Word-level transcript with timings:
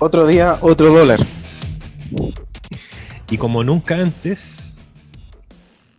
Otro 0.00 0.26
día, 0.26 0.58
otro 0.60 0.92
dólar. 0.92 1.18
Y 3.28 3.36
como 3.36 3.64
nunca 3.64 3.96
antes, 3.96 4.88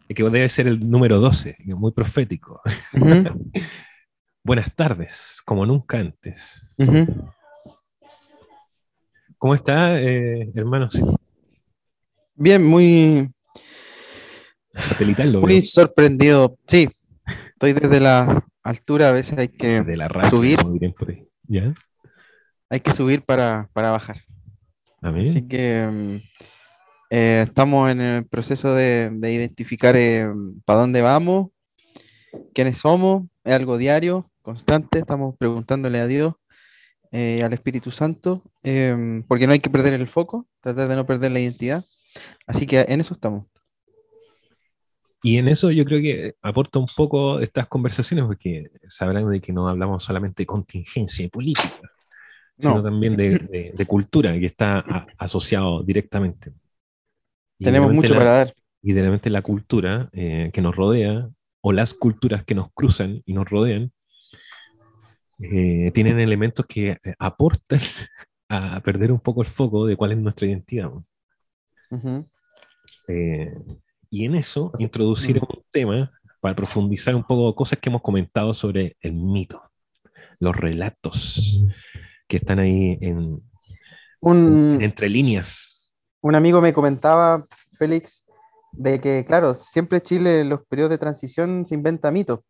que 0.08 0.24
debe 0.24 0.48
ser 0.48 0.68
el 0.68 0.90
número 0.90 1.20
12, 1.20 1.58
muy 1.66 1.92
profético. 1.92 2.62
Buenas 4.44 4.74
tardes, 4.74 5.42
como 5.44 5.66
nunca 5.66 6.00
antes. 6.00 6.66
¿Cómo 9.38 9.54
está, 9.54 10.00
eh, 10.00 10.50
hermano? 10.56 10.88
Bien, 12.36 12.66
muy. 12.66 13.30
Satelital, 14.76 15.34
lo 15.34 15.42
Muy 15.42 15.62
sorprendido. 15.62 16.58
Sí, 16.68 16.88
estoy 17.50 17.74
desde 17.74 18.00
la 18.00 18.46
altura, 18.64 19.10
a 19.10 19.12
veces 19.12 19.38
hay 19.38 19.50
que 19.50 19.84
subir. 20.30 20.58
¿Ya? 21.50 21.74
Hay 22.70 22.80
que 22.82 22.94
subir 22.94 23.24
para, 23.24 23.70
bajar. 23.74 24.18
Así 25.02 25.48
que 25.48 25.88
mm, 25.88 26.16
eh, 27.10 27.46
estamos 27.48 27.90
en 27.90 28.02
el 28.02 28.26
proceso 28.28 28.74
de, 28.76 29.12
identificar 29.24 29.96
eh, 29.96 30.28
para 30.66 30.82
dónde 30.82 31.02
vamos, 31.02 31.50
quiénes 32.54 32.78
somos, 32.78 33.24
es 33.44 33.54
algo 33.54 33.78
diario, 33.78 34.30
constante, 34.42 35.00
estamos 35.00 35.36
preguntándole 35.38 36.00
a 36.00 36.08
Dios, 36.08 36.36
eh, 37.12 37.42
al 37.44 37.54
Espíritu 37.54 37.90
Santo, 37.90 38.44
porque 39.28 39.48
no 39.48 39.54
hay 39.54 39.60
que 39.60 39.72
perder 39.72 39.94
el 39.94 40.08
foco, 40.08 40.48
tratar 40.62 40.88
de 40.88 40.96
no 40.96 41.08
perder 41.08 41.32
la 41.32 41.40
identidad. 41.40 41.84
Así 42.46 42.68
que 42.68 42.86
en 42.88 43.02
eso 43.02 43.14
estamos. 43.14 43.46
Y 45.22 45.38
en 45.38 45.48
eso 45.48 45.72
yo 45.72 45.84
creo 45.86 46.02
que 46.02 46.36
aporta 46.42 46.80
un 46.80 46.88
poco 46.96 47.40
estas 47.40 47.68
conversaciones, 47.68 48.26
porque 48.26 48.70
sabrán 48.88 49.30
de 49.30 49.42
que 49.42 49.52
no 49.52 49.68
hablamos 49.68 50.04
solamente 50.04 50.44
de 50.44 50.48
contingencia 50.48 51.26
y 51.26 51.30
política, 51.30 51.92
sino 52.60 52.84
también 52.84 53.16
de, 53.16 53.86
cultura, 53.88 54.38
que 54.38 54.46
está 54.46 54.80
asociado 55.18 55.82
directamente. 55.84 56.52
Tenemos 57.58 57.94
mucho 57.94 58.14
para 58.14 58.32
dar. 58.32 58.54
Y 58.82 58.94
realmente 58.94 59.30
la 59.30 59.42
cultura 59.42 60.10
eh, 60.14 60.50
que 60.54 60.62
nos 60.62 60.76
rodea, 60.76 61.30
o 61.62 61.74
las 61.74 61.94
culturas 61.94 62.46
que 62.46 62.56
nos 62.56 62.72
cruzan 62.74 63.22
y 63.26 63.34
nos 63.34 63.50
rodean, 63.50 63.92
eh, 65.40 65.92
tienen 65.94 66.20
elementos 66.20 66.66
que 66.66 66.92
eh, 66.92 67.14
aportan 67.18 67.80
a 68.50 68.80
perder 68.82 69.12
un 69.12 69.20
poco 69.20 69.42
el 69.42 69.48
foco 69.48 69.86
de 69.86 69.96
cuál 69.96 70.14
es 70.14 70.18
nuestra 70.18 70.48
identidad. 70.48 70.92
y 74.10 74.26
en 74.26 74.36
eso, 74.36 74.72
introducir 74.80 75.40
un 75.40 75.64
tema 75.72 76.12
para 76.40 76.56
profundizar 76.56 77.16
un 77.16 77.24
poco 77.24 77.54
cosas 77.54 77.80
que 77.80 77.90
hemos 77.90 78.02
comentado 78.02 78.54
sobre 78.54 78.96
el 79.02 79.14
mito, 79.14 79.62
los 80.40 80.56
relatos 80.56 81.66
que 82.30 82.38
están 82.38 82.60
ahí 82.60 82.98
en, 83.02 83.42
entre 84.82 85.10
líneas. 85.10 85.94
Un 86.22 86.36
amigo 86.36 86.62
me 86.62 86.74
comentaba, 86.74 87.46
Félix, 87.74 88.24
de 88.72 89.02
que, 89.02 89.26
claro, 89.26 89.54
siempre 89.54 90.00
Chile 90.00 90.42
en 90.42 90.50
los 90.50 90.62
periodos 90.68 90.92
de 90.92 90.98
transición 91.00 91.66
se 91.66 91.74
inventa 91.74 92.12
mitos. 92.12 92.42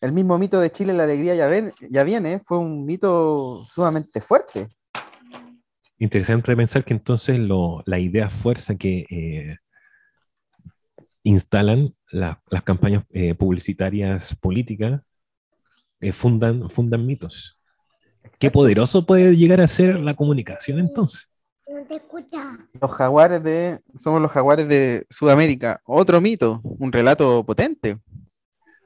El 0.00 0.12
mismo 0.12 0.38
mito 0.38 0.60
de 0.60 0.70
Chile, 0.70 0.92
la 0.92 1.04
alegría 1.04 1.34
ya, 1.34 1.48
ven, 1.48 1.72
ya 1.90 2.04
viene, 2.04 2.40
fue 2.44 2.58
un 2.58 2.84
mito 2.84 3.64
sumamente 3.66 4.20
fuerte. 4.20 4.68
Interesante 5.98 6.54
pensar 6.54 6.84
que 6.84 6.94
entonces 6.94 7.40
la 7.40 7.98
idea 7.98 8.30
fuerza 8.30 8.76
que 8.76 9.06
eh, 9.10 9.56
instalan 11.24 11.94
las 12.10 12.62
campañas 12.62 13.04
eh, 13.10 13.34
publicitarias 13.34 14.36
políticas 14.36 15.00
eh, 16.00 16.12
fundan, 16.12 16.70
fundan 16.70 17.04
mitos. 17.06 17.55
Qué 18.38 18.50
poderoso 18.50 19.06
puede 19.06 19.36
llegar 19.36 19.60
a 19.60 19.68
ser 19.68 19.98
la 20.00 20.14
comunicación 20.14 20.78
entonces. 20.78 21.28
Los 22.80 22.90
jaguares 22.90 23.42
de. 23.42 23.80
Somos 23.96 24.20
los 24.20 24.30
jaguares 24.30 24.68
de 24.68 25.06
Sudamérica. 25.10 25.80
Otro 25.84 26.20
mito, 26.20 26.60
un 26.62 26.92
relato 26.92 27.44
potente. 27.44 27.98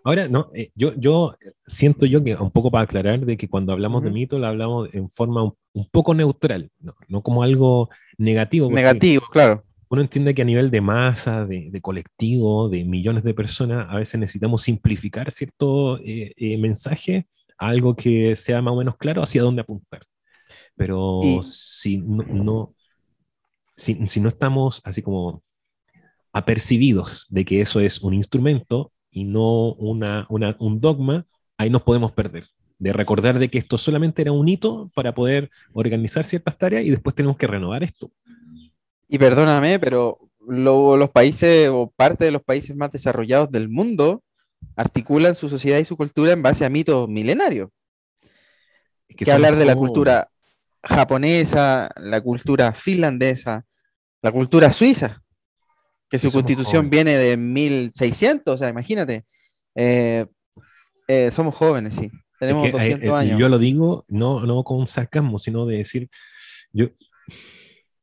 Ahora, 0.02 0.28
no, 0.28 0.50
eh, 0.54 0.70
yo, 0.74 0.94
yo 0.94 1.36
siento 1.66 2.06
yo 2.06 2.24
que, 2.24 2.34
un 2.34 2.50
poco 2.50 2.70
para 2.70 2.84
aclarar, 2.84 3.20
de 3.20 3.36
que 3.36 3.48
cuando 3.48 3.72
hablamos 3.72 4.02
de 4.02 4.10
mito, 4.10 4.38
lo 4.38 4.46
hablamos 4.46 4.88
en 4.94 5.10
forma 5.10 5.44
un, 5.44 5.88
poco 5.90 6.14
neutral, 6.14 6.70
no, 7.08 7.22
como 7.22 7.42
algo 7.42 7.90
negativo. 8.16 8.70
Negativo, 8.70 9.26
claro. 9.30 9.62
Uno 9.90 10.02
entiende 10.02 10.34
que 10.34 10.42
a 10.42 10.46
nivel 10.46 10.70
de 10.70 10.80
masa, 10.80 11.44
de, 11.44 11.80
colectivo, 11.82 12.68
de 12.68 12.84
millones 12.84 13.24
de 13.24 13.34
personas, 13.34 13.88
a 13.90 13.96
veces 13.96 14.18
necesitamos 14.18 14.62
simplificar 14.62 15.30
cierto 15.32 15.98
eh, 15.98 16.32
eh, 16.36 16.56
mensaje 16.56 17.26
algo 17.60 17.94
que 17.94 18.34
sea 18.36 18.62
más 18.62 18.72
o 18.72 18.76
menos 18.76 18.96
claro 18.96 19.22
hacia 19.22 19.42
dónde 19.42 19.60
apuntar. 19.62 20.02
Pero 20.74 21.20
si, 21.42 21.98
no, 21.98 22.74
si, 23.76 23.94
no 23.94 24.28
estamos 24.28 24.80
así 24.84 25.02
como 25.02 25.42
apercibidos 26.32 27.26
de 27.28 27.44
que 27.44 27.60
eso 27.60 27.80
es 27.80 28.00
un 28.00 28.14
instrumento 28.14 28.92
y 29.10 29.24
no 29.24 29.74
una, 29.74 30.26
un 30.30 30.80
dogma, 30.80 31.26
ahí 31.58 31.68
nos 31.68 31.82
podemos 31.82 32.12
perder. 32.12 32.46
De 32.78 32.94
recordar 32.94 33.38
de 33.38 33.50
que 33.50 33.58
esto 33.58 33.76
solamente 33.76 34.22
era 34.22 34.32
un 34.32 34.48
hito 34.48 34.90
para 34.94 35.14
poder 35.14 35.50
organizar 35.74 36.24
ciertas 36.24 36.56
tareas 36.56 36.84
y 36.84 36.90
después 36.90 37.14
tenemos 37.14 37.36
que 37.36 37.46
renovar 37.46 37.82
esto. 37.82 38.10
Y 39.06 39.18
perdóname, 39.18 39.78
pero 39.78 40.18
los 40.46 41.10
países 41.10 41.68
o 41.68 41.92
parte 41.94 42.24
de 42.24 42.30
los 42.30 42.42
países 42.42 42.74
más 42.74 42.90
desarrollados 42.90 43.50
del 43.50 43.68
mundo 43.68 44.22
articulan 44.76 45.34
su 45.34 45.48
sociedad 45.48 45.78
y 45.78 45.84
su 45.84 45.96
cultura 45.96 46.32
en 46.32 46.42
base 46.42 46.64
a 46.64 46.70
mitos 46.70 47.08
milenarios. 47.08 47.70
que, 49.08 49.30
hablar 49.30 49.56
de 49.56 49.64
la 49.64 49.76
cultura 49.76 50.30
japonesa, 50.82 51.90
la 51.96 52.20
cultura 52.20 52.72
finlandesa, 52.72 53.66
la 54.22 54.32
cultura 54.32 54.72
suiza, 54.72 55.22
que 56.08 56.18
su 56.18 56.30
constitución 56.30 56.90
viene 56.90 57.16
de 57.16 57.36
1600, 57.36 58.54
o 58.54 58.58
sea, 58.58 58.68
imagínate. 58.68 59.24
Eh, 59.74 60.26
eh, 61.06 61.30
somos 61.30 61.54
jóvenes, 61.54 61.94
sí. 61.94 62.10
Tenemos 62.38 62.70
200 62.72 63.08
eh, 63.08 63.12
años. 63.12 63.38
Yo 63.38 63.48
lo 63.48 63.58
digo 63.58 64.04
no, 64.08 64.46
no 64.46 64.64
con 64.64 64.86
sarcasmo, 64.86 65.38
sino 65.38 65.66
de 65.66 65.78
decir, 65.78 66.08
yo, 66.72 66.86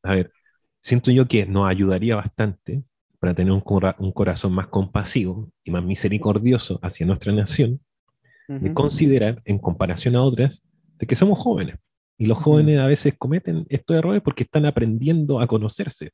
a 0.04 0.14
ver, 0.14 0.32
siento 0.80 1.12
yo 1.12 1.28
que 1.28 1.46
nos 1.46 1.68
ayudaría 1.68 2.16
bastante 2.16 2.84
para 3.20 3.34
tener 3.34 3.52
un, 3.52 3.64
un, 4.00 4.12
corazón 4.12 4.54
más 4.54 4.68
compasivo 4.68 5.50
y 5.64 5.72
más 5.72 5.84
misericordioso 5.84 6.80
hacia 6.82 7.06
nuestra 7.06 7.34
nación, 7.34 7.80
de 8.48 8.74
considerar, 8.74 9.42
en 9.44 9.58
comparación 9.60 10.16
a 10.16 10.24
otras, 10.24 10.64
de 10.98 11.06
que 11.06 11.18
somos 11.18 11.38
jóvenes. 11.38 11.76
Y 12.18 12.26
los 12.28 12.38
jóvenes 12.38 12.80
a 12.80 12.86
veces 12.86 13.14
cometen 13.18 13.66
estos 13.70 13.98
errores 13.98 14.22
porque 14.24 14.44
están 14.44 14.66
aprendiendo 14.66 15.40
a 15.40 15.48
conocerse. 15.48 16.12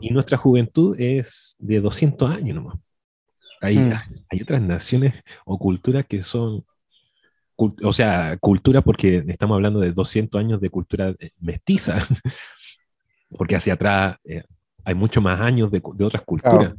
y 0.00 0.10
nuestra 0.10 0.36
juventud 0.36 0.96
es 0.98 1.56
de 1.58 1.80
200 1.80 2.30
años 2.30 2.56
nomás. 2.56 2.76
Hay, 3.60 3.76
hay 4.30 4.42
otras 4.42 4.62
naciones 4.62 5.22
o 5.44 5.58
culturas 5.58 6.06
que 6.06 6.22
son, 6.22 6.64
o 7.56 7.92
sea, 7.92 8.36
cultura 8.38 8.80
porque 8.80 9.22
estamos 9.28 9.54
hablando 9.54 9.80
de 9.80 9.92
200 9.92 10.38
años 10.40 10.60
de 10.60 10.70
cultura 10.70 11.14
eh, 11.18 11.30
mestiza, 11.38 11.98
porque 13.36 13.56
hacia 13.56 13.74
atrás 13.74 14.16
eh, 14.24 14.44
hay 14.84 14.94
mucho 14.94 15.20
más 15.20 15.40
años 15.40 15.70
de, 15.70 15.82
otras 15.84 16.22
culturas. 16.22 16.74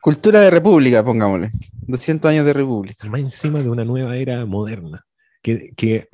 Cultura 0.00 0.40
de 0.40 0.50
república, 0.50 1.04
pongámosle. 1.04 1.50
200 1.82 2.30
años 2.30 2.46
de 2.46 2.52
república. 2.52 3.08
más 3.08 3.20
encima 3.20 3.60
de 3.60 3.68
una 3.68 3.84
nueva 3.84 4.16
era 4.16 4.46
moderna, 4.46 5.04
que, 5.42 6.08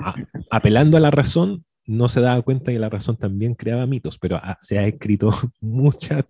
apelando 0.51 0.97
a 0.97 1.01
la 1.01 1.11
razón 1.11 1.65
no 1.89 2.09
se 2.09 2.21
daba 2.21 2.43
cuenta 2.43 2.73
que 2.73 2.81
la 2.81 2.89
razón 2.89 3.17
también 3.17 3.55
creaba 3.55 3.87
mitos, 3.87 4.19
pero 4.19 4.41
se 4.61 4.77
ha 4.77 4.87
escrito 4.87 5.31
mucha, 5.61 6.27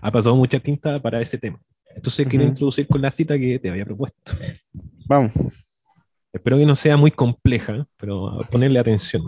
ha 0.00 0.10
pasado 0.12 0.36
mucha 0.36 0.60
tinta 0.60 1.00
para 1.02 1.20
ese 1.20 1.36
tema. 1.36 1.60
Entonces 1.94 2.26
quiero 2.28 2.44
introducir 2.44 2.86
con 2.86 3.02
la 3.02 3.10
cita 3.10 3.36
que 3.36 3.58
te 3.58 3.68
había 3.68 3.84
propuesto. 3.84 4.32
Vamos. 5.06 5.32
Espero 6.32 6.56
que 6.58 6.66
no 6.66 6.76
sea 6.76 6.96
muy 6.96 7.10
compleja, 7.10 7.86
pero 7.96 8.46
ponerle 8.50 8.78
atención. 8.78 9.22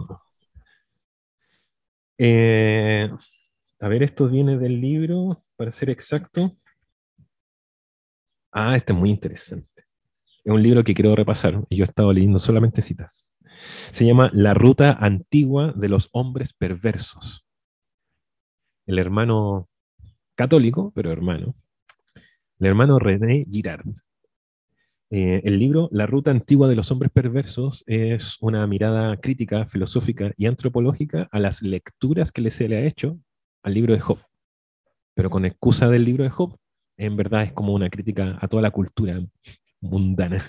Eh, 2.16 3.10
a 3.82 3.88
ver, 3.88 4.04
esto 4.04 4.28
viene 4.28 4.56
del 4.58 4.80
libro, 4.80 5.44
para 5.56 5.72
ser 5.72 5.90
exacto. 5.90 6.56
Ah, 8.52 8.76
este 8.76 8.92
es 8.92 8.98
muy 8.98 9.10
interesante. 9.10 9.86
Es 10.44 10.52
un 10.52 10.62
libro 10.62 10.84
que 10.84 10.94
quiero 10.94 11.16
repasar 11.16 11.64
y 11.68 11.78
yo 11.78 11.84
he 11.84 11.88
estado 11.88 12.12
leyendo 12.12 12.38
solamente 12.38 12.80
citas. 12.80 13.34
Se 13.90 14.06
llama 14.06 14.30
La 14.32 14.54
ruta 14.54 14.92
antigua 14.92 15.72
de 15.72 15.88
los 15.88 16.08
hombres 16.12 16.52
perversos. 16.52 17.44
El 18.86 19.00
hermano 19.00 19.68
católico, 20.36 20.92
pero 20.94 21.10
hermano, 21.10 21.56
el 22.60 22.66
hermano 22.68 23.00
René 23.00 23.46
Girard. 23.50 23.94
Eh, 25.10 25.42
el 25.42 25.58
libro 25.58 25.88
La 25.90 26.06
ruta 26.06 26.30
antigua 26.30 26.68
de 26.68 26.76
los 26.76 26.92
hombres 26.92 27.10
perversos 27.10 27.82
es 27.88 28.38
una 28.40 28.64
mirada 28.68 29.16
crítica, 29.16 29.66
filosófica 29.66 30.32
y 30.36 30.46
antropológica 30.46 31.28
a 31.32 31.40
las 31.40 31.62
lecturas 31.62 32.30
que 32.30 32.48
se 32.52 32.68
le 32.68 32.76
ha 32.76 32.86
hecho 32.86 33.18
al 33.62 33.74
libro 33.74 33.94
de 33.94 34.00
Job, 34.00 34.18
pero 35.14 35.30
con 35.30 35.44
excusa 35.44 35.88
del 35.88 36.04
libro 36.04 36.24
de 36.24 36.30
Job, 36.30 36.56
en 36.96 37.16
verdad 37.16 37.44
es 37.44 37.52
como 37.52 37.72
una 37.72 37.90
crítica 37.90 38.38
a 38.40 38.48
toda 38.48 38.62
la 38.62 38.70
cultura 38.70 39.20
mundana. 39.80 40.42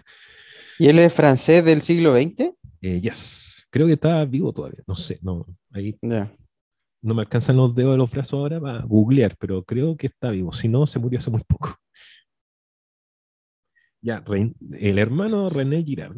¿Y 0.80 0.88
él 0.88 1.00
es 1.00 1.14
francés 1.14 1.64
del 1.64 1.82
siglo 1.82 2.16
XX? 2.16 2.52
Eh, 2.82 3.00
yes. 3.00 3.66
Creo 3.70 3.88
que 3.88 3.94
está 3.94 4.24
vivo 4.26 4.54
todavía, 4.54 4.84
no 4.86 4.96
sé, 4.96 5.20
no, 5.22 5.46
ahí. 5.72 5.98
no 6.02 7.16
me 7.16 7.22
alcanzan 7.22 7.58
los 7.58 7.74
dedos 7.74 7.94
de 7.94 7.98
los 7.98 8.12
brazos 8.12 8.34
ahora 8.34 8.60
para 8.60 8.84
googlear, 8.84 9.36
pero 9.38 9.64
creo 9.64 9.98
que 9.98 10.08
está 10.08 10.30
vivo. 10.30 10.54
Si 10.54 10.68
no, 10.68 10.86
se 10.86 11.00
murió 11.00 11.20
hace 11.20 11.32
muy 11.32 11.42
poco. 11.48 11.76
Ya, 14.02 14.24
el 14.80 15.00
hermano 15.00 15.50
René 15.50 15.82
Girard. 15.84 16.18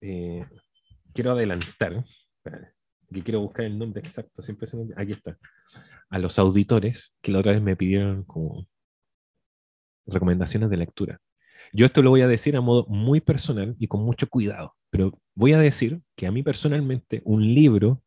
Eh, 0.00 0.44
quiero 1.14 1.32
adelantar, 1.32 2.04
que 3.12 3.22
quiero 3.22 3.40
buscar 3.40 3.64
el 3.64 3.78
nombre 3.78 4.00
exacto, 4.00 4.42
siempre 4.42 4.66
se 4.66 4.76
me... 4.76 4.84
aquí 4.96 5.12
está. 5.12 5.38
A 6.10 6.18
los 6.18 6.38
auditores 6.38 7.14
que 7.20 7.32
la 7.32 7.40
otra 7.40 7.52
vez 7.52 7.62
me 7.62 7.76
pidieron 7.76 8.24
como 8.24 8.66
recomendaciones 10.06 10.70
de 10.70 10.76
lectura. 10.76 11.20
Yo 11.72 11.86
esto 11.86 12.02
lo 12.02 12.10
voy 12.10 12.22
a 12.22 12.28
decir 12.28 12.56
a 12.56 12.60
modo 12.60 12.86
muy 12.88 13.20
personal 13.20 13.76
y 13.78 13.86
con 13.86 14.02
mucho 14.02 14.28
cuidado, 14.28 14.74
pero 14.90 15.18
voy 15.34 15.52
a 15.52 15.58
decir 15.58 16.00
que 16.16 16.26
a 16.26 16.32
mí 16.32 16.42
personalmente 16.42 17.22
un 17.24 17.42
libro 17.54 18.02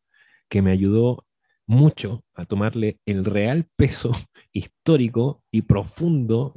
que 0.50 0.62
me 0.62 0.72
ayudó 0.72 1.26
mucho 1.68 2.24
a 2.34 2.46
tomarle 2.46 3.00
el 3.06 3.26
real 3.26 3.68
peso 3.76 4.12
histórico 4.52 5.44
y 5.52 5.64
profundo 5.64 6.56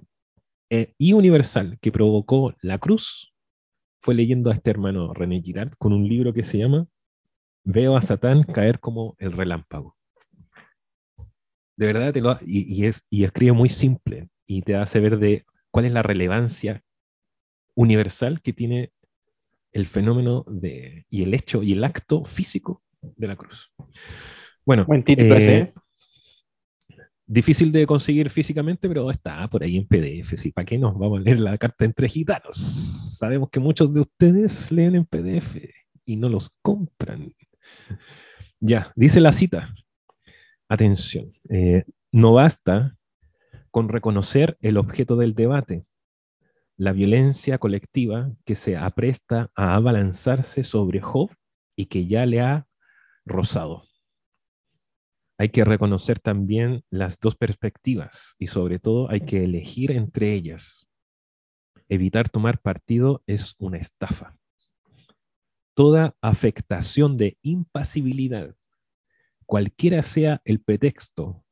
eh, 0.70 0.92
y 0.98 1.14
universal 1.14 1.78
que 1.80 1.92
provocó 1.92 2.54
la 2.60 2.78
cruz 2.78 3.32
fue 4.00 4.14
leyendo 4.14 4.50
a 4.50 4.54
este 4.54 4.70
hermano 4.70 5.14
René 5.14 5.40
Girard 5.40 5.72
con 5.78 5.92
un 5.92 6.06
libro 6.06 6.32
que 6.32 6.44
se 6.44 6.58
llama 6.58 6.86
Veo 7.70 7.98
a 7.98 8.00
Satán 8.00 8.44
caer 8.44 8.80
como 8.80 9.14
el 9.18 9.30
relámpago. 9.30 9.94
De 11.76 11.86
verdad, 11.86 12.14
te 12.14 12.22
lo, 12.22 12.38
y, 12.40 12.86
es, 12.86 13.06
y 13.10 13.24
escribe 13.24 13.52
muy 13.52 13.68
simple 13.68 14.30
y 14.46 14.62
te 14.62 14.74
hace 14.74 15.00
ver 15.00 15.18
de 15.18 15.44
cuál 15.70 15.84
es 15.84 15.92
la 15.92 16.02
relevancia 16.02 16.82
universal 17.74 18.40
que 18.40 18.54
tiene 18.54 18.94
el 19.72 19.86
fenómeno 19.86 20.46
de, 20.48 21.04
y 21.10 21.22
el 21.24 21.34
hecho 21.34 21.62
y 21.62 21.72
el 21.72 21.84
acto 21.84 22.24
físico 22.24 22.82
de 23.02 23.26
la 23.26 23.36
cruz. 23.36 23.70
Bueno, 24.64 24.86
Buen 24.86 25.02
título 25.02 25.36
¿eh? 25.36 25.74
Difícil 27.26 27.70
de 27.70 27.86
conseguir 27.86 28.30
físicamente, 28.30 28.88
pero 28.88 29.10
está 29.10 29.46
por 29.50 29.62
ahí 29.62 29.76
en 29.76 29.86
PDF. 29.86 30.38
¿sí? 30.38 30.52
¿Para 30.52 30.64
qué 30.64 30.78
nos 30.78 30.98
vamos 30.98 31.20
a 31.20 31.22
leer 31.22 31.40
la 31.40 31.58
carta 31.58 31.84
entre 31.84 32.08
gitanos? 32.08 32.56
Sabemos 33.18 33.50
que 33.50 33.60
muchos 33.60 33.92
de 33.92 34.00
ustedes 34.00 34.72
leen 34.72 34.94
en 34.94 35.04
PDF 35.04 35.56
y 36.06 36.16
no 36.16 36.30
los 36.30 36.48
compran. 36.62 37.34
Ya, 38.60 38.92
dice 38.96 39.20
la 39.20 39.32
cita. 39.32 39.72
Atención, 40.68 41.32
eh, 41.48 41.84
no 42.10 42.32
basta 42.32 42.96
con 43.70 43.88
reconocer 43.88 44.58
el 44.60 44.78
objeto 44.78 45.14
del 45.14 45.34
debate, 45.34 45.86
la 46.76 46.92
violencia 46.92 47.58
colectiva 47.58 48.32
que 48.44 48.56
se 48.56 48.76
apresta 48.76 49.50
a 49.54 49.74
abalanzarse 49.74 50.64
sobre 50.64 51.00
Job 51.00 51.30
y 51.76 51.86
que 51.86 52.06
ya 52.06 52.26
le 52.26 52.40
ha 52.40 52.66
rozado. 53.24 53.84
Hay 55.38 55.50
que 55.50 55.64
reconocer 55.64 56.18
también 56.18 56.82
las 56.90 57.18
dos 57.20 57.36
perspectivas 57.36 58.34
y 58.38 58.48
sobre 58.48 58.80
todo 58.80 59.08
hay 59.10 59.20
que 59.20 59.44
elegir 59.44 59.92
entre 59.92 60.32
ellas. 60.32 60.88
Evitar 61.88 62.28
tomar 62.28 62.60
partido 62.60 63.22
es 63.26 63.54
una 63.58 63.78
estafa. 63.78 64.37
Toda 65.78 66.16
afectación 66.20 67.16
de 67.16 67.38
impasibilidad, 67.40 68.56
cualquiera 69.46 70.02
sea 70.02 70.42
el 70.44 70.60
pretexto, 70.60 71.44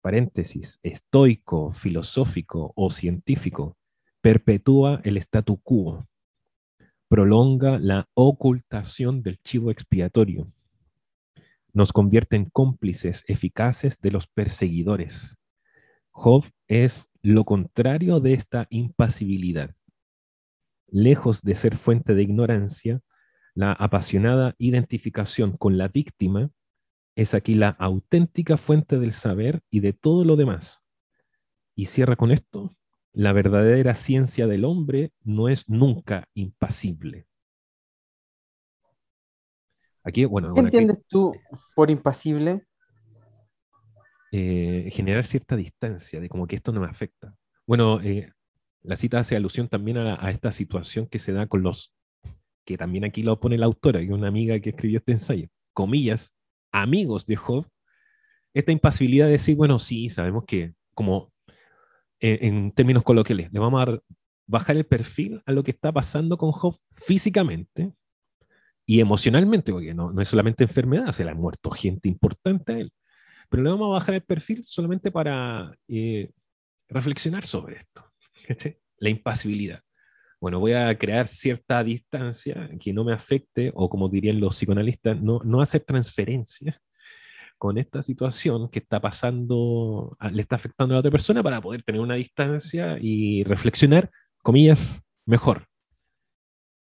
paréntesis, 0.00 0.80
estoico, 0.82 1.70
filosófico 1.70 2.72
o 2.74 2.90
científico, 2.90 3.76
perpetúa 4.20 5.00
el 5.04 5.18
statu 5.18 5.56
quo, 5.58 6.08
prolonga 7.06 7.78
la 7.78 8.08
ocultación 8.14 9.22
del 9.22 9.38
chivo 9.38 9.70
expiatorio, 9.70 10.50
nos 11.72 11.92
convierte 11.92 12.34
en 12.34 12.46
cómplices 12.46 13.22
eficaces 13.28 14.00
de 14.00 14.10
los 14.10 14.26
perseguidores. 14.26 15.36
Job 16.10 16.44
es 16.66 17.06
lo 17.22 17.44
contrario 17.44 18.18
de 18.18 18.32
esta 18.32 18.66
impasibilidad. 18.68 19.76
Lejos 20.88 21.42
de 21.42 21.56
ser 21.56 21.76
fuente 21.76 22.14
de 22.14 22.22
ignorancia, 22.22 23.00
la 23.54 23.72
apasionada 23.72 24.54
identificación 24.58 25.56
con 25.56 25.78
la 25.78 25.88
víctima 25.88 26.50
es 27.16 27.34
aquí 27.34 27.54
la 27.54 27.70
auténtica 27.70 28.56
fuente 28.56 28.98
del 28.98 29.14
saber 29.14 29.62
y 29.70 29.80
de 29.80 29.92
todo 29.92 30.24
lo 30.24 30.36
demás. 30.36 30.84
Y 31.74 31.86
cierra 31.86 32.16
con 32.16 32.30
esto, 32.30 32.76
la 33.12 33.32
verdadera 33.32 33.94
ciencia 33.94 34.46
del 34.46 34.64
hombre 34.64 35.12
no 35.22 35.48
es 35.48 35.68
nunca 35.68 36.28
impasible. 36.34 37.26
Aquí, 40.04 40.24
bueno, 40.26 40.54
¿Qué 40.54 40.60
entiendes 40.60 41.02
tú 41.08 41.34
por 41.74 41.90
impasible? 41.90 42.66
Eh, 44.30 44.90
generar 44.92 45.24
cierta 45.24 45.56
distancia 45.56 46.20
de 46.20 46.28
como 46.28 46.46
que 46.46 46.56
esto 46.56 46.72
no 46.72 46.80
me 46.80 46.86
afecta. 46.86 47.34
Bueno, 47.66 48.00
eh, 48.02 48.30
la 48.86 48.96
cita 48.96 49.18
hace 49.18 49.36
alusión 49.36 49.68
también 49.68 49.98
a, 49.98 50.30
esta 50.30 50.52
situación 50.52 51.06
que 51.06 51.18
se 51.18 51.32
da 51.32 51.46
con 51.46 51.62
los, 51.62 51.92
que 52.64 52.78
también 52.78 53.04
aquí 53.04 53.22
lo 53.22 53.38
pone 53.40 53.58
la 53.58 53.66
autora, 53.66 54.00
que 54.00 54.06
es 54.06 54.12
una 54.12 54.28
amiga 54.28 54.58
que 54.60 54.70
escribió 54.70 54.98
este 54.98 55.12
ensayo, 55.12 55.48
comillas, 55.72 56.34
amigos 56.72 57.26
de 57.26 57.36
Job, 57.36 57.66
esta 58.54 58.72
impasibilidad 58.72 59.26
de 59.26 59.32
decir, 59.32 59.56
bueno, 59.56 59.78
sí, 59.78 60.08
sabemos 60.08 60.44
que 60.46 60.74
como 60.94 61.32
en, 62.20 62.72
términos 62.72 63.02
coloquiales, 63.02 63.52
le 63.52 63.58
vamos 63.58 63.86
a 63.86 63.98
bajar 64.46 64.76
el 64.76 64.86
perfil 64.86 65.42
a 65.44 65.52
lo 65.52 65.62
que 65.62 65.72
está 65.72 65.92
pasando 65.92 66.38
con 66.38 66.52
Job 66.52 66.74
físicamente 66.94 67.92
y 68.86 69.00
emocionalmente, 69.00 69.72
porque 69.72 69.92
no, 69.92 70.12
no 70.12 70.22
es 70.22 70.28
solamente 70.28 70.64
enfermedad, 70.64 71.12
se 71.12 71.24
le 71.24 71.30
ha 71.30 71.34
muerto 71.34 71.70
gente 71.70 72.08
importante 72.08 72.72
a 72.72 72.78
él, 72.78 72.92
pero 73.48 73.62
le 73.62 73.70
vamos 73.70 73.88
a 73.88 73.98
bajar 73.98 74.14
el 74.14 74.22
perfil 74.22 74.64
solamente 74.64 75.10
para 75.10 75.76
eh, 75.88 76.30
reflexionar 76.88 77.44
sobre 77.44 77.76
esto, 77.76 78.04
la 78.98 79.10
impasibilidad. 79.10 79.80
Bueno, 80.40 80.60
voy 80.60 80.74
a 80.74 80.96
crear 80.98 81.28
cierta 81.28 81.82
distancia 81.82 82.68
que 82.78 82.92
no 82.92 83.04
me 83.04 83.12
afecte, 83.12 83.72
o 83.74 83.88
como 83.88 84.08
dirían 84.08 84.38
los 84.38 84.56
psicoanalistas, 84.56 85.20
no, 85.20 85.40
no 85.44 85.60
hacer 85.60 85.82
transferencias 85.82 86.80
con 87.58 87.78
esta 87.78 88.02
situación 88.02 88.68
que 88.68 88.80
está 88.80 89.00
pasando, 89.00 90.16
le 90.30 90.42
está 90.42 90.56
afectando 90.56 90.92
a 90.92 90.96
la 90.96 91.00
otra 91.00 91.10
persona 91.10 91.42
para 91.42 91.60
poder 91.60 91.82
tener 91.82 92.00
una 92.00 92.16
distancia 92.16 92.98
y 93.00 93.44
reflexionar, 93.44 94.10
comillas, 94.42 95.02
mejor. 95.24 95.66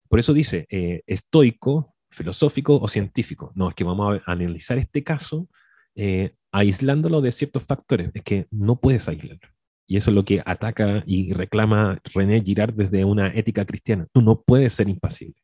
Por 0.09 0.19
eso 0.19 0.33
dice, 0.33 0.65
eh, 0.69 1.03
estoico, 1.05 1.95
filosófico 2.09 2.77
o 2.77 2.87
científico. 2.87 3.51
No, 3.55 3.69
es 3.69 3.75
que 3.75 3.83
vamos 3.83 4.21
a 4.25 4.31
analizar 4.31 4.77
este 4.77 5.03
caso 5.03 5.47
eh, 5.95 6.35
aislándolo 6.51 7.21
de 7.21 7.31
ciertos 7.31 7.63
factores. 7.63 8.11
Es 8.13 8.23
que 8.23 8.47
no 8.51 8.79
puedes 8.79 9.07
aislarlo. 9.07 9.54
Y 9.87 9.97
eso 9.97 10.11
es 10.11 10.15
lo 10.15 10.25
que 10.25 10.41
ataca 10.45 11.03
y 11.05 11.33
reclama 11.33 11.99
René 12.13 12.41
Girard 12.41 12.73
desde 12.73 13.05
una 13.05 13.27
ética 13.27 13.65
cristiana. 13.65 14.07
Tú 14.11 14.21
no 14.21 14.41
puedes 14.41 14.73
ser 14.73 14.89
impasible 14.89 15.35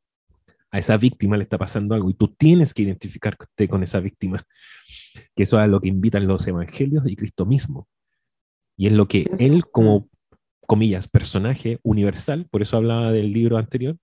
a 0.72 0.80
esa 0.80 0.98
víctima 0.98 1.38
le 1.38 1.44
está 1.44 1.58
pasando 1.58 1.94
algo 1.94 2.10
y 2.10 2.14
tú 2.14 2.30
tienes 2.30 2.74
que 2.74 2.84
identificarte 2.84 3.68
con 3.68 3.84
esa 3.84 4.00
víctima, 4.00 4.46
que 5.36 5.44
eso 5.44 5.58
es 5.60 5.64
a 5.64 5.68
lo 5.68 5.82
que 5.82 5.90
invitan 5.90 6.28
los 6.28 6.48
evangelios 6.48 7.04
y 7.08 7.16
Cristo 7.16 7.46
mismo. 7.46 7.88
Y 8.78 8.88
es 8.88 8.94
lo 8.94 9.08
que 9.08 9.30
él 9.38 9.66
como, 9.70 10.10
comillas, 10.66 11.10
personaje 11.10 11.80
universal, 11.84 12.48
por 12.50 12.62
eso 12.62 12.78
hablaba 12.78 13.12
del 13.12 13.34
libro 13.34 13.58
anterior, 13.58 13.98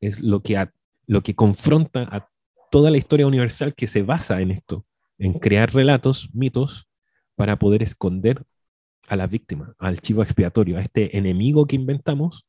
es 0.00 0.20
lo 0.20 0.42
que, 0.42 0.68
lo 1.06 1.22
que 1.22 1.34
confronta 1.34 2.02
a 2.02 2.28
toda 2.70 2.90
la 2.90 2.98
historia 2.98 3.26
universal 3.26 3.74
que 3.74 3.86
se 3.86 4.02
basa 4.02 4.42
en 4.42 4.50
esto, 4.50 4.84
en 5.16 5.32
crear 5.32 5.72
relatos, 5.72 6.28
mitos, 6.34 6.86
para 7.34 7.58
poder 7.58 7.82
esconder 7.82 8.44
a 9.08 9.16
la 9.16 9.26
víctima, 9.26 9.74
al 9.78 10.00
chivo 10.00 10.22
expiatorio, 10.22 10.78
a 10.78 10.80
este 10.80 11.16
enemigo 11.16 11.66
que 11.66 11.76
inventamos 11.76 12.46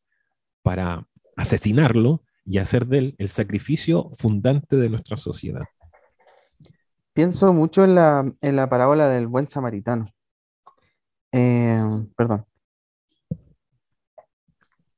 para 0.61 1.07
asesinarlo 1.35 2.23
y 2.45 2.57
hacer 2.57 2.87
de 2.87 2.97
él 2.97 3.15
el 3.17 3.29
sacrificio 3.29 4.09
fundante 4.13 4.75
de 4.75 4.89
nuestra 4.89 5.17
sociedad. 5.17 5.63
Pienso 7.13 7.53
mucho 7.53 7.83
en 7.83 7.95
la, 7.95 8.33
en 8.41 8.55
la 8.55 8.69
parábola 8.69 9.07
del 9.09 9.27
buen 9.27 9.47
samaritano. 9.47 10.07
Eh, 11.31 11.81
perdón. 12.15 12.45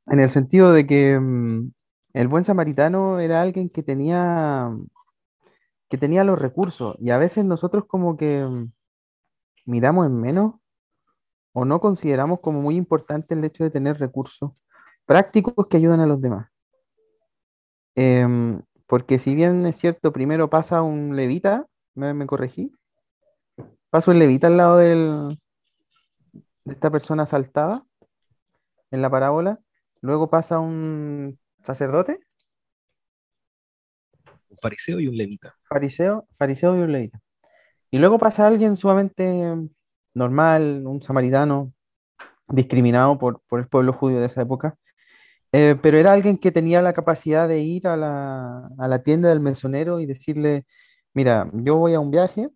En 0.07 0.19
el 0.19 0.29
sentido 0.29 0.71
de 0.71 0.85
que 0.85 1.19
mm, 1.19 1.71
el 2.13 2.27
buen 2.27 2.45
samaritano 2.45 3.19
era 3.19 3.41
alguien 3.41 3.69
que 3.69 3.83
tenía, 3.83 4.71
que 5.89 5.97
tenía 5.97 6.24
los 6.24 6.39
recursos 6.39 6.95
y 7.00 7.09
a 7.09 7.17
veces 7.17 7.43
nosotros 7.43 7.85
como 7.88 8.15
que 8.17 8.45
mm, 8.45 8.71
miramos 9.65 10.05
en 10.05 10.19
menos 10.19 10.55
o 11.57 11.63
no 11.63 11.79
consideramos 11.79 12.41
como 12.41 12.62
muy 12.62 12.75
importante 12.75 13.33
el 13.33 13.43
hecho 13.45 13.63
de 13.63 13.69
tener 13.69 13.97
recursos 13.97 14.51
prácticos 15.05 15.67
que 15.67 15.77
ayudan 15.77 16.01
a 16.01 16.05
los 16.05 16.19
demás. 16.19 16.50
Em, 17.95 18.62
porque 18.88 19.19
si 19.19 19.35
bien 19.35 19.65
es 19.65 19.77
cierto, 19.77 20.12
primero 20.12 20.50
pasa 20.50 20.81
un 20.81 21.15
levita, 21.15 21.65
me, 21.93 22.25
corregí, 22.25 22.74
pasa 23.89 24.12
un 24.12 24.19
levita 24.19 24.47
al 24.47 24.57
lado 24.57 24.77
del, 24.77 25.39
de 26.65 26.74
esta 26.74 26.91
persona 26.91 27.24
asaltada 27.24 27.85
en 28.91 29.01
la 29.01 29.09
parábola, 29.09 29.57
luego 30.01 30.29
pasa 30.29 30.59
un 30.59 31.39
sacerdote. 31.63 32.19
Un 34.50 34.57
fariseo 34.57 35.00
y 35.00 35.07
un 35.07 35.15
levita. 35.15 35.55
Fariseo, 35.69 36.27
fariseo 36.38 36.75
y 36.75 36.81
un 36.81 36.91
levita. 36.91 37.21
Y 37.91 38.00
luego 38.00 38.19
pasa 38.19 38.45
alguien 38.45 38.75
sumamente 38.75 39.69
normal, 40.15 40.84
un 40.88 41.01
samaritano, 41.03 41.74
discriminado 42.50 43.17
por, 43.19 43.41
el 43.51 43.67
pueblo 43.67 43.93
judío 43.93 44.19
de 44.19 44.27
esa 44.27 44.41
época, 44.41 44.75
eh, 45.51 45.77
pero 45.81 45.98
era 45.98 46.12
alguien 46.12 46.38
que 46.38 46.51
tenía 46.51 46.81
la 46.81 46.93
capacidad 46.93 47.48
de 47.48 47.60
ir 47.60 47.88
a 47.88 47.98
la, 47.98 48.69
a 48.77 48.88
la 48.88 49.03
tienda 49.03 49.29
del 49.29 49.39
mesonero 49.39 50.00
y 50.00 50.05
decirle, 50.05 50.65
mira, 51.13 51.50
yo 51.53 51.77
voy 51.77 51.93
a 51.93 52.00
un 52.00 52.12
viaje, 52.12 52.50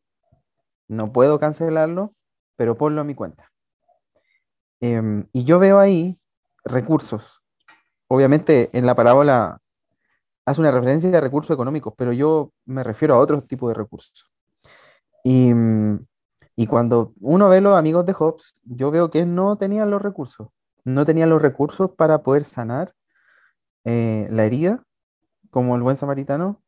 no 0.87 1.11
puedo 1.13 1.39
cancelarlo, 1.39 2.13
pero 2.55 2.77
ponlo 2.77 3.01
a 3.01 3.03
mi 3.05 3.15
cuenta. 3.15 3.49
Em, 4.81 5.27
y 5.33 5.43
yo 5.43 5.59
veo 5.59 5.79
ahí 5.79 6.19
recursos. 6.63 7.41
Obviamente 8.07 8.69
en 8.73 8.85
la 8.85 8.95
parábola 8.95 9.59
hace 10.45 10.61
una 10.61 10.71
referencia 10.71 11.15
a 11.17 11.21
recursos 11.21 11.53
económicos, 11.53 11.93
pero 11.97 12.11
yo 12.13 12.51
me 12.65 12.83
refiero 12.83 13.15
a 13.15 13.19
otro 13.19 13.41
tipo 13.41 13.69
de 13.69 13.75
recursos. 13.75 14.31
Y, 15.23 15.51
y 16.59 16.67
cuando 16.67 17.13
uno 17.21 17.47
ve 17.47 17.61
los 17.61 17.77
amigos 17.77 18.05
de 18.05 18.11
Hobbes, 18.11 18.53
yo 18.65 18.91
veo 18.91 19.09
que 19.09 19.25
no 19.25 19.57
tenían 19.57 19.89
los 19.89 20.01
recursos. 20.01 20.49
No 20.83 21.05
tenían 21.05 21.29
los 21.29 21.41
recursos 21.41 21.91
para 21.91 22.21
poder 22.21 22.43
sanar 22.43 22.93
eh, 23.85 24.27
la 24.29 24.43
herida, 24.43 24.83
como 25.51 25.77
el 25.77 25.81
buen 25.83 25.95
samaritano, 25.95 26.61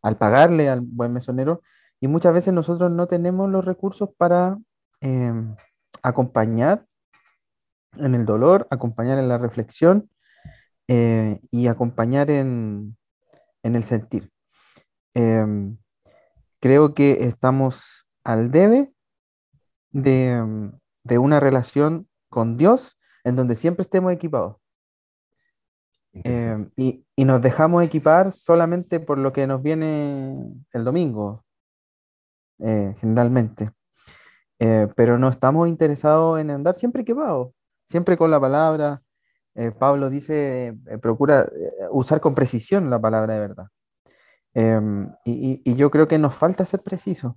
al 0.00 0.16
pagarle 0.16 0.68
al 0.68 0.82
buen 0.82 1.12
mesonero. 1.12 1.60
Y 1.98 2.06
muchas 2.06 2.32
veces 2.32 2.54
nosotros 2.54 2.92
no 2.92 3.08
tenemos 3.08 3.50
los 3.50 3.64
recursos 3.64 4.10
para 4.16 4.58
em, 5.00 5.56
acompañar 6.04 6.86
en 7.96 8.14
el 8.14 8.24
dolor, 8.24 8.68
acompañar 8.70 9.18
en 9.18 9.26
la 9.26 9.38
reflexión 9.38 10.08
eh, 10.86 11.40
y 11.50 11.66
acompañar 11.66 12.30
en, 12.30 12.96
el 13.64 13.82
sentir. 13.82 14.30
Em, 15.14 15.78
creo 16.60 16.94
que 16.94 17.24
estamos 17.24 18.06
al 18.22 18.52
debe 18.52 18.94
de, 19.92 20.68
una 21.18 21.40
relación 21.40 22.08
con 22.28 22.56
Dios 22.56 22.98
en 23.24 23.36
donde 23.36 23.54
siempre 23.54 23.82
estemos 23.82 24.12
equipados. 24.12 24.56
Em, 26.12 26.70
y, 26.76 27.04
nos 27.16 27.40
dejamos 27.40 27.84
equipar 27.84 28.32
solamente 28.32 28.98
por 28.98 29.18
lo 29.18 29.32
que 29.32 29.46
nos 29.46 29.62
viene 29.62 30.34
el 30.72 30.84
domingo, 30.84 31.44
eh, 32.58 32.94
generalmente. 32.98 33.68
Eh, 34.58 34.88
pero 34.96 35.18
no 35.18 35.28
estamos 35.28 35.68
interesados 35.68 36.40
en 36.40 36.50
andar 36.50 36.74
siempre 36.74 37.02
equipados 37.02 37.52
siempre 37.90 38.16
con 38.16 38.30
la 38.30 38.40
palabra. 38.40 39.02
Eh, 39.56 39.72
Pablo 39.72 40.10
dice, 40.10 40.68
eh, 40.68 40.98
procura 40.98 41.42
eh, 41.42 41.72
usar 41.90 42.20
con 42.20 42.36
precisión 42.36 42.88
la 42.88 43.00
palabra 43.00 43.34
de 43.34 43.40
verdad. 43.40 43.66
Em, 44.54 45.12
y, 45.24 45.74
yo 45.74 45.90
creo 45.90 46.06
que 46.06 46.18
nos 46.18 46.34
falta 46.34 46.64
ser 46.64 46.82
preciso. 46.82 47.36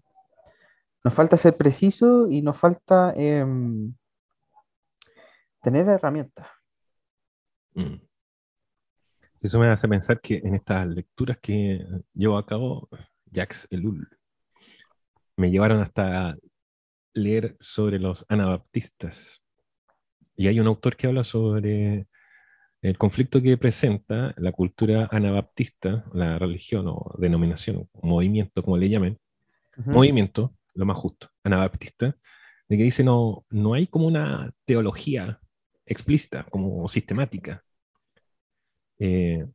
Nos 1.04 1.14
falta 1.14 1.38
ser 1.38 1.58
preciso 1.58 2.28
y 2.28 2.42
nos 2.42 2.58
falta 2.58 3.14
em, 3.16 3.94
tener 5.62 5.88
herramientas. 5.88 6.48
Mm. 7.74 7.96
Eso 9.42 9.60
me 9.60 9.68
hace 9.68 9.88
pensar 9.90 10.22
que 10.22 10.38
en 10.38 10.56
estas 10.56 10.88
lecturas 10.88 11.38
que 11.42 11.86
llevo 12.14 12.38
a 12.38 12.46
cabo, 12.46 12.88
Jacques 13.26 13.68
Elul, 13.70 14.08
me 15.36 15.52
llevaron 15.52 15.82
hasta 15.82 16.38
leer 17.14 17.58
sobre 17.60 18.00
los 18.00 18.26
anabaptistas. 18.30 19.44
Y 20.38 20.48
hay 20.48 20.60
un 20.60 20.68
autor 20.68 20.96
que 20.96 21.08
habla 21.08 21.26
sobre 21.26 22.08
el 22.82 22.98
conflicto 22.98 23.42
que 23.42 23.58
presenta 23.58 24.34
la 24.38 24.52
cultura 24.52 25.10
anabaptista, 25.12 26.06
la 26.14 26.38
religión 26.38 26.86
o 26.88 27.14
denominación, 27.18 27.90
movimiento, 28.02 28.64
como 28.64 28.78
le 28.78 28.90
llamen, 28.90 29.20
movimiento, 29.86 30.56
lo 30.74 30.86
más 30.86 30.98
justo, 30.98 31.30
anabaptista, 31.44 32.18
de 32.68 32.78
que 32.78 32.84
dice 32.84 33.04
no, 33.04 33.46
no 33.50 33.74
hay 33.74 33.88
como 33.88 34.08
una 34.08 34.52
teología 34.66 35.40
explícita, 35.86 36.44
como 36.50 36.88
sistemática. 36.88 37.64
Eh, 39.00 39.46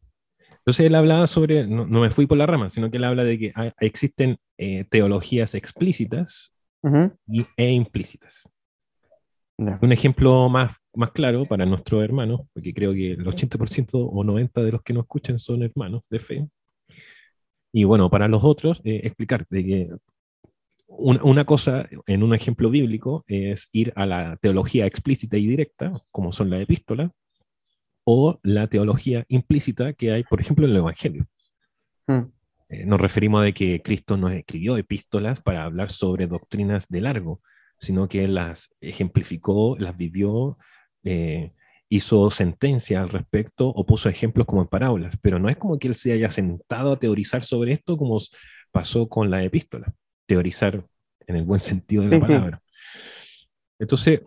entonces 0.68 0.86
él 0.86 0.94
hablaba 0.94 1.26
sobre, 1.26 1.66
no, 1.66 1.86
me 1.86 2.10
fui 2.10 2.26
por 2.26 2.36
la 2.36 2.46
rama, 2.46 2.68
sino 2.68 2.90
que 2.90 2.98
él 2.98 3.04
habla 3.04 3.24
de 3.24 3.38
que 3.38 3.52
existen 3.80 4.38
eh, 4.58 4.84
teologías 4.84 5.54
explícitas 5.54 6.54
y, 7.26 7.46
e 7.56 7.72
implícitas. 7.72 8.46
Un 9.56 9.92
ejemplo 9.92 10.48
más, 10.48 10.76
más 10.94 11.10
claro 11.10 11.44
para 11.44 11.66
nuestros 11.66 12.04
hermanos, 12.04 12.42
porque 12.52 12.74
creo 12.74 12.92
que 12.92 13.12
el 13.12 13.24
80% 13.24 13.88
o 13.94 14.22
90% 14.22 14.62
de 14.62 14.72
los 14.72 14.82
que 14.82 14.92
nos 14.92 15.04
escuchan 15.04 15.38
son 15.38 15.62
hermanos 15.62 16.06
de 16.10 16.20
fe. 16.20 16.48
Y 17.72 17.84
bueno, 17.84 18.08
para 18.10 18.28
los 18.28 18.44
otros, 18.44 18.80
eh, 18.84 19.00
explicar 19.04 19.46
de 19.48 19.64
que 19.64 19.90
una, 20.88 21.44
cosa 21.44 21.88
en 22.06 22.22
un 22.22 22.34
ejemplo 22.34 22.70
bíblico 22.70 23.24
es 23.28 23.68
ir 23.72 23.92
a 23.94 24.06
la 24.06 24.36
teología 24.38 24.86
explícita 24.86 25.36
y 25.36 25.46
directa, 25.46 26.02
como 26.10 26.32
son 26.32 26.50
la 26.50 26.60
epístola, 26.60 27.12
o 28.04 28.40
la 28.42 28.66
teología 28.68 29.24
implícita 29.28 29.92
que 29.92 30.12
hay, 30.12 30.24
por 30.24 30.40
ejemplo, 30.40 30.64
en 30.64 30.72
el 30.72 30.78
Evangelio. 30.78 31.26
Hmm. 32.06 32.32
Eh, 32.70 32.86
nos 32.86 33.00
referimos 33.00 33.42
a 33.42 33.44
de 33.44 33.54
que 33.54 33.82
Cristo 33.82 34.16
nos 34.16 34.32
escribió 34.32 34.76
epístolas 34.76 35.40
para 35.40 35.64
hablar 35.64 35.90
sobre 35.90 36.26
doctrinas 36.26 36.88
de 36.88 37.02
largo, 37.02 37.42
sino 37.78 38.08
que 38.08 38.26
las 38.26 38.74
ejemplificó, 38.80 39.76
las 39.78 39.96
vivió, 39.96 40.58
eh, 41.04 41.52
hizo 41.90 42.30
sentencia 42.30 43.02
al 43.02 43.08
respecto 43.08 43.68
o 43.68 43.86
puso 43.86 44.08
ejemplos 44.08 44.46
como 44.46 44.62
en 44.62 44.68
parábolas, 44.68 45.16
pero 45.22 45.38
no 45.38 45.48
es 45.48 45.56
como 45.56 45.78
que 45.78 45.88
él 45.88 45.94
se 45.94 46.12
haya 46.12 46.30
sentado 46.30 46.92
a 46.92 46.98
teorizar 46.98 47.44
sobre 47.44 47.72
esto 47.72 47.96
como 47.96 48.18
pasó 48.70 49.08
con 49.08 49.30
la 49.30 49.42
epístola, 49.42 49.94
teorizar 50.28 50.84
en 51.26 51.36
el 51.36 51.42
buen 51.42 51.58
sentido 51.58 52.04
de 52.04 52.10
la 52.10 52.20
palabra. 52.20 52.62
Entonces, 53.80 54.20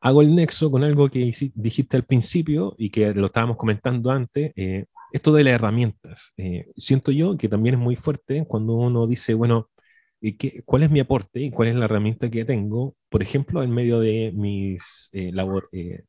hago 0.00 0.22
el 0.22 0.34
nexo 0.34 0.70
con 0.70 0.84
algo 0.84 1.08
que 1.08 1.32
dijiste 1.54 1.96
al 1.96 2.04
principio 2.04 2.74
y 2.78 2.90
que 2.90 3.12
lo 3.14 3.26
estábamos 3.26 3.56
comentando 3.56 4.10
antes, 4.10 4.52
eh, 4.54 4.84
esto 5.12 5.32
de 5.32 5.44
las 5.44 5.54
herramientas. 5.54 6.32
Eh, 6.36 6.66
siento 6.76 7.10
yo 7.10 7.36
que 7.36 7.48
también 7.48 7.76
es 7.76 7.80
muy 7.80 7.96
fuerte 7.96 8.44
cuando 8.46 8.74
uno 8.74 9.06
dice, 9.06 9.34
bueno, 9.34 9.70
¿Cuál 10.64 10.84
es 10.84 10.90
mi 10.90 11.00
aporte 11.00 11.40
y 11.40 11.50
cuál 11.50 11.68
es 11.68 11.74
la 11.74 11.84
herramienta 11.84 12.30
que 12.30 12.44
tengo, 12.44 12.96
por 13.10 13.22
ejemplo, 13.22 13.62
en 13.62 13.70
medio 13.70 14.00
de 14.00 14.32
mis, 14.34 15.10
eh, 15.12 15.30
labor, 15.32 15.68
eh, 15.72 16.04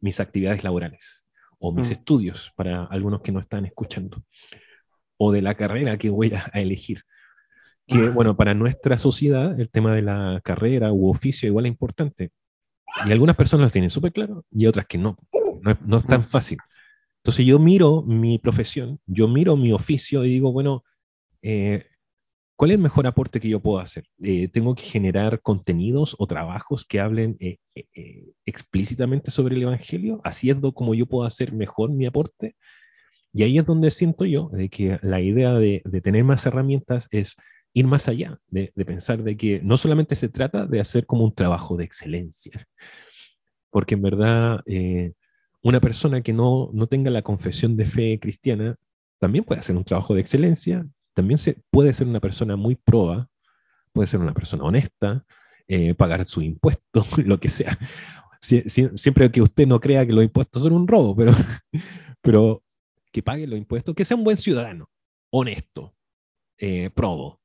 mis 0.00 0.20
actividades 0.20 0.62
laborales 0.62 1.26
o 1.58 1.72
mis 1.72 1.88
mm. 1.88 1.92
estudios 1.92 2.52
para 2.54 2.84
algunos 2.84 3.22
que 3.22 3.32
no 3.32 3.40
están 3.40 3.66
escuchando, 3.66 4.22
o 5.16 5.32
de 5.32 5.42
la 5.42 5.56
carrera 5.56 5.98
que 5.98 6.10
voy 6.10 6.32
a, 6.32 6.44
elegir? 6.54 7.02
Que, 7.86 8.08
bueno, 8.08 8.36
para 8.36 8.54
nuestra 8.54 8.98
sociedad 8.98 9.58
el 9.60 9.70
tema 9.70 9.94
de 9.94 10.02
la 10.02 10.40
carrera 10.42 10.92
u 10.92 11.08
oficio 11.08 11.48
igual 11.48 11.66
es 11.66 11.72
importante. 11.72 12.30
Y 13.06 13.12
algunas 13.12 13.36
personas 13.36 13.64
lo 13.66 13.70
tienen 13.70 13.90
súper 13.90 14.12
claro 14.12 14.44
y 14.50 14.66
otras 14.66 14.86
que 14.86 14.98
no. 14.98 15.16
No 15.62 15.70
es, 15.70 15.80
no 15.82 15.98
es 15.98 16.06
tan 16.06 16.28
fácil. 16.28 16.58
Entonces 17.22 17.46
yo 17.46 17.58
miro 17.58 18.02
mi 18.02 18.38
profesión, 18.38 19.00
yo 19.06 19.28
miro 19.28 19.56
mi 19.56 19.72
oficio 19.72 20.24
y 20.24 20.30
digo, 20.30 20.52
bueno, 20.52 20.84
eh, 21.42 21.84
¿Cuál 22.56 22.70
es 22.70 22.76
el 22.76 22.82
mejor 22.82 23.06
aporte 23.06 23.38
que 23.38 23.50
yo 23.50 23.60
puedo 23.60 23.78
hacer? 23.80 24.06
Eh, 24.22 24.48
¿Tengo 24.48 24.74
que 24.74 24.84
generar 24.84 25.42
contenidos 25.42 26.16
o 26.18 26.26
trabajos 26.26 26.86
que 26.86 27.00
hablen 27.00 27.36
eh, 27.38 27.58
eh, 27.74 28.32
explícitamente 28.46 29.30
sobre 29.30 29.56
el 29.56 29.62
Evangelio, 29.64 30.22
haciendo 30.24 30.72
como 30.72 30.94
yo 30.94 31.04
puedo 31.04 31.26
hacer 31.26 31.52
mejor 31.52 31.90
mi 31.90 32.06
aporte? 32.06 32.56
Y 33.30 33.42
ahí 33.42 33.58
es 33.58 33.66
donde 33.66 33.90
siento 33.90 34.24
yo 34.24 34.48
de 34.50 34.70
que 34.70 34.98
la 35.02 35.20
idea 35.20 35.52
de, 35.52 35.82
tener 36.02 36.24
más 36.24 36.46
herramientas 36.46 37.08
es 37.10 37.36
ir 37.76 37.86
más 37.86 38.08
allá, 38.08 38.40
de, 38.48 38.72
pensar 38.86 39.22
de 39.22 39.36
que 39.36 39.60
no 39.62 39.76
solamente 39.76 40.16
se 40.16 40.30
trata 40.30 40.66
de 40.66 40.80
hacer 40.80 41.04
como 41.04 41.24
un 41.24 41.34
trabajo 41.34 41.76
de 41.76 41.84
excelencia, 41.84 42.66
porque 43.70 43.94
en 43.94 44.02
verdad 44.02 44.62
una 45.62 45.80
persona 45.80 46.22
que 46.22 46.32
no, 46.32 46.70
no 46.72 46.86
tenga 46.86 47.10
la 47.10 47.20
confesión 47.20 47.76
de 47.76 47.84
fe 47.84 48.18
cristiana 48.18 48.76
también 49.18 49.44
puede 49.44 49.60
hacer 49.60 49.76
un 49.76 49.84
trabajo 49.84 50.14
de 50.14 50.22
excelencia, 50.22 50.86
también 51.12 51.36
se, 51.38 51.58
puede 51.70 51.92
ser 51.92 52.06
una 52.06 52.20
persona 52.20 52.56
muy 52.56 52.76
proba, 52.76 53.28
puede 53.92 54.06
ser 54.06 54.20
una 54.20 54.32
persona 54.32 54.64
honesta, 54.64 55.24
eh, 55.68 55.94
pagar 55.94 56.24
su 56.24 56.40
impuesto, 56.40 57.04
lo 57.24 57.38
que 57.38 57.50
sea. 57.50 57.76
siempre 58.40 59.30
que 59.30 59.42
usted 59.42 59.66
no 59.66 59.80
crea 59.80 60.06
que 60.06 60.12
los 60.12 60.24
impuestos 60.24 60.62
son 60.62 60.72
un 60.72 60.88
robo, 60.88 61.14
pero, 61.14 61.32
pero 62.22 62.62
que 63.12 63.22
pague 63.22 63.46
los 63.46 63.58
impuestos, 63.58 63.94
que 63.94 64.04
sea 64.04 64.16
un 64.16 64.24
buen 64.24 64.38
ciudadano, 64.38 64.88
honesto, 65.30 65.94
eh, 66.58 66.90
probo. 66.94 67.40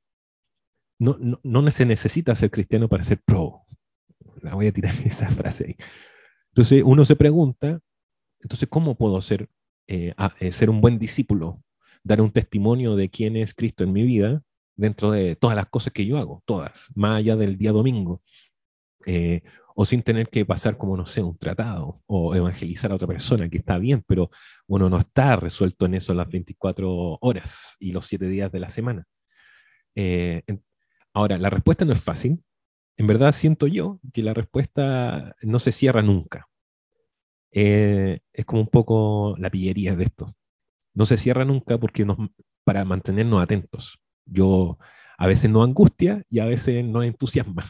No, 1.02 1.16
no, 1.18 1.40
no, 1.42 1.70
se 1.70 1.86
necesita 1.86 2.34
ser 2.34 2.50
cristiano 2.50 2.88
para 2.88 3.02
ser 3.02 3.20
probo. 3.24 3.66
La 4.40 4.54
voy 4.54 4.66
a 4.66 4.72
tirar 4.72 4.94
esa 5.04 5.30
frase 5.30 5.64
ahí. 5.68 5.76
Entonces 6.48 6.82
uno 6.84 7.04
se 7.04 7.16
pregunta, 7.16 7.80
entonces, 8.40 8.68
¿cómo 8.68 8.96
puedo 8.96 9.20
ser, 9.20 9.48
eh, 9.86 10.14
ser 10.50 10.70
un 10.70 10.80
buen 10.80 10.98
discípulo 10.98 11.62
dar 12.04 12.20
un 12.20 12.32
testimonio 12.32 12.96
de 12.96 13.10
quién 13.10 13.36
es 13.36 13.54
Cristo 13.54 13.84
en 13.84 13.92
mi 13.92 14.02
vida 14.02 14.42
dentro 14.76 15.10
de 15.10 15.36
todas 15.36 15.56
las 15.56 15.68
cosas 15.68 15.92
que 15.92 16.06
yo 16.06 16.18
hago, 16.18 16.42
todas, 16.46 16.88
más 16.94 17.18
allá 17.18 17.36
del 17.36 17.56
día 17.56 17.72
domingo. 17.72 18.22
Eh, 19.06 19.42
o 19.74 19.86
sin 19.86 20.02
tener 20.02 20.28
que 20.28 20.44
pasar 20.44 20.76
como, 20.76 20.96
no 20.98 21.06
sé, 21.06 21.22
un 21.22 21.38
tratado 21.38 22.02
o 22.06 22.34
evangelizar 22.34 22.92
a 22.92 22.96
otra 22.96 23.08
persona, 23.08 23.48
que 23.48 23.56
está 23.56 23.78
bien, 23.78 24.04
pero 24.06 24.30
uno 24.66 24.90
no 24.90 24.98
está 24.98 25.36
resuelto 25.36 25.86
en 25.86 25.94
eso 25.94 26.12
las 26.12 26.28
24 26.28 27.18
horas 27.22 27.76
y 27.80 27.92
los 27.92 28.06
7 28.06 28.26
días 28.28 28.52
de 28.52 28.60
la 28.60 28.68
semana. 28.68 29.06
Eh, 29.94 30.42
ahora, 31.14 31.38
la 31.38 31.50
respuesta 31.50 31.84
no 31.84 31.92
es 31.92 32.02
fácil. 32.02 32.42
En 32.96 33.06
verdad 33.06 33.32
siento 33.32 33.66
yo 33.66 34.00
que 34.12 34.22
la 34.22 34.34
respuesta 34.34 35.34
no 35.42 35.58
se 35.58 35.72
cierra 35.72 36.02
nunca. 36.02 36.48
Eh, 37.52 38.20
es 38.32 38.44
como 38.44 38.62
un 38.62 38.68
poco 38.68 39.36
la 39.38 39.50
pillería 39.50 39.94
de 39.96 40.04
esto. 40.04 40.26
No 40.94 41.04
se 41.04 41.16
cierra 41.16 41.44
nunca 41.44 41.78
porque 41.78 42.04
nos, 42.04 42.18
para 42.64 42.84
mantenernos 42.84 43.42
atentos. 43.42 43.98
Yo 44.24 44.78
a 45.18 45.26
veces 45.26 45.50
no 45.50 45.62
angustia 45.62 46.24
y 46.28 46.40
a 46.40 46.46
veces 46.46 46.84
no 46.84 47.02
entusiasma. 47.02 47.64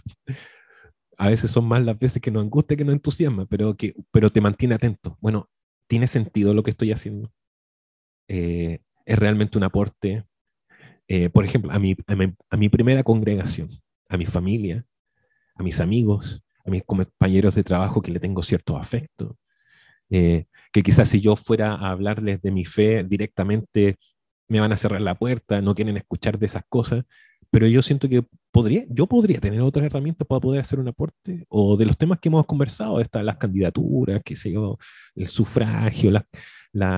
a 1.19 1.29
veces 1.29 1.51
son 1.51 1.67
más 1.67 1.85
las 1.85 1.99
veces 1.99 2.21
que 2.23 2.31
nos 2.31 2.43
angustia 2.43 2.77
que 2.77 2.85
nos 2.85 2.95
entusiasma, 2.95 3.47
pero, 3.47 3.77
que, 3.77 3.95
pero 4.11 4.31
te 4.31 4.41
mantiene 4.41 4.75
atento. 4.75 5.19
Bueno, 5.21 5.51
¿tiene 5.87 6.07
sentido 6.07 6.55
lo 6.55 6.63
que 6.63 6.71
estoy 6.71 6.93
haciendo? 6.93 7.33
Eh, 8.29 8.81
¿Es 9.05 9.19
realmente 9.19 9.59
un 9.59 9.65
aporte? 9.65 10.25
Eh, 11.15 11.29
por 11.29 11.45
ejemplo, 11.45 11.71
a 11.71 11.79
mi, 11.79 11.95
a 12.07 12.57
mi 12.57 12.69
primera 12.71 13.03
congregación, 13.03 13.69
a 14.09 14.17
mi 14.17 14.25
familia, 14.25 14.87
a 15.55 15.63
mis 15.63 15.79
amigos, 15.79 16.43
a 16.65 16.71
mis 16.71 16.83
compañeros 16.85 17.55
de 17.55 17.63
trabajo 17.63 18.01
que 18.01 18.13
le 18.13 18.19
tengo 18.19 18.43
cierto 18.43 18.79
afecto, 18.79 19.37
eh, 20.09 20.47
que 20.73 20.83
quizás 20.83 21.11
si 21.11 21.21
yo 21.21 21.37
fuera 21.37 21.75
a 21.75 21.91
hablarles 21.91 22.41
de 22.41 22.51
mi 22.51 22.65
fe 22.65 23.05
directamente 23.05 23.97
me 24.49 24.59
van 24.59 24.73
a 24.73 24.77
cerrar 24.79 25.03
la 25.03 25.15
puerta, 25.15 25.61
no 25.61 25.75
quieren 25.75 25.99
escuchar 25.99 26.39
de 26.39 26.47
esas 26.47 26.65
cosas, 26.67 27.05
pero 27.51 27.67
yo 27.67 27.83
siento 27.83 28.09
que 28.09 28.25
podría, 28.51 28.85
yo 28.89 29.07
podría 29.07 29.39
tener 29.39 29.61
otras 29.61 29.85
herramientas 29.85 30.27
para 30.27 30.41
poder 30.41 30.63
hacer 30.63 30.81
un 30.81 30.89
aporte, 30.89 31.45
o 31.51 31.77
de 31.77 31.85
los 31.85 31.99
temas 31.99 32.21
que 32.21 32.31
hemos 32.31 32.47
conversado, 32.47 33.01
están 33.03 33.27
las 33.27 33.37
candidaturas, 33.37 34.23
qué 34.25 34.35
sé 34.35 34.51
yo, 34.51 34.79
el 35.15 35.29
sufragio, 35.29 36.11
la, 36.11 36.27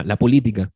la, 0.04 0.16
política. 0.16 0.70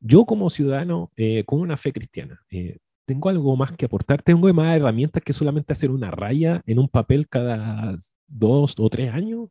Yo 0.00 0.24
como 0.24 0.50
ciudadano 0.50 1.12
eh, 1.16 1.44
con 1.44 1.60
una 1.60 1.76
fe 1.76 1.92
cristiana, 1.92 2.40
eh, 2.50 2.78
¿tengo 3.04 3.28
algo 3.28 3.56
más 3.56 3.72
que 3.72 3.86
aportar? 3.86 4.22
¿Tengo 4.22 4.52
más 4.54 4.76
herramientas 4.76 5.22
que 5.22 5.32
solamente 5.32 5.72
hacer 5.72 5.90
una 5.90 6.10
raya 6.10 6.62
en 6.66 6.78
un 6.78 6.88
papel 6.88 7.28
cada 7.28 7.96
dos 8.26 8.74
o 8.78 8.88
tres 8.88 9.12
años? 9.12 9.48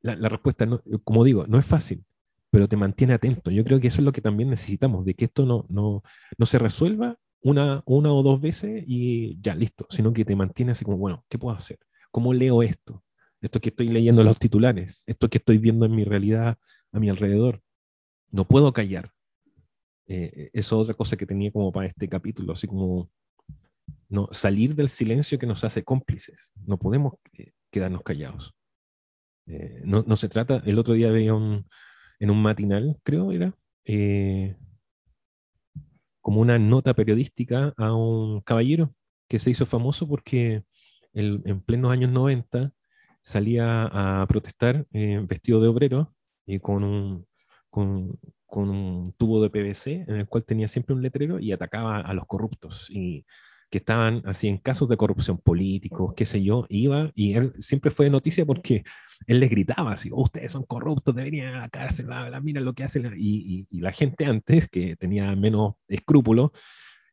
La, 0.00 0.28
respuesta, 0.28 0.66
como 1.04 1.24
digo, 1.24 1.46
no 1.46 1.58
es 1.58 1.66
fácil 1.66 2.04
pero 2.50 2.68
te 2.68 2.76
mantiene 2.76 3.14
atento. 3.14 3.50
Yo 3.50 3.64
creo 3.64 3.80
que 3.80 3.88
eso 3.88 4.00
es 4.00 4.04
lo 4.04 4.12
que 4.12 4.20
también 4.20 4.50
necesitamos, 4.50 5.04
de 5.04 5.14
que 5.14 5.26
esto 5.26 5.44
no, 5.44 5.66
no, 5.68 6.02
no 6.36 6.46
se 6.46 6.58
resuelva 6.58 7.16
una, 7.40 7.82
una 7.86 8.12
o 8.12 8.22
dos 8.22 8.40
veces 8.40 8.84
y 8.86 9.38
ya 9.40 9.54
listo, 9.54 9.86
sino 9.90 10.12
que 10.12 10.24
te 10.24 10.36
mantiene 10.36 10.72
así 10.72 10.84
como, 10.84 10.98
bueno, 10.98 11.24
¿qué 11.28 11.38
puedo 11.38 11.56
hacer? 11.56 11.78
¿Cómo 12.10 12.32
leo 12.32 12.62
esto? 12.62 13.04
Esto 13.40 13.60
que 13.60 13.68
estoy 13.68 13.88
leyendo 13.88 14.24
los 14.24 14.38
titulares, 14.38 15.04
esto 15.06 15.28
que 15.28 15.38
estoy 15.38 15.58
viendo 15.58 15.86
en 15.86 15.94
mi 15.94 16.04
realidad 16.04 16.58
a 16.92 17.00
mi 17.00 17.08
alrededor. 17.08 17.62
No 18.30 18.46
puedo 18.46 18.72
callar. 18.72 19.12
Eh, 20.06 20.50
eso 20.52 20.76
es 20.76 20.82
otra 20.82 20.94
cosa 20.94 21.16
que 21.16 21.26
tenía 21.26 21.52
como 21.52 21.70
para 21.72 21.86
este 21.86 22.08
capítulo, 22.08 22.52
así 22.52 22.66
como 22.66 23.10
no, 24.08 24.28
salir 24.32 24.74
del 24.74 24.88
silencio 24.88 25.38
que 25.38 25.46
nos 25.46 25.64
hace 25.64 25.84
cómplices. 25.84 26.52
No 26.66 26.78
podemos 26.78 27.14
eh, 27.34 27.52
quedarnos 27.70 28.02
callados. 28.02 28.54
Eh, 29.46 29.80
no, 29.84 30.04
no, 30.06 30.16
se 30.16 30.28
trata, 30.28 30.62
el 30.66 30.78
otro 30.78 30.94
día 30.94 31.10
veía 31.10 31.34
un, 31.34 31.66
en 32.18 32.30
un 32.30 32.42
matinal, 32.42 32.98
creo 33.02 33.32
era, 33.32 33.54
eh, 33.84 34.56
como 36.20 36.40
una 36.40 36.58
nota 36.58 36.94
periodística 36.94 37.72
a 37.76 37.94
un 37.94 38.42
caballero 38.42 38.94
que 39.28 39.38
se 39.38 39.50
hizo 39.50 39.64
famoso 39.64 40.06
porque 40.06 40.64
en 41.14 41.60
plenos 41.62 41.90
años 41.90 42.10
90 42.10 42.72
salía 43.22 43.84
a 43.84 44.26
protestar 44.26 44.86
eh, 44.92 45.20
vestido 45.26 45.60
de 45.60 45.68
obrero 45.68 46.14
y 46.48 46.60
con 46.60 46.82
un, 46.84 47.26
con, 47.70 48.18
con 48.46 48.70
un 48.70 49.12
tubo 49.16 49.42
de 49.42 49.50
PVC 49.50 50.04
en 50.08 50.16
el 50.16 50.26
cual 50.26 50.44
tenía 50.44 50.68
siempre 50.68 50.94
un 50.94 51.02
letrero 51.02 51.38
y 51.38 51.52
atacaba 51.52 52.00
a 52.00 52.14
los 52.14 52.26
corruptos. 52.26 52.88
Y 52.90 53.24
que 53.70 53.78
estaban 53.78 54.22
así 54.24 54.48
en 54.48 54.58
casos 54.58 54.88
de 54.88 54.96
corrupción 54.96 55.38
políticos, 55.38 56.14
qué 56.16 56.24
sé 56.24 56.42
yo, 56.42 56.64
iba 56.70 57.10
y 57.14 57.34
él 57.34 57.52
siempre 57.58 57.90
fue 57.90 58.06
de 58.06 58.10
noticia 58.10 58.46
porque 58.46 58.82
él 59.26 59.40
les 59.40 59.50
gritaba 59.50 59.92
así, 59.92 60.08
oh, 60.10 60.22
ustedes 60.22 60.52
son 60.52 60.64
corruptos, 60.64 61.14
deberían 61.14 61.48
ir 61.48 61.54
a 61.54 61.60
la 61.60 61.68
cárcel, 61.68 62.06
mira 62.42 62.60
lo 62.60 62.72
que 62.72 62.84
hacen. 62.84 63.12
Y, 63.18 63.66
y, 63.70 63.80
la 63.80 63.92
gente 63.92 64.24
antes, 64.24 64.68
que 64.68 64.96
tenía 64.96 65.34
menos 65.36 65.74
escrúpulos, 65.86 66.50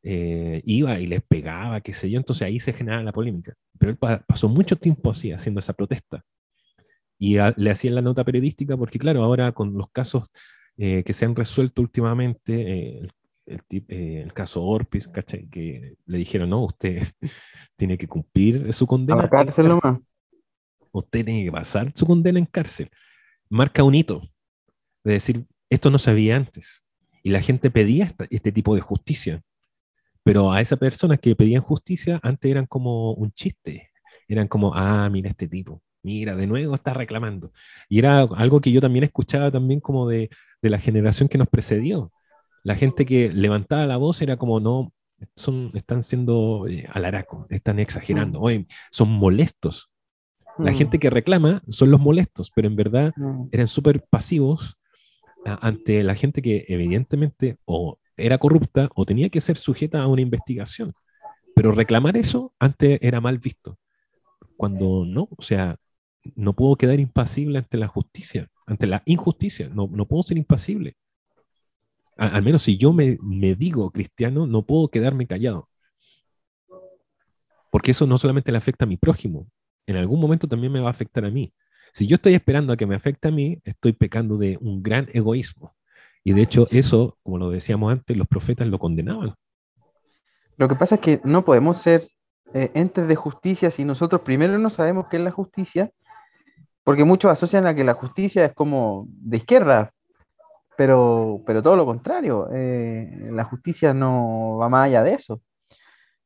eh, 0.04 0.62
iba 0.66 1.00
y 1.00 1.08
les 1.08 1.24
pegaba, 1.24 1.82
qué 1.82 1.92
sé 1.92 2.10
yo, 2.10 2.18
entonces 2.20 2.44
ahí 2.44 2.60
se 2.60 2.74
generaba 2.74 3.04
la 3.04 3.12
polémica. 3.12 3.54
Pero 3.78 3.92
él 3.92 3.98
pasó 3.98 4.48
mucho 4.48 4.78
tiempo 4.78 5.12
así, 5.12 5.32
haciendo 5.32 5.60
esa 5.60 5.74
protesta. 5.74 6.24
Y 7.18 7.38
le 7.58 7.72
hacían 7.72 7.96
la 7.96 8.02
nota 8.02 8.24
periodística 8.24 8.76
porque, 8.76 9.00
claro, 9.00 9.24
ahora 9.24 9.52
con 9.52 9.74
los 9.74 9.90
casos 9.92 10.32
eh, 10.78 11.04
que 11.04 11.14
se 11.14 11.26
han 11.26 11.36
resuelto 11.36 11.82
últimamente, 11.82 13.00
eh, 13.00 13.08
el, 13.46 13.62
eh, 13.70 14.22
el 14.24 14.34
caso 14.34 14.64
Orpis, 14.64 15.08
¿cachai? 15.08 15.48
Que 15.50 15.96
le 16.06 16.18
dijeron, 16.18 16.50
no, 16.50 16.66
usted 16.66 17.04
tiene 17.78 17.98
que 17.98 18.08
cumplir 18.08 18.74
su 18.74 18.86
condena. 18.86 19.20
A 19.20 19.24
la 19.24 19.30
cárcel 19.30 19.70
nomás. 19.70 20.00
Usted 20.92 21.26
tiene 21.26 21.44
que 21.44 21.52
pasar 21.52 21.92
su 21.94 22.06
condena 22.06 22.40
en 22.40 22.46
cárcel. 22.46 22.90
Marca 23.50 23.84
un 23.84 23.96
hito 23.96 24.22
de 25.04 25.14
decir, 25.14 25.46
esto 25.70 25.90
no 25.90 25.98
se 25.98 26.12
había 26.12 26.36
antes. 26.36 26.86
Y 27.24 27.32
la 27.32 27.42
gente 27.42 27.72
pedía 27.72 28.10
este 28.30 28.52
tipo 28.52 28.76
de 28.76 28.82
justicia. 28.82 29.42
Pero 30.24 30.52
a 30.52 30.62
esas 30.62 30.80
personas 30.80 31.20
que 31.20 31.36
pedían 31.36 31.62
justicia 31.62 32.20
antes 32.24 32.50
eran 32.50 32.66
como 32.66 33.14
un 33.14 33.32
chiste. 33.32 33.92
Eran 34.28 34.48
como, 34.48 34.74
ah, 34.74 35.10
mira 35.10 35.30
este 35.30 35.48
tipo. 35.48 35.82
Mira, 36.06 36.36
de 36.36 36.48
nuevo 36.48 36.76
está 36.76 36.94
reclamando. 36.94 37.52
Y 37.90 38.00
era 38.00 38.22
algo 38.22 38.62
que 38.62 38.72
yo 38.72 38.80
también 38.80 39.04
escuchaba 39.04 39.52
también 39.52 39.80
como 39.80 40.08
de, 40.08 40.30
de 40.62 40.70
la 40.70 40.80
generación 40.80 41.28
que 41.28 41.38
nos 41.38 41.50
precedió 41.50 42.12
la 42.66 42.76
gente 42.76 43.06
que 43.06 43.32
levantaba 43.32 43.86
la 43.86 43.98
voz 43.98 44.24
era 44.24 44.38
como, 44.38 44.60
no, 44.60 44.92
son, 45.36 45.70
están 45.76 46.02
siendo 46.02 46.66
eh, 46.68 46.90
alaracos, 46.92 47.46
están 47.52 47.78
exagerando, 47.78 48.42
mm. 48.42 48.66
son 48.90 49.10
molestos. 49.10 49.92
La 50.58 50.72
mm. 50.72 50.76
gente 50.76 51.00
que 51.00 51.12
reclama 51.12 51.62
son 51.70 51.92
los 51.92 52.00
molestos, 52.00 52.52
pero 52.56 52.68
en 52.68 52.76
verdad 52.76 53.14
mm. 53.16 53.50
eran 53.52 53.68
súper 53.68 54.04
pasivos 54.10 54.78
ante 55.46 56.02
la 56.02 56.16
gente 56.16 56.42
que 56.42 56.66
evidentemente 56.68 57.60
o 57.66 58.00
era 58.18 58.40
corrupta 58.40 58.90
o 58.96 59.06
tenía 59.06 59.30
que 59.30 59.42
ser 59.42 59.58
sujeta 59.58 60.02
a 60.02 60.08
una 60.08 60.24
investigación. 60.24 60.96
Pero 61.56 61.72
reclamar 61.72 62.18
eso 62.18 62.52
antes 62.58 62.98
era 63.04 63.22
mal 63.22 63.38
visto. 63.38 63.78
Cuando 64.58 65.06
no, 65.06 65.28
o 65.38 65.44
sea, 65.44 65.78
no 66.36 66.54
puedo 66.54 66.76
quedar 66.76 67.00
impasible 67.00 67.60
ante 67.60 67.78
la 67.78 67.88
justicia, 67.88 68.48
ante 68.66 68.88
la 68.88 69.04
injusticia, 69.06 69.70
no, 69.70 69.88
no 69.92 70.06
puedo 70.06 70.24
ser 70.24 70.38
impasible 70.38 70.96
al 72.18 72.44
menos 72.44 72.64
si 72.64 72.78
yo 72.78 72.94
me, 72.94 73.18
digo 73.56 73.92
cristiano, 73.92 74.48
no 74.48 74.64
puedo 74.64 74.88
quedarme 74.88 75.28
callado. 75.28 75.70
Porque 77.72 77.92
eso 77.92 78.08
no 78.08 78.18
solamente 78.18 78.52
le 78.52 78.58
afecta 78.58 78.86
a 78.86 78.88
mi 78.88 78.98
prójimo, 78.98 79.48
en 79.86 79.98
algún 79.98 80.20
momento 80.20 80.48
también 80.48 80.72
me 80.72 80.80
va 80.80 80.88
a 80.88 80.92
afectar 80.92 81.26
a 81.26 81.30
mí. 81.30 81.54
Si 81.92 82.08
yo 82.08 82.16
estoy 82.16 82.34
esperando 82.34 82.74
a 82.74 82.78
que 82.78 82.86
me 82.86 82.96
afecte 82.96 83.28
a 83.28 83.32
mí, 83.32 83.60
estoy 83.64 83.94
pecando 83.94 84.38
de 84.38 84.58
un 84.62 84.82
gran 84.82 85.08
egoísmo. 85.14 85.76
Y 86.24 86.34
de 86.34 86.42
hecho 86.42 86.68
eso, 86.72 87.18
como 87.22 87.38
lo 87.38 87.50
decíamos 87.50 87.92
antes, 87.92 88.18
los 88.18 88.28
profetas 88.28 88.68
lo 88.68 88.80
condenaban. 88.80 89.36
Lo 90.58 90.68
que 90.68 90.76
pasa 90.76 90.96
es 90.96 91.02
que 91.02 91.22
no 91.24 91.44
podemos 91.44 91.78
ser 91.78 92.08
eh, 92.54 92.72
entes 92.74 93.08
de 93.08 93.16
justicia 93.16 93.70
si 93.72 93.84
nosotros 93.84 94.22
primero 94.22 94.58
no 94.58 94.70
sabemos 94.70 95.08
qué 95.10 95.18
es 95.18 95.24
la 95.24 95.32
justicia, 95.32 95.92
porque 96.86 97.04
muchos 97.04 97.32
asocian 97.32 97.66
a 97.66 97.74
que 97.74 97.84
la 97.84 97.96
justicia 97.96 98.46
es 98.46 98.54
como 98.54 99.08
de 99.10 99.38
izquierda, 99.38 99.92
pero, 100.78 101.42
pero 101.46 101.64
todo 101.64 101.76
lo 101.76 101.86
contrario, 101.86 102.48
eh, 102.54 103.28
la 103.32 103.44
justicia 103.44 103.94
no 103.94 104.58
va 104.58 104.70
más 104.70 104.86
allá 104.86 105.02
de 105.04 105.14
eso. 105.14 105.42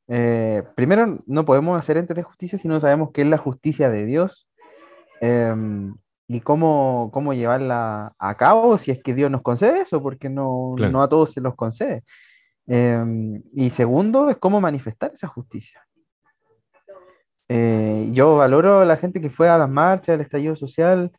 Eh, 0.10 0.63
primero, 0.76 1.19
no 1.26 1.45
podemos 1.45 1.80
hacer 1.80 1.95
entes 1.95 2.17
de 2.17 2.24
justicia 2.24 2.60
si 2.60 2.67
no 2.67 2.82
sabemos 2.82 3.12
qué 3.13 3.22
es 3.22 3.28
la 3.28 3.38
justicia 3.38 3.89
de 3.89 4.06
Dios 4.06 4.50
em, 5.22 5.95
y 6.28 6.41
cómo, 6.41 7.10
cómo 7.13 7.34
llevarla 7.34 8.13
a 8.19 8.36
cabo 8.36 8.78
si 8.78 8.91
es 8.91 9.02
que 9.02 9.13
Dios 9.13 9.32
nos 9.32 9.41
concede 9.41 9.80
eso, 9.80 10.04
porque 10.04 10.30
no, 10.30 10.76
no 10.78 11.02
a 11.02 11.08
todos 11.08 11.32
se 11.32 11.39
los 11.39 11.56
concede. 11.56 12.04
Em, 12.67 13.41
y 13.54 13.69
segundo, 13.69 14.30
es 14.30 14.38
cómo 14.38 14.60
manifestar 14.60 15.12
esa 15.13 15.28
justicia. 15.28 15.88
Eh, 17.52 18.10
yo 18.14 18.36
valoro 18.36 18.82
a 18.82 18.86
la 18.86 18.98
gente 18.98 19.20
que 19.20 19.32
fue 19.32 19.50
a 19.50 19.58
las 19.58 19.70
marchas, 19.70 20.16
el 20.16 20.22
estallido 20.22 20.56
social, 20.56 21.12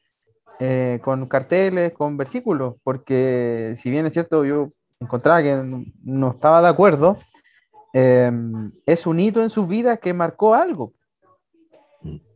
eh, 0.60 1.00
con 1.02 1.26
carteles, 1.26 1.92
con 1.92 2.16
versículos, 2.16 2.76
porque 2.84 3.74
si 3.76 3.90
bien 3.90 4.06
es 4.06 4.12
cierto, 4.12 4.44
yo 4.44 4.68
encontraba 5.00 5.42
que 5.42 5.60
no 6.04 6.30
estaba 6.30 6.62
de 6.62 6.68
acuerdo, 6.68 7.18
em, 7.92 8.70
es 8.86 9.06
un 9.06 9.18
hito 9.18 9.42
en 9.42 9.50
su 9.50 9.66
vida 9.66 9.96
que 9.96 10.14
marcó 10.14 10.54
algo. 10.54 10.92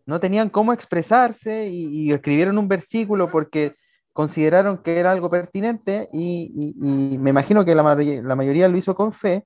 No 0.06 0.20
tenían 0.20 0.50
cómo 0.50 0.72
expresarse 0.72 1.68
y, 1.68 2.12
escribieron 2.12 2.58
un 2.58 2.68
versículo 2.68 3.30
porque 3.30 3.74
consideraron 4.12 4.78
que 4.78 4.98
era 4.98 5.12
algo 5.12 5.30
pertinente 5.30 6.08
y, 6.12 6.74
me 7.18 7.30
imagino 7.30 7.64
que 7.64 7.74
la, 7.74 7.94
la, 7.94 8.36
mayoría 8.36 8.68
lo 8.68 8.76
hizo 8.76 8.94
con 8.94 9.12
fe 9.12 9.44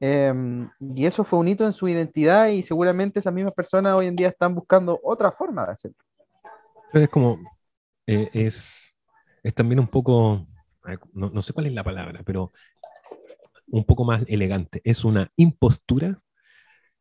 Em, 0.00 0.70
y 0.78 1.06
eso 1.06 1.24
fue 1.24 1.40
un 1.40 1.48
hito 1.48 1.66
en 1.66 1.72
su 1.72 1.88
identidad 1.88 2.48
y 2.48 2.62
seguramente 2.62 3.18
esas 3.18 3.34
mismas 3.34 3.54
personas 3.54 3.94
hoy 3.94 4.06
en 4.06 4.14
día 4.14 4.28
están 4.28 4.54
buscando 4.54 5.00
otra 5.02 5.32
forma 5.32 5.66
de 5.66 5.72
hacerlo. 5.72 5.96
es 6.92 7.08
como, 7.08 7.38
eh, 8.06 8.28
es, 8.32 8.94
es 9.42 9.54
también 9.54 9.80
un 9.80 9.88
poco, 9.88 10.46
no, 11.12 11.30
no, 11.30 11.42
sé 11.42 11.52
cuál 11.52 11.66
es 11.66 11.74
la 11.74 11.82
palabra, 11.82 12.22
pero 12.24 12.52
un 13.66 13.84
poco 13.84 14.04
más 14.04 14.24
elegante. 14.28 14.80
Es 14.84 15.04
una 15.04 15.30
impostura 15.36 16.20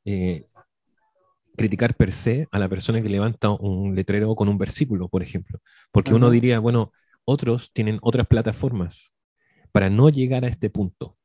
eh, 0.03 0.47
criticar 1.55 1.95
per 1.95 2.11
se 2.11 2.47
a 2.51 2.59
la 2.59 2.67
persona 2.67 3.01
que 3.01 3.09
levanta 3.09 3.49
un 3.51 3.95
letrero 3.95 4.35
con 4.35 4.49
un 4.49 4.57
versículo, 4.57 5.07
por 5.07 5.21
ejemplo. 5.21 5.59
Porque 5.91 6.13
uno 6.13 6.31
diría, 6.31 6.59
bueno, 6.59 6.91
otros 7.25 7.71
tienen 7.73 7.99
otras 8.01 8.27
plataformas 8.27 9.13
para 9.71 9.89
no 9.89 10.09
llegar 10.09 10.45
a 10.45 10.47
este 10.47 10.69
punto 10.69 11.17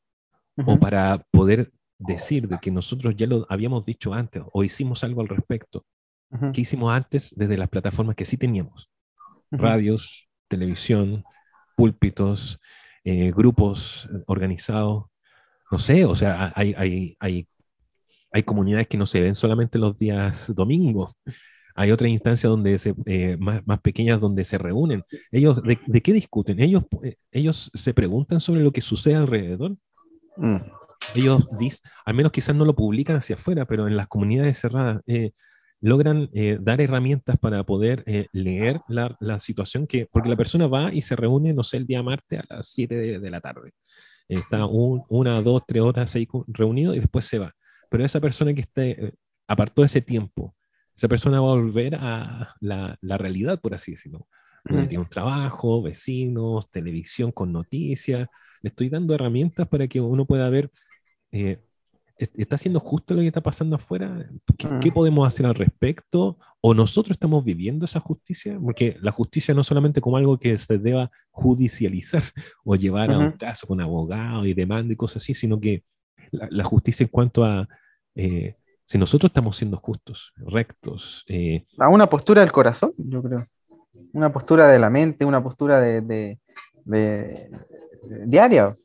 o 0.67 0.79
para 0.79 1.25
poder 1.31 1.73
decir 1.99 2.49
de 2.49 2.59
que 2.59 2.71
nosotros 2.71 3.15
ya 3.17 3.27
lo 3.27 3.47
habíamos 3.49 3.85
dicho 3.85 4.13
antes 4.13 4.43
o 4.53 4.65
hicimos 4.65 5.05
algo 5.05 5.21
al 5.21 5.29
respecto. 5.29 5.85
¿Qué 6.55 6.63
hicimos 6.63 6.91
antes 6.91 7.35
desde 7.37 7.59
las 7.59 7.69
plataformas 7.69 8.17
que 8.17 8.25
sí 8.25 8.39
teníamos? 8.39 8.89
Radios, 9.51 10.31
televisión, 10.49 11.25
púlpitos, 11.77 12.59
eh, 13.05 13.33
grupos 13.33 14.09
organizados. 14.27 15.05
No 15.71 15.79
sé, 15.79 16.07
o 16.07 16.17
sea, 16.17 16.51
hay, 16.55 16.75
hay, 16.77 17.17
hay, 17.21 17.47
hay, 18.31 18.43
comunidades 18.45 18.87
que 18.89 18.97
no 18.97 19.07
se 19.07 19.21
ven 19.21 19.35
solamente 19.35 19.79
los 19.79 19.97
días 19.99 20.55
domingos. 20.55 21.13
Hay 21.75 21.91
otras 21.91 22.11
instancias 22.11 22.51
donde 22.51 22.79
se, 22.79 22.95
eh, 23.07 23.37
más, 23.39 23.67
más, 23.67 23.81
pequeñas 23.81 24.21
donde 24.21 24.45
se 24.45 24.57
reúnen. 24.57 25.03
Ellos, 25.31 25.63
¿de, 25.63 25.79
de 25.87 26.01
qué 26.03 26.13
discuten? 26.15 26.61
Ellos, 26.61 26.85
eh, 27.03 27.17
ellos 27.31 27.71
se 27.75 27.93
preguntan 27.93 28.41
sobre 28.41 28.63
lo 28.63 28.73
que 28.73 28.81
sucede 28.81 29.17
alrededor. 29.17 29.77
Mm. 30.37 30.57
Ellos, 31.15 31.43
al 32.05 32.15
menos 32.15 32.33
quizás 32.33 32.55
no 32.55 32.65
lo 32.65 32.75
publican 32.75 33.17
hacia 33.17 33.35
afuera, 33.35 33.67
pero 33.67 33.87
en 33.87 33.97
las 33.97 34.09
comunidades 34.09 34.59
cerradas 34.59 35.03
eh, 35.07 35.33
logran 35.81 36.31
eh, 36.33 36.59
dar 36.61 36.81
herramientas 36.81 37.39
para 37.39 37.65
poder 37.65 38.03
eh, 38.07 38.29
leer 38.33 38.81
la, 38.89 39.39
situación 39.39 39.87
que, 39.87 40.07
porque 40.11 40.29
la 40.29 40.37
persona 40.37 40.67
va 40.69 40.93
y 40.93 41.03
se 41.03 41.17
reúne, 41.17 41.53
no 41.53 41.65
sé, 41.65 41.77
el 41.77 41.87
día 41.87 42.03
martes 42.03 42.41
a 42.41 42.57
las 42.57 42.69
7 42.69 43.19
de, 43.21 43.31
la 43.31 43.41
tarde. 43.41 43.73
Está 44.29 44.65
una, 44.67 45.43
dos, 45.43 45.63
tres 45.67 45.83
horas 45.83 46.15
ahí 46.15 46.27
reunido 46.47 46.95
y 46.95 47.01
después 47.01 47.27
se 47.27 47.39
va. 47.39 47.53
Pero 47.91 48.05
esa 48.05 48.21
persona 48.21 48.55
que 48.55 48.63
esté, 48.63 49.13
apartó 49.47 49.85
ese 49.85 50.01
tiempo, 50.01 50.55
esa 50.97 51.09
persona 51.09 51.41
va 51.41 51.49
a 51.49 51.57
volver 51.57 51.97
a 51.97 52.55
la 52.61 53.19
realidad, 53.19 53.61
por 53.61 53.75
así 53.75 53.93
decirlo. 53.93 54.27
Tiene 54.65 54.99
un 54.99 55.09
trabajo, 55.09 55.83
vecinos, 55.83 56.71
televisión 56.71 57.33
con 57.33 57.53
noticias, 57.53 58.29
le 58.63 58.69
estoy 58.69 58.89
dando 58.89 59.15
herramientas 59.15 59.67
para 59.67 59.89
que 59.89 60.01
uno 60.01 60.25
pueda 60.25 60.49
ver, 60.49 60.71
eh, 61.33 61.61
¿está 62.17 62.57
siendo 62.57 62.79
justo 62.79 63.15
lo 63.15 63.21
que 63.21 63.27
está 63.27 63.41
pasando 63.41 63.77
afuera? 63.77 64.31
¿Qué, 64.57 64.69
mm. 64.69 64.95
podemos 64.95 65.27
hacer 65.27 65.47
al 65.47 65.57
respecto? 65.57 66.39
¿O 66.61 66.75
nosotros 66.75 67.17
estamos 67.17 67.45
viviendo 67.45 67.85
esa 67.85 67.99
justicia? 67.99 68.59
Porque 68.63 68.97
la 69.01 69.11
justicia 69.11 69.53
no 69.53 69.65
solamente 69.65 70.01
como 70.01 70.17
algo 70.17 70.39
que 70.39 70.57
se 70.59 70.79
deba 70.79 71.11
judicializar 71.31 72.23
o 72.65 72.77
llevar 72.77 73.11
a 73.11 73.19
un 73.19 73.33
caso 73.33 73.67
con 73.67 73.81
abogado 73.81 74.47
y 74.47 74.55
demanda 74.55 74.93
y 74.93 74.97
cosas 74.97 75.25
así, 75.25 75.35
sino 75.35 75.59
que 75.59 75.83
la, 76.31 76.65
justicia 76.65 77.05
en 77.05 77.11
cuanto 77.11 77.45
a... 77.45 77.69
Eh, 78.15 78.57
si 78.85 78.99
nosotros 78.99 79.31
estamos 79.31 79.57
siendo 79.57 79.79
justos, 79.79 80.33
rectos. 80.37 81.25
Eh, 81.27 81.65
a 81.79 81.89
una 81.89 82.09
postura 82.09 82.43
del 82.43 82.53
corazón, 82.53 82.93
yo 82.99 83.23
creo. 83.23 83.43
Una 84.13 84.33
postura 84.33 84.69
de 84.69 84.79
la 84.79 84.91
mente, 84.91 85.25
una 85.25 85.43
postura 85.43 85.81
de, 85.81 86.39
diaria. 88.27 88.77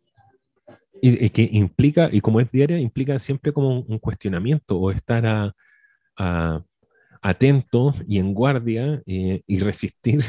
Y, 1.02 1.30
que 1.30 1.48
implica, 1.52 2.10
y 2.12 2.22
como 2.22 2.40
es 2.40 2.52
diaria, 2.52 2.80
implica 2.80 3.20
siempre 3.20 3.54
como 3.54 3.82
un, 3.82 4.00
cuestionamiento 4.00 4.78
o 4.78 4.92
estar 4.92 5.26
a, 5.26 6.64
atento 7.22 7.94
y 8.08 8.20
en 8.20 8.34
guardia 8.34 9.02
eh, 9.06 9.42
y 9.46 9.60
resistir 9.60 10.24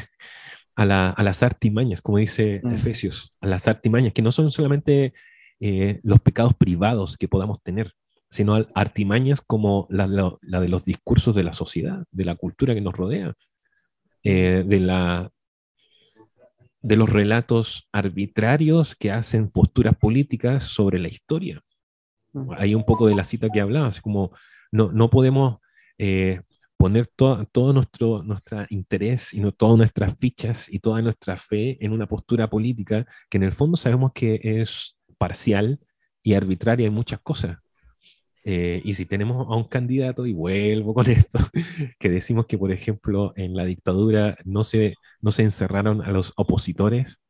a, 0.77 1.23
las 1.23 1.43
artimañas, 1.43 2.01
como 2.01 2.19
dice 2.19 2.61
mm. 2.63 2.73
Efesios, 2.73 3.35
a 3.41 3.47
las 3.47 3.67
artimañas, 3.67 4.13
que 4.13 4.23
no 4.23 4.33
son 4.33 4.51
solamente 4.51 5.13
eh, 5.61 6.01
los 6.05 6.21
pecados 6.21 6.55
privados 6.55 7.17
que 7.17 7.27
podamos 7.27 7.61
tener, 7.63 7.93
sino 8.31 8.67
artimañas 8.75 9.41
como 9.41 9.87
la, 9.91 10.07
de 10.07 10.69
los 10.69 10.85
discursos 10.85 11.35
de 11.35 11.43
la 11.43 11.53
sociedad, 11.53 12.05
de 12.13 12.25
la 12.25 12.37
cultura 12.37 12.75
que 12.75 12.81
nos 12.81 12.95
rodea, 12.95 13.35
eh, 14.23 14.65
de 14.67 14.81
la 14.81 15.31
de 16.81 16.97
los 16.97 17.11
relatos 17.11 17.89
arbitrarios 17.93 18.95
que 18.95 19.11
hacen 19.11 19.51
posturas 19.51 19.97
políticas 19.97 20.65
sobre 20.65 20.99
la 20.99 21.09
historia. 21.09 21.61
Hay 22.57 22.75
un 22.75 22.85
poco 22.85 23.09
de 23.09 23.17
la 23.17 23.25
cita 23.25 23.49
que 23.53 23.61
hablaba, 23.61 23.89
así 23.89 24.01
como 24.01 24.31
no, 24.71 24.93
no 24.93 25.11
podemos 25.11 25.59
eh, 25.99 26.41
poner 26.77 27.07
todo 27.09 27.73
nuestro 27.73 28.25
interés 28.71 29.35
y 29.35 29.41
no, 29.41 29.53
todas 29.53 29.77
nuestras 29.77 30.17
fichas 30.17 30.69
y 30.73 30.79
toda 30.79 31.03
nuestra 31.03 31.37
fe 31.37 31.85
en 31.85 31.93
una 31.93 32.07
postura 32.07 32.49
política 32.49 33.05
que 33.29 33.39
en 33.39 33.43
el 33.43 33.53
fondo 33.53 33.77
sabemos 33.77 34.13
que 34.15 34.41
es 34.43 34.97
parcial 35.19 35.81
y 36.23 36.35
arbitraria 36.35 36.87
en 36.87 36.95
muchas 36.95 37.21
cosas. 37.21 37.59
Eh, 38.51 38.81
y 38.83 38.95
si 38.95 39.05
tenemos 39.05 39.47
a 39.47 39.57
un 39.57 39.65
candidato, 39.65 40.25
y 40.25 40.33
vuelvo 40.33 40.95
con 40.95 41.07
esto, 41.11 41.39
que 41.99 42.09
decimos 42.09 42.47
que, 42.47 42.57
por 42.57 42.73
ejemplo, 42.73 43.35
en 43.37 43.55
la 43.55 43.67
dictadura 43.67 44.39
no 44.47 44.65
se, 44.65 44.95
no 45.21 45.33
se 45.33 45.43
encerraron 45.43 46.01
a 46.01 46.11
los 46.13 46.33
opositores, 46.35 47.21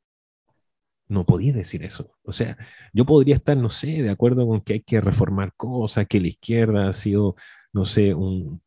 no 1.08 1.26
podía 1.26 1.52
decir 1.52 1.82
eso. 1.84 2.12
O 2.22 2.32
sea, 2.32 2.56
yo 2.92 3.04
podría 3.04 3.34
estar, 3.34 3.56
no 3.56 3.68
sé, 3.70 4.02
de 4.02 4.10
acuerdo 4.10 4.46
con 4.46 4.60
que 4.60 4.74
hay 4.74 4.82
que 4.82 5.00
reformar 5.00 5.52
cosas, 5.56 6.06
que 6.06 6.20
la 6.20 6.28
izquierda 6.28 6.88
ha 6.88 6.92
sido, 6.92 7.34
no 7.72 7.84
sé, 7.84 8.14
un, 8.14 8.62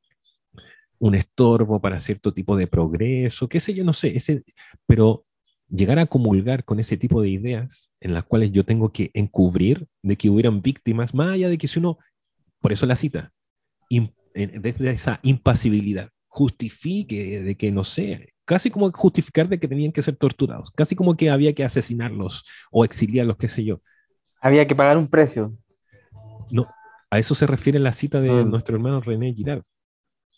un 0.99 1.15
estorbo 1.15 1.79
para 1.81 2.01
cierto 2.01 2.33
tipo 2.33 2.57
de 2.57 2.67
progreso, 2.67 3.47
qué 3.47 3.61
sé 3.61 3.73
yo, 3.73 3.85
no 3.85 3.93
sé, 3.93 4.17
ese, 4.17 4.43
pero 4.85 5.25
llegar 5.69 5.99
a 5.99 6.05
comulgar 6.05 6.65
con 6.65 6.79
ese 6.81 6.97
tipo 6.97 7.21
de 7.21 7.29
ideas 7.29 7.89
en 8.01 8.13
las 8.13 8.25
cuales 8.25 8.51
yo 8.51 8.65
tengo 8.65 8.91
que 8.91 9.09
encubrir 9.13 9.87
de 10.03 10.17
que 10.17 10.29
hubieran 10.29 10.61
víctimas, 10.61 11.13
más 11.15 11.29
allá 11.29 11.47
de 11.49 11.57
que 11.57 11.67
si 11.69 11.79
uno 11.79 11.97
por 12.61 12.71
eso 12.71 12.85
la 12.85 12.95
cita, 12.95 13.33
desde 14.33 14.91
esa 14.91 15.19
impasibilidad, 15.23 16.09
justifique 16.27 17.41
de 17.41 17.57
que, 17.57 17.71
no 17.71 17.83
sé, 17.83 18.33
casi 18.45 18.69
como 18.69 18.91
justificar 18.91 19.49
de 19.49 19.59
que 19.59 19.67
tenían 19.67 19.91
que 19.91 20.01
ser 20.01 20.15
torturados, 20.15 20.71
casi 20.71 20.95
como 20.95 21.17
que 21.17 21.29
había 21.29 21.53
que 21.53 21.63
asesinarlos 21.63 22.45
o 22.71 22.85
exiliarlos, 22.85 23.37
qué 23.37 23.47
sé 23.47 23.65
yo. 23.65 23.81
Había 24.39 24.65
que 24.65 24.75
pagar 24.75 24.97
un 24.97 25.07
precio. 25.07 25.57
No, 26.49 26.67
a 27.09 27.19
eso 27.19 27.35
se 27.35 27.47
refiere 27.47 27.79
la 27.79 27.93
cita 27.93 28.21
de 28.21 28.29
mm. 28.29 28.49
nuestro 28.49 28.75
hermano 28.75 29.01
René 29.01 29.33
Girard. 29.33 29.63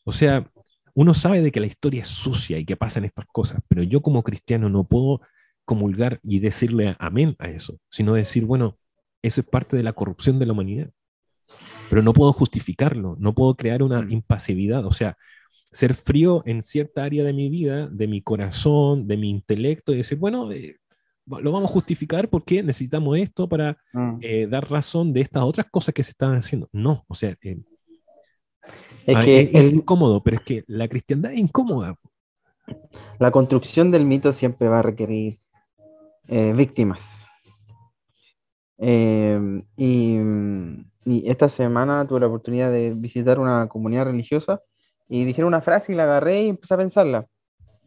O 0.05 0.13
sea, 0.13 0.49
uno 0.95 1.13
sabe 1.13 1.41
de 1.41 1.51
que 1.51 1.59
la 1.59 1.67
historia 1.67 2.01
es 2.01 2.07
sucia 2.07 2.57
y 2.57 2.65
que 2.65 2.75
pasan 2.75 3.05
estas 3.05 3.25
cosas, 3.27 3.61
pero 3.67 3.83
yo 3.83 4.01
como 4.01 4.23
cristiano 4.23 4.69
no 4.69 4.83
puedo 4.85 5.21
comulgar 5.65 6.19
y 6.23 6.39
decirle 6.39 6.95
amén 6.99 7.35
a 7.39 7.49
eso, 7.49 7.79
sino 7.89 8.13
decir, 8.13 8.45
bueno, 8.45 8.77
eso 9.21 9.41
es 9.41 9.47
parte 9.47 9.77
de 9.77 9.83
la 9.83 9.93
corrupción 9.93 10.39
de 10.39 10.45
la 10.45 10.53
humanidad 10.53 10.89
pero 11.93 12.01
no 12.01 12.13
puedo 12.13 12.33
justificarlo, 12.33 13.15
no 13.19 13.35
puedo 13.35 13.55
crear 13.55 13.83
una 13.83 14.01
mm. 14.01 14.11
impasividad, 14.11 14.83
o 14.83 14.91
sea, 14.91 15.15
ser 15.71 15.93
frío 15.93 16.41
en 16.47 16.63
cierta 16.63 17.03
área 17.03 17.23
de 17.23 17.33
mi 17.33 17.49
vida, 17.49 17.85
de 17.85 18.07
mi 18.07 18.23
corazón, 18.23 19.05
de 19.07 19.15
mi 19.15 19.29
intelecto, 19.29 19.93
y 19.93 19.97
decir, 19.97 20.17
bueno, 20.17 20.51
eh, 20.51 20.77
lo 21.27 21.51
vamos 21.51 21.69
a 21.69 21.73
justificar 21.73 22.29
porque 22.29 22.63
necesitamos 22.63 23.19
esto 23.19 23.47
para 23.47 23.77
mm. 23.93 24.17
eh, 24.21 24.47
dar 24.47 24.71
razón 24.71 25.13
de 25.13 25.21
estas 25.21 25.43
otras 25.43 25.67
cosas 25.69 25.93
que 25.93 26.01
se 26.03 26.09
están 26.09 26.35
haciendo. 26.35 26.67
No, 26.71 27.05
o 27.07 27.13
sea, 27.13 27.37
eh, 27.43 27.59
es, 29.05 29.17
que 29.23 29.41
es, 29.53 29.71
incómodo, 29.71 30.23
pero 30.23 30.37
es 30.37 30.43
que 30.43 30.63
la 30.65 30.87
cristiandad 30.87 31.31
es 31.31 31.37
incómoda. 31.37 31.95
La 33.19 33.29
construcción 33.29 33.91
del 33.91 34.05
mito 34.05 34.33
siempre 34.33 34.67
va 34.67 34.79
a 34.79 34.81
requerir 34.81 35.37
víctimas. 36.55 37.22
Y 38.77 40.19
y 41.05 41.29
esta 41.29 41.49
semana 41.49 42.07
tuve 42.07 42.21
la 42.21 42.27
oportunidad 42.27 42.71
de 42.71 42.93
visitar 42.95 43.39
una 43.39 43.67
comunidad 43.67 44.05
religiosa 44.05 44.61
y 45.09 45.25
dijeron 45.25 45.49
una 45.49 45.61
frase 45.61 45.91
y 45.91 45.95
la 45.95 46.03
agarré 46.03 46.43
y 46.43 46.49
empecé 46.49 46.73
a 46.73 46.77
pensarla. 46.77 47.27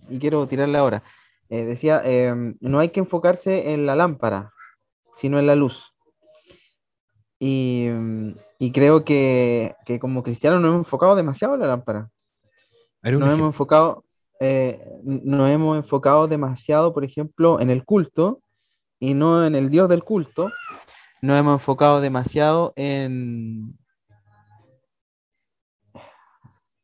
Y 0.08 0.18
quiero 0.18 0.46
tirarla 0.46 0.80
ahora. 0.80 1.02
Eh, 1.48 1.64
decía, 1.64 2.02
em, 2.04 2.56
no 2.60 2.78
hay 2.78 2.90
que 2.90 3.00
enfocarse 3.00 3.72
en 3.72 3.86
la 3.86 3.96
lámpara, 3.96 4.52
sino 5.12 5.38
en 5.38 5.46
la 5.46 5.56
luz. 5.56 5.94
Y, 7.38 7.88
y 8.58 8.72
creo 8.72 9.04
que, 9.04 9.74
que, 9.84 9.98
como 9.98 10.22
cristianos 10.22 10.60
nos 10.60 10.70
hemos 10.70 10.80
enfocado 10.80 11.16
demasiado 11.16 11.54
en 11.54 11.60
la 11.60 11.66
lámpara. 11.68 12.10
Nos 13.02 13.34
hemos, 13.34 13.46
enfocado, 13.46 14.04
eh, 14.40 14.80
nos 15.04 15.50
hemos 15.50 15.76
enfocado 15.76 16.28
demasiado, 16.28 16.92
por 16.92 17.04
ejemplo, 17.04 17.60
en 17.60 17.70
el 17.70 17.84
culto 17.84 18.40
y 18.98 19.14
no 19.14 19.46
en 19.46 19.54
el 19.54 19.70
Dios 19.70 19.88
del 19.88 20.04
culto 20.04 20.50
nos 21.22 21.38
hemos 21.38 21.54
enfocado 21.54 22.00
demasiado 22.00 22.72
en, 22.76 23.76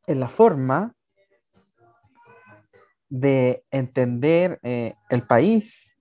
en 0.07 0.19
la 0.19 0.29
forma 0.29 0.95
de 3.09 3.63
entender 3.69 4.59
eh, 4.63 4.95
el 5.09 5.25
país 5.25 5.95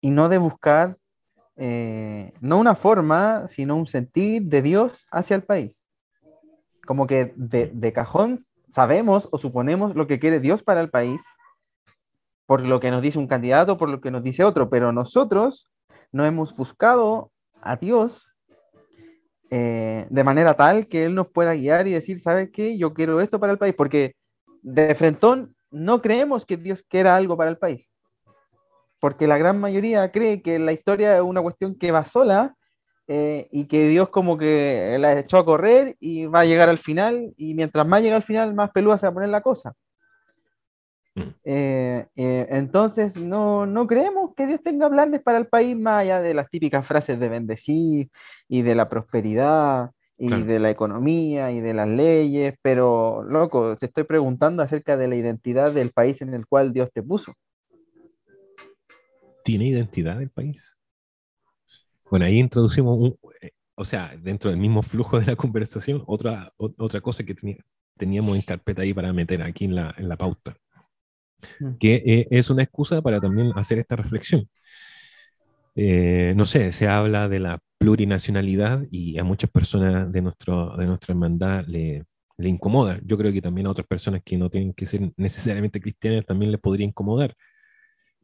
y 0.00 0.10
no 0.10 0.28
de 0.28 0.38
buscar 0.38 0.96
eh, 1.56 2.32
no 2.40 2.58
una 2.58 2.76
forma, 2.76 3.48
sino 3.48 3.76
un 3.76 3.86
sentir 3.86 4.42
de 4.42 4.62
Dios 4.62 5.06
hacia 5.10 5.34
el 5.34 5.42
país. 5.42 5.88
Como 6.86 7.06
que 7.06 7.32
de, 7.34 7.70
de 7.74 7.92
cajón 7.92 8.46
sabemos 8.70 9.28
o 9.32 9.38
suponemos 9.38 9.96
lo 9.96 10.06
que 10.06 10.20
quiere 10.20 10.38
Dios 10.38 10.62
para 10.62 10.80
el 10.80 10.90
país, 10.90 11.20
por 12.48 12.64
lo 12.64 12.80
que 12.80 12.90
nos 12.90 13.02
dice 13.02 13.18
un 13.18 13.26
candidato, 13.26 13.76
por 13.76 13.90
lo 13.90 14.00
que 14.00 14.10
nos 14.10 14.22
dice 14.22 14.42
otro, 14.42 14.70
pero 14.70 14.90
nosotros 14.90 15.68
no 16.12 16.24
hemos 16.24 16.56
buscado 16.56 17.30
a 17.60 17.76
Dios 17.76 18.30
eh, 19.50 20.06
de 20.08 20.24
manera 20.24 20.54
tal 20.54 20.88
que 20.88 21.04
Él 21.04 21.14
nos 21.14 21.28
pueda 21.28 21.52
guiar 21.52 21.86
y 21.86 21.92
decir, 21.92 22.22
¿sabes 22.22 22.48
qué? 22.50 22.78
Yo 22.78 22.94
quiero 22.94 23.20
esto 23.20 23.38
para 23.38 23.52
el 23.52 23.58
país, 23.58 23.74
porque 23.76 24.14
de 24.62 24.94
frentón 24.94 25.56
no 25.70 26.00
creemos 26.00 26.46
que 26.46 26.56
Dios 26.56 26.82
quiera 26.82 27.16
algo 27.16 27.36
para 27.36 27.50
el 27.50 27.58
país, 27.58 27.98
porque 28.98 29.26
la 29.26 29.36
gran 29.36 29.60
mayoría 29.60 30.10
cree 30.10 30.40
que 30.40 30.58
la 30.58 30.72
historia 30.72 31.16
es 31.16 31.22
una 31.22 31.42
cuestión 31.42 31.74
que 31.74 31.92
va 31.92 32.06
sola 32.06 32.56
eh, 33.08 33.46
y 33.52 33.66
que 33.66 33.88
Dios 33.88 34.08
como 34.08 34.38
que 34.38 34.96
la 34.98 35.18
echó 35.18 35.36
a 35.36 35.44
correr 35.44 35.98
y 36.00 36.24
va 36.24 36.40
a 36.40 36.46
llegar 36.46 36.70
al 36.70 36.78
final 36.78 37.34
y 37.36 37.52
mientras 37.52 37.86
más 37.86 38.00
llega 38.00 38.16
al 38.16 38.22
final, 38.22 38.54
más 38.54 38.70
peluda 38.70 38.96
se 38.96 39.04
va 39.04 39.10
a 39.10 39.14
poner 39.14 39.28
la 39.28 39.42
cosa. 39.42 39.74
Mm. 41.14 41.34
Eh, 41.44 42.06
eh, 42.16 42.46
entonces, 42.50 43.18
no, 43.18 43.66
no 43.66 43.86
creemos 43.86 44.34
que 44.36 44.46
Dios 44.46 44.62
tenga 44.62 44.88
planes 44.88 45.22
para 45.22 45.38
el 45.38 45.46
país 45.46 45.76
más 45.76 46.00
allá 46.00 46.20
de 46.20 46.34
las 46.34 46.48
típicas 46.50 46.86
frases 46.86 47.18
de 47.18 47.28
bendecir 47.28 48.10
y 48.48 48.62
de 48.62 48.74
la 48.74 48.88
prosperidad 48.88 49.90
y 50.18 50.28
de 50.42 50.58
la 50.58 50.70
economía 50.70 51.52
y 51.52 51.60
de 51.60 51.74
las 51.74 51.88
leyes, 51.88 52.54
pero 52.60 53.22
loco, 53.22 53.76
te 53.76 53.86
estoy 53.86 54.02
preguntando 54.02 54.64
acerca 54.64 54.96
de 54.96 55.06
la 55.06 55.14
identidad 55.14 55.72
del 55.72 55.92
país 55.92 56.20
en 56.22 56.34
el 56.34 56.44
cual 56.44 56.72
Dios 56.72 56.90
te 56.92 57.04
puso. 57.04 57.34
¿Tiene 59.44 59.68
identidad 59.68 60.20
el 60.20 60.30
país? 60.30 60.76
Bueno, 62.10 62.24
ahí 62.24 62.38
introducimos, 62.38 62.98
un, 62.98 63.18
eh, 63.40 63.52
o 63.76 63.84
sea, 63.84 64.12
dentro 64.20 64.50
del 64.50 64.58
mismo 64.58 64.82
flujo 64.82 65.20
de 65.20 65.26
la 65.26 65.36
conversación, 65.36 66.02
otra, 66.06 66.48
otra 66.56 67.00
cosa 67.00 67.22
que 67.22 67.36
teníamos 67.96 68.34
en 68.34 68.42
carpeta 68.42 68.82
ahí 68.82 68.92
para 68.92 69.12
meter 69.12 69.40
aquí 69.42 69.66
en 69.66 69.76
la, 69.76 69.94
en 69.96 70.08
la 70.08 70.16
pauta. 70.16 70.56
Que 71.80 71.94
eh, 72.04 72.28
es 72.30 72.50
una 72.50 72.62
excusa 72.62 73.02
para 73.02 73.20
también 73.20 73.52
hacer 73.56 73.78
esta 73.78 73.96
reflexión. 73.96 74.48
Eh, 75.74 76.34
no 76.36 76.46
sé, 76.46 76.72
se 76.72 76.88
habla 76.88 77.28
de 77.28 77.40
la 77.40 77.60
plurinacionalidad 77.78 78.82
y 78.90 79.18
a 79.18 79.24
muchas 79.24 79.50
personas 79.50 80.10
de, 80.10 80.22
nuestro, 80.22 80.76
de 80.76 80.86
nuestra 80.86 81.12
hermandad 81.12 81.64
le, 81.66 82.04
le 82.36 82.48
incomoda. 82.48 83.00
Yo 83.04 83.16
creo 83.16 83.32
que 83.32 83.42
también 83.42 83.66
a 83.68 83.70
otras 83.70 83.86
personas 83.86 84.22
que 84.24 84.36
no 84.36 84.50
tienen 84.50 84.72
que 84.74 84.86
ser 84.86 85.12
necesariamente 85.16 85.80
cristianas 85.80 86.26
también 86.26 86.50
les 86.50 86.60
podría 86.60 86.86
incomodar. 86.86 87.34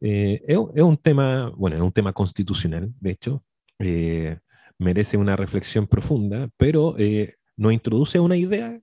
es, 0.01 0.41
es, 0.45 0.83
un 0.83 0.97
tema, 0.97 1.51
bueno, 1.55 1.77
es 1.77 1.81
un 1.81 1.91
tema 1.93 2.13
constitucional, 2.13 2.93
de 2.99 3.11
hecho, 3.11 3.43
eh, 3.79 4.39
merece 4.77 5.17
una 5.17 5.35
reflexión 5.35 5.87
profunda, 5.87 6.49
pero 6.57 6.95
eh, 6.97 7.35
nos 7.57 7.73
introduce 7.73 8.19
una 8.19 8.37
idea 8.37 8.79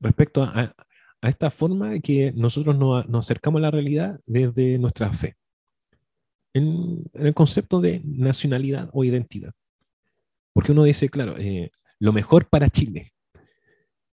respecto 0.00 0.42
a, 0.42 0.74
esta 1.22 1.50
forma 1.50 1.98
que 2.00 2.32
nosotros 2.32 2.76
nos, 2.76 3.06
acercamos 3.14 3.58
a 3.58 3.62
la 3.62 3.70
realidad 3.70 4.20
desde 4.26 4.78
nuestra 4.78 5.12
fe, 5.12 5.36
en, 6.54 7.04
el 7.14 7.34
concepto 7.34 7.80
de 7.80 8.00
nacionalidad 8.04 8.90
o 8.92 9.04
identidad. 9.04 9.52
Porque 10.52 10.72
uno 10.72 10.84
dice, 10.84 11.08
claro, 11.08 11.36
eh, 11.38 11.70
lo 11.98 12.12
mejor 12.12 12.48
para 12.48 12.68
Chile. 12.68 13.12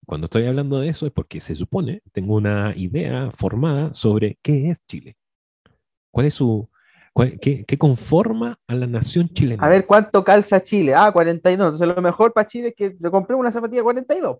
Cuando 0.07 0.27
estoy 0.27 0.47
hablando 0.47 0.81
de 0.81 0.89
eso 0.89 1.07
es 1.07 1.13
porque 1.13 1.41
se 1.41 1.55
supone, 1.55 2.03
tengo 2.13 2.35
una 2.35 2.75
idea 2.77 3.31
formada 3.33 3.95
sobre 3.95 4.39
qué 4.43 4.71
es 4.71 4.85
Chile. 4.87 5.17
¿Cuál 6.11 6.27
es 6.27 6.35
su, 6.35 6.69
¿Qué, 7.41 7.79
conforma 7.79 8.59
a 8.67 8.75
la 8.75 8.87
nación 8.89 9.29
chilena? 9.29 9.65
A 9.65 9.69
ver, 9.69 9.87
¿cuánto 9.87 10.25
calza 10.25 10.61
Chile? 10.61 10.95
Ah, 10.95 11.13
42. 11.13 11.67
Entonces 11.67 11.95
lo 11.95 12.03
mejor 12.03 12.33
para 12.33 12.47
Chile 12.47 12.69
es 12.69 12.75
que 12.75 12.97
le 12.99 13.11
compré 13.11 13.37
una 13.37 13.53
zapatilla 13.53 13.85
42, 13.85 14.39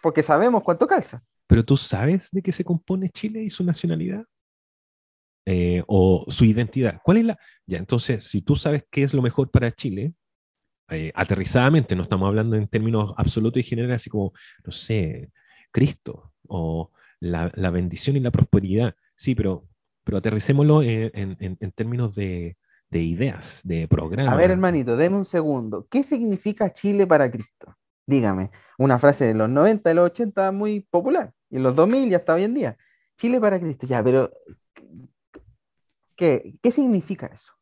porque 0.00 0.22
sabemos 0.22 0.62
cuánto 0.62 0.86
calza. 0.86 1.22
Pero 1.46 1.64
tú 1.64 1.76
sabes 1.76 2.30
de 2.30 2.42
qué 2.42 2.52
se 2.52 2.64
compone 2.64 3.10
Chile 3.10 3.42
y 3.42 3.50
su 3.50 3.64
nacionalidad. 3.64 4.24
Eh, 5.48 5.84
o 5.86 6.26
su 6.28 6.44
identidad. 6.44 7.00
¿Cuál 7.04 7.18
es 7.18 7.24
la? 7.24 7.38
Ya, 7.66 7.78
entonces, 7.78 8.24
si 8.26 8.42
tú 8.42 8.56
sabes 8.56 8.84
qué 8.90 9.04
es 9.04 9.14
lo 9.14 9.22
mejor 9.22 9.50
para 9.50 9.70
Chile, 9.70 10.12
eh, 10.90 11.12
aterrizadamente, 11.14 11.94
no 11.94 12.02
estamos 12.02 12.26
hablando 12.26 12.56
en 12.56 12.66
términos 12.66 13.14
absolutos 13.16 13.60
y 13.60 13.62
generales, 13.62 14.02
así 14.02 14.10
como, 14.10 14.32
no 14.64 14.72
sé, 14.72 15.30
Cristo 15.70 16.32
o 16.48 16.90
la, 17.20 17.52
la 17.54 17.70
bendición 17.70 18.16
y 18.16 18.20
la 18.20 18.32
prosperidad. 18.32 18.96
Sí, 19.14 19.36
pero 19.36 19.68
pero 20.06 20.18
aterricémoslo 20.18 20.84
en, 20.84 21.56
términos 21.74 22.14
de, 22.14 22.56
ideas, 22.92 23.60
de 23.64 23.88
programas. 23.88 24.32
A 24.32 24.36
ver, 24.36 24.52
hermanito, 24.52 24.96
deme 24.96 25.16
un 25.16 25.24
segundo. 25.24 25.88
¿Qué 25.90 26.04
significa 26.04 26.72
Chile 26.72 27.08
para 27.08 27.28
Cristo? 27.28 27.76
Dígame, 28.06 28.52
una 28.78 29.00
frase 29.00 29.24
de 29.24 29.34
los 29.34 29.50
90, 29.50 29.90
de 29.90 29.94
los 29.96 30.06
80 30.06 30.52
muy 30.52 30.80
popular, 30.80 31.34
y 31.50 31.56
en 31.56 31.62
los 31.62 31.74
2000 31.74 32.10
ya 32.10 32.18
está 32.18 32.34
hoy 32.34 32.44
en 32.44 32.54
día. 32.54 32.76
Chile 33.16 33.40
para 33.40 33.58
Cristo, 33.58 33.86
ya, 33.86 34.02
pero 34.02 34.30
¿qué, 36.16 36.54
qué 36.62 36.70
significa 36.70 37.26
eso? 37.26 37.52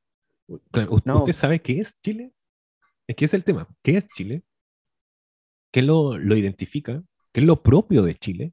¿Usted 0.46 1.32
sabe 1.32 1.60
qué 1.60 1.80
es 1.80 2.00
Chile? 2.00 2.32
Es 3.06 3.16
que 3.16 3.24
es 3.24 3.34
el 3.34 3.44
tema. 3.44 3.68
¿Qué 3.82 3.96
es 3.96 4.06
Chile? 4.08 4.42
¿Qué 5.70 5.82
lo, 5.82 6.18
lo 6.18 6.36
identifica? 6.36 7.02
¿Qué 7.32 7.40
es 7.40 7.46
lo 7.46 7.62
propio 7.62 8.02
de 8.02 8.14
Chile? 8.14 8.52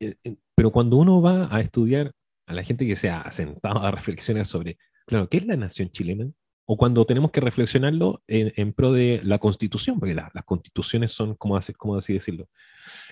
Eh, 0.00 0.16
eh, 0.24 0.36
pero 0.54 0.70
cuando 0.70 0.96
uno 0.96 1.20
va 1.20 1.54
a 1.54 1.60
estudiar 1.60 2.12
a 2.46 2.54
la 2.54 2.62
gente 2.62 2.86
que 2.86 2.96
se 2.96 3.10
ha 3.10 3.30
sentado 3.32 3.80
a 3.80 3.90
reflexionar 3.90 4.46
sobre, 4.46 4.78
claro, 5.06 5.28
¿qué 5.28 5.38
es 5.38 5.46
la 5.46 5.56
nación 5.56 5.90
chilena? 5.90 6.30
O 6.70 6.76
cuando 6.76 7.06
tenemos 7.06 7.30
que 7.30 7.40
reflexionarlo 7.40 8.22
en, 8.26 8.72
pro 8.74 8.92
de 8.92 9.22
la 9.24 9.38
constitución, 9.38 9.98
porque 9.98 10.14
las 10.14 10.44
constituciones 10.44 11.12
son, 11.12 11.34
como 11.34 11.56
así, 11.56 11.72
así 11.96 12.12
decirlo? 12.12 12.48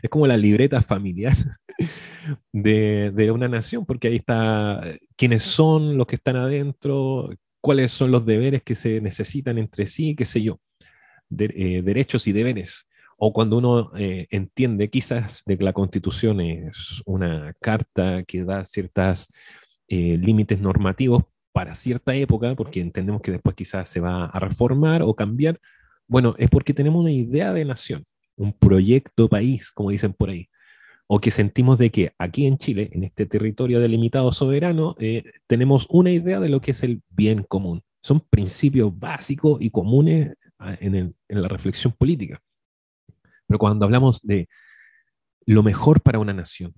Es 0.03 0.11
como 0.11 0.27
la 0.27 0.37
libreta 0.37 0.83
familiar 0.83 1.35
de, 2.53 3.12
de, 3.14 3.31
una 3.31 3.49
nación, 3.49 3.87
porque 3.87 4.09
ahí 4.09 4.16
está 4.16 4.81
eh, 4.85 5.01
quiénes 5.16 5.42
son 5.42 5.97
los 5.97 6.07
que 6.07 6.16
están 6.16 6.37
adentro, 6.37 7.31
cuáles 7.62 7.92
son 7.92 8.11
los 8.11 8.27
deberes 8.27 8.62
que 8.62 8.75
se 8.75 9.01
necesitan 9.01 9.57
entre 9.57 9.87
sí, 9.87 10.14
qué 10.14 10.27
sé 10.27 10.42
yo, 10.42 10.61
eh, 11.38 11.83
derechos 11.83 12.27
y 12.27 12.33
deberes 12.33 12.87
o 13.16 13.33
cuando 13.33 13.59
uno 13.59 13.92
eh, 13.97 14.27
entiende 14.31 14.90
quizás 14.90 15.42
de 15.47 15.57
que 15.57 15.64
la 15.64 15.73
constitución 15.73 16.40
es 16.40 17.03
una 17.07 17.55
carta 17.61 18.23
que 18.25 18.45
da 18.45 18.64
ciertos 18.64 19.33
eh, 19.88 20.19
límites 20.19 20.61
normativos 20.61 21.25
para 21.57 21.75
cierta 21.75 22.14
época, 22.14 22.55
porque 22.55 22.83
entendemos 22.83 23.23
que 23.23 23.33
después 23.33 23.57
quizás 23.57 23.88
se 23.88 23.99
va 23.99 24.27
a 24.27 24.38
reformar 24.40 25.01
o 25.01 25.16
cambiar, 25.16 25.59
bueno, 26.07 26.35
es 26.37 26.51
porque 26.51 26.75
tenemos 26.75 27.01
una 27.01 27.11
idea 27.11 27.55
de 27.55 27.64
nación, 27.64 28.05
un 28.37 28.53
proyecto 28.53 29.27
país, 29.27 29.73
como 29.73 29.88
dicen 29.88 30.12
por 30.12 30.29
ahí, 30.29 30.51
o 31.07 31.19
que 31.19 31.31
sentimos 31.31 31.79
de 31.79 31.88
que 31.88 32.12
aquí 32.19 32.47
en 32.47 32.59
Chile, 32.59 32.90
en 32.92 33.05
este 33.05 33.25
territorio 33.25 33.81
delimitado 33.81 34.33
soberano, 34.33 34.97
eh, 34.99 35.25
tenemos 35.47 35.87
una 35.88 36.11
idea 36.11 36.40
de 36.40 36.51
lo 36.51 36.61
que 36.61 36.73
es 36.73 36.83
el 36.83 37.01
bien 37.09 37.42
común. 37.42 37.83
Son 38.03 38.21
principios 38.21 38.92
básicos 38.95 39.57
y 39.62 39.71
comunes 39.71 40.35
ah, 40.59 40.77
en 40.79 41.14
la 41.29 41.49
reflexión 41.49 41.95
política. 41.95 42.38
Pero 43.47 43.59
cuando 43.59 43.87
hablamos 43.87 44.21
de 44.21 44.47
lo 45.47 45.62
mejor 45.62 46.03
para 46.03 46.19
una 46.19 46.35
nación, 46.35 46.75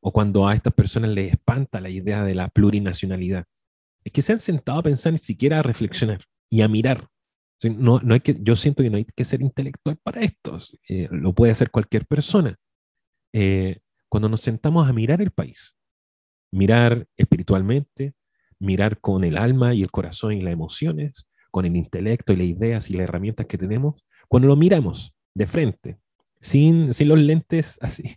o 0.00 0.12
cuando 0.12 0.46
a 0.46 0.54
estas 0.54 0.74
personas 0.74 1.08
les 1.08 1.32
espanta 1.32 1.80
la 1.80 1.88
idea 1.88 2.22
de 2.22 2.34
la 2.34 2.48
plurinacionalidad, 2.48 3.46
es 4.04 4.12
que 4.12 4.22
se 4.22 4.32
han 4.32 4.40
sentado 4.40 4.78
a 4.78 4.82
pensar, 4.82 5.12
ni 5.12 5.18
siquiera 5.18 5.58
a 5.58 5.62
reflexionar 5.62 6.24
y 6.48 6.62
a 6.62 6.68
mirar. 6.68 7.08
No, 7.62 8.00
no 8.00 8.14
hay 8.14 8.20
que, 8.20 8.36
yo 8.40 8.56
siento 8.56 8.82
que 8.82 8.90
no 8.90 8.96
hay 8.96 9.04
que 9.04 9.24
ser 9.24 9.42
intelectual 9.42 9.98
para 10.02 10.22
esto, 10.22 10.58
eh, 10.88 11.08
lo 11.10 11.34
puede 11.34 11.52
hacer 11.52 11.70
cualquier 11.70 12.06
persona. 12.06 12.56
Eh, 13.32 13.80
cuando 14.08 14.28
nos 14.28 14.40
sentamos 14.40 14.88
a 14.88 14.92
mirar 14.92 15.20
el 15.20 15.30
país, 15.30 15.76
mirar 16.52 17.06
espiritualmente, 17.16 18.14
mirar 18.58 19.00
con 19.00 19.24
el 19.24 19.36
alma 19.36 19.74
y 19.74 19.82
el 19.82 19.90
corazón 19.90 20.32
y 20.32 20.42
las 20.42 20.52
emociones, 20.52 21.26
con 21.50 21.66
el 21.66 21.76
intelecto 21.76 22.32
y 22.32 22.36
las 22.36 22.46
ideas 22.46 22.90
y 22.90 22.94
las 22.94 23.04
herramientas 23.04 23.46
que 23.46 23.58
tenemos, 23.58 24.02
cuando 24.28 24.48
lo 24.48 24.56
miramos 24.56 25.14
de 25.34 25.46
frente, 25.46 25.98
sin, 26.40 26.94
sin 26.94 27.08
los 27.08 27.18
lentes 27.18 27.78
así 27.82 28.16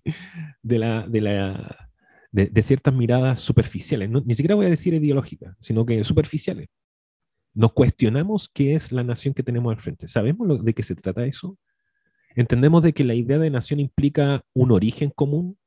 de, 0.61 0.79
la, 0.79 1.07
de, 1.07 1.21
la, 1.21 1.82
de, 2.33 2.63
ciertas 2.63 2.93
miradas 2.93 3.41
superficiales, 3.41 4.09
ni 4.09 4.33
siquiera 4.33 4.55
voy 4.55 4.65
a 4.65 4.69
decir 4.69 4.93
ideológicas, 4.95 5.55
sino 5.59 5.85
que 5.85 6.03
superficiales. 6.03 6.67
Nos 7.53 7.73
cuestionamos 7.73 8.49
qué 8.51 8.73
es 8.73 8.91
la 8.91 9.03
nación 9.03 9.35
que 9.35 9.43
tenemos 9.43 9.71
al 9.71 9.79
frente. 9.79 10.07
¿Sabemos 10.07 10.65
de 10.65 10.73
qué 10.73 10.81
se 10.81 10.95
trata 10.95 11.25
eso? 11.25 11.59
¿Entendemos 12.35 12.81
de 12.81 12.93
que 12.93 13.03
la 13.03 13.13
idea 13.13 13.37
de 13.37 13.51
nación 13.51 13.79
implica 13.79 14.43
un 14.53 14.71
origen 14.71 15.11
común? 15.11 15.59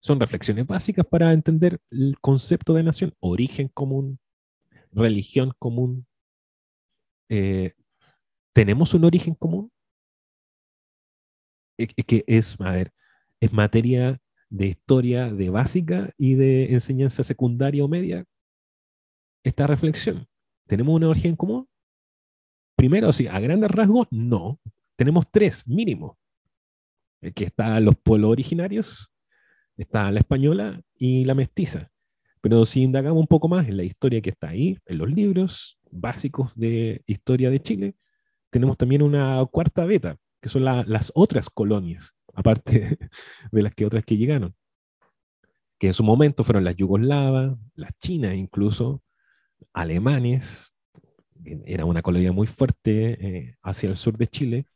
Son 0.00 0.18
reflexiones 0.18 0.66
básicas 0.66 1.04
para 1.04 1.34
entender 1.34 1.78
el 1.90 2.16
concepto 2.22 2.72
de 2.72 2.82
nación. 2.82 3.12
Origen 3.20 3.68
común, 3.68 4.18
religión 4.92 5.52
común. 5.58 6.06
Eh, 7.28 7.74
¿Tenemos 8.54 8.94
un 8.94 9.04
origen 9.04 9.34
común? 9.34 9.70
que 11.76 12.24
es, 12.26 12.58
a 12.60 12.78
es 13.40 13.52
materia 13.52 14.18
de 14.48 14.66
historia 14.66 15.32
de 15.32 15.50
básica 15.50 16.10
y 16.16 16.34
de 16.34 16.72
enseñanza 16.72 17.22
secundaria 17.24 17.84
o 17.84 17.88
media 17.88 18.24
esta 19.42 19.66
reflexión. 19.66 20.26
¿Tenemos 20.66 20.94
una 20.94 21.08
origen 21.08 21.36
común? 21.36 21.68
primero, 22.76 23.10
sí, 23.12 23.26
a 23.26 23.40
grandes 23.40 23.70
rasgos, 23.70 24.06
no. 24.10 24.60
Tenemos 24.96 25.26
tres 25.30 25.66
mínimo. 25.66 26.18
Eh, 27.22 27.32
que 27.32 27.44
está 27.44 27.80
los 27.80 27.96
pueblos 27.96 28.30
originarios, 28.30 29.10
está 29.76 30.10
la 30.12 30.20
española 30.20 30.80
y 30.94 31.24
la 31.24 31.34
mestiza. 31.34 31.90
Pero 32.40 32.64
si 32.64 32.82
indagamos 32.82 33.20
un 33.20 33.26
poco 33.26 33.48
más 33.48 33.66
en 33.66 33.78
la 33.78 33.82
historia 33.82 34.20
que 34.20 34.30
está 34.30 34.50
ahí, 34.50 34.78
en 34.84 34.98
los 34.98 35.10
libros 35.10 35.78
básicos 35.90 36.54
de 36.54 37.02
historia 37.06 37.50
de 37.50 37.60
Chile, 37.60 37.96
tenemos 38.50 38.76
también 38.76 39.02
una 39.02 39.44
cuarta 39.46 39.84
beta, 39.84 40.16
que 40.40 40.48
son 40.48 40.64
las 40.64 41.10
otras 41.14 41.50
colonias, 41.50 42.15
aparte 42.36 42.98
de 43.50 43.62
las 43.62 43.74
que 43.74 43.86
otras 43.86 44.04
que 44.04 44.16
llegaron, 44.16 44.54
que 45.78 45.88
en 45.88 45.94
su 45.94 46.04
momento 46.04 46.44
fueron 46.44 46.64
las 46.64 46.76
yugoslavas, 46.76 47.56
las 47.74 47.90
chinas 48.00 48.34
incluso, 48.34 49.02
alemanes, 49.72 50.72
era 51.64 51.84
una 51.84 52.02
colonia 52.02 52.32
muy 52.32 52.46
fuerte 52.46 53.26
eh, 53.26 53.56
hacia 53.62 53.88
el 53.88 53.96
sur 53.96 54.16
de 54.16 54.26
Chile. 54.26 54.66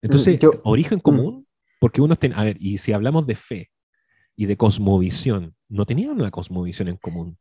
Entonces, 0.00 0.38
origen 0.64 0.98
mm. 0.98 1.02
común, 1.02 1.46
porque 1.80 2.00
uno 2.00 2.16
tiene, 2.16 2.34
a 2.36 2.44
ver, 2.44 2.56
y 2.60 2.78
si 2.78 2.92
hablamos 2.92 3.26
de 3.26 3.34
fe 3.34 3.70
y 4.36 4.46
de 4.46 4.56
cosmovisión, 4.56 5.54
no 5.68 5.84
tenían 5.84 6.18
una 6.18 6.30
cosmovisión 6.30 6.88
en 6.88 6.96
común. 6.96 7.36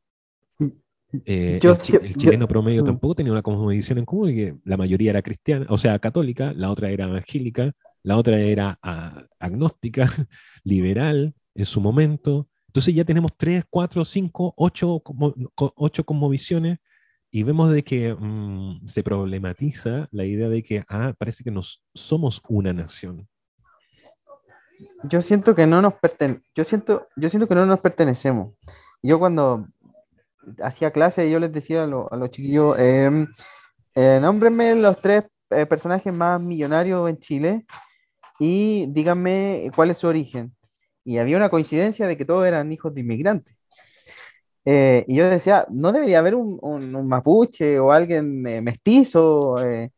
Mm. 0.59 0.67
Eh, 1.25 1.59
el, 1.61 2.15
chileno 2.15 2.47
promedio 2.47 2.83
mm. 2.83 2.85
tampoco 2.85 3.15
tenía 3.15 3.31
una 3.31 3.41
cosmovisión 3.41 3.97
en 3.99 4.05
común, 4.05 4.29
que 4.29 4.55
la 4.63 4.77
mayoría 4.77 5.11
era 5.11 5.21
cristiana, 5.21 5.65
o 5.69 5.77
sea, 5.77 5.99
católica, 5.99 6.53
la 6.53 6.71
otra 6.71 6.89
era 6.89 7.05
evangélica, 7.05 7.73
la 8.03 8.17
otra 8.17 8.39
era 8.39 8.79
ah, 8.81 9.23
agnóstica, 9.39 10.07
liberal 10.63 11.33
en 11.55 11.65
su 11.65 11.81
momento. 11.81 12.47
Entonces 12.67 12.95
ya 12.95 13.03
tenemos 13.03 13.35
tres, 13.37 13.65
cuatro, 13.69 14.05
cinco, 14.05 14.53
ocho, 14.57 15.01
ocho 15.55 16.05
cosmovisiones 16.05 16.79
y 17.29 17.43
vemos 17.43 17.71
de 17.71 17.83
que 17.83 18.13
mm, 18.13 18.87
se 18.87 19.03
problematiza 19.03 20.07
la 20.11 20.25
idea 20.25 20.49
de 20.49 20.63
que, 20.63 20.83
ah, 20.89 21.13
parece 21.17 21.43
que 21.43 21.51
nos 21.51 21.83
somos 21.93 22.41
una 22.47 22.73
nación. 22.73 23.27
Yo 25.03 25.21
siento 25.21 25.53
que 25.55 25.67
no 25.67 25.81
nos 25.81 25.93
perten 25.95 26.41
yo 26.55 26.63
siento, 26.63 27.07
yo 27.15 27.29
siento 27.29 27.47
que 27.47 27.55
no 27.55 27.65
nos 27.65 27.79
pertenecemos. 27.79 28.55
Yo 29.03 29.19
cuando 29.19 29.67
hacía 30.61 30.91
clase, 30.91 31.29
yo 31.29 31.39
les 31.39 31.51
decía 31.51 31.83
a, 31.83 31.87
los 31.87 32.31
chiquillos, 32.31 32.75
eh, 32.79 33.27
eh, 33.95 34.19
nómbrenme 34.21 34.75
los 34.75 34.99
tres 35.01 35.25
eh, 35.49 35.65
personajes 35.65 36.13
más 36.13 36.39
millonarios 36.39 37.09
en 37.09 37.17
Chile 37.17 37.65
y 38.41 38.88
díganme 38.88 39.69
cuál 39.75 39.91
es 39.91 39.99
su 39.99 40.08
origen. 40.08 40.56
Y 41.06 41.19
había 41.19 41.38
una 41.38 41.51
coincidencia 41.51 42.08
de 42.08 42.17
que 42.17 42.25
todos 42.25 42.47
eran 42.47 42.71
hijos 42.71 42.91
de 42.93 43.01
inmigrantes. 43.01 43.56
Eh, 44.65 45.06
y 45.08 45.15
yo 45.15 45.30
decía, 45.30 45.67
no 45.69 45.91
debería 45.91 46.19
haber 46.19 46.34
un, 46.36 46.58
un, 46.62 47.08
mapuche 47.08 47.80
o 47.80 47.91
alguien 47.91 48.41
mestizo, 48.41 49.63
eh, 49.63 49.91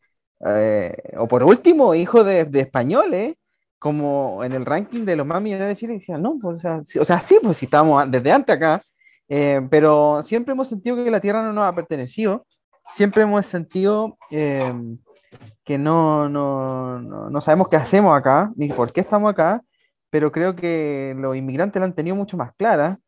eh, 0.45 0.95
o 1.17 1.27
por 1.27 1.43
último, 1.43 1.95
hijo 1.95 2.25
de, 2.25 2.43
de, 2.43 2.59
españoles, 2.61 3.35
como 3.79 4.43
en 4.43 4.51
el 4.53 4.65
ranking 4.65 5.05
de 5.05 5.15
los 5.15 5.25
más 5.25 5.41
millonarios 5.41 5.77
de 5.77 5.79
Chile. 5.79 5.93
Decía, 5.93 6.17
no, 6.17 6.37
pues, 6.41 6.57
o, 6.57 6.59
sea, 6.59 6.81
sí, 6.85 6.99
o 6.99 7.05
sea, 7.05 7.19
sí, 7.19 7.37
pues 7.41 7.57
si 7.57 7.65
estamos 7.65 8.11
desde 8.11 8.31
antes 8.31 8.55
acá, 8.57 8.83
pero 9.69 10.21
siempre 10.23 10.51
hemos 10.51 10.67
sentido 10.67 10.97
que 10.97 11.11
la 11.11 11.21
tierra 11.21 11.43
no 11.43 11.53
nos 11.53 11.65
ha 11.65 11.75
pertenecido, 11.75 12.45
siempre 12.89 13.23
hemos 13.23 13.45
sentido 13.45 14.17
que 14.29 14.61
no, 15.69 16.29
no, 16.29 16.99
no, 16.99 17.29
no 17.29 17.41
sabemos 17.41 17.67
qué 17.69 17.77
hacemos 17.77 18.17
acá, 18.17 18.51
ni 18.55 18.69
por 18.69 18.91
qué 18.91 19.01
estamos 19.01 19.31
acá, 19.31 19.61
pero 20.09 20.31
creo 20.31 20.55
que 20.55 21.15
los 21.17 21.35
inmigrantes 21.35 21.79
la 21.79 21.85
han 21.85 21.95
tenido 21.95 22.15
mucho 22.15 22.37
más 22.37 22.53
clara 22.55 22.99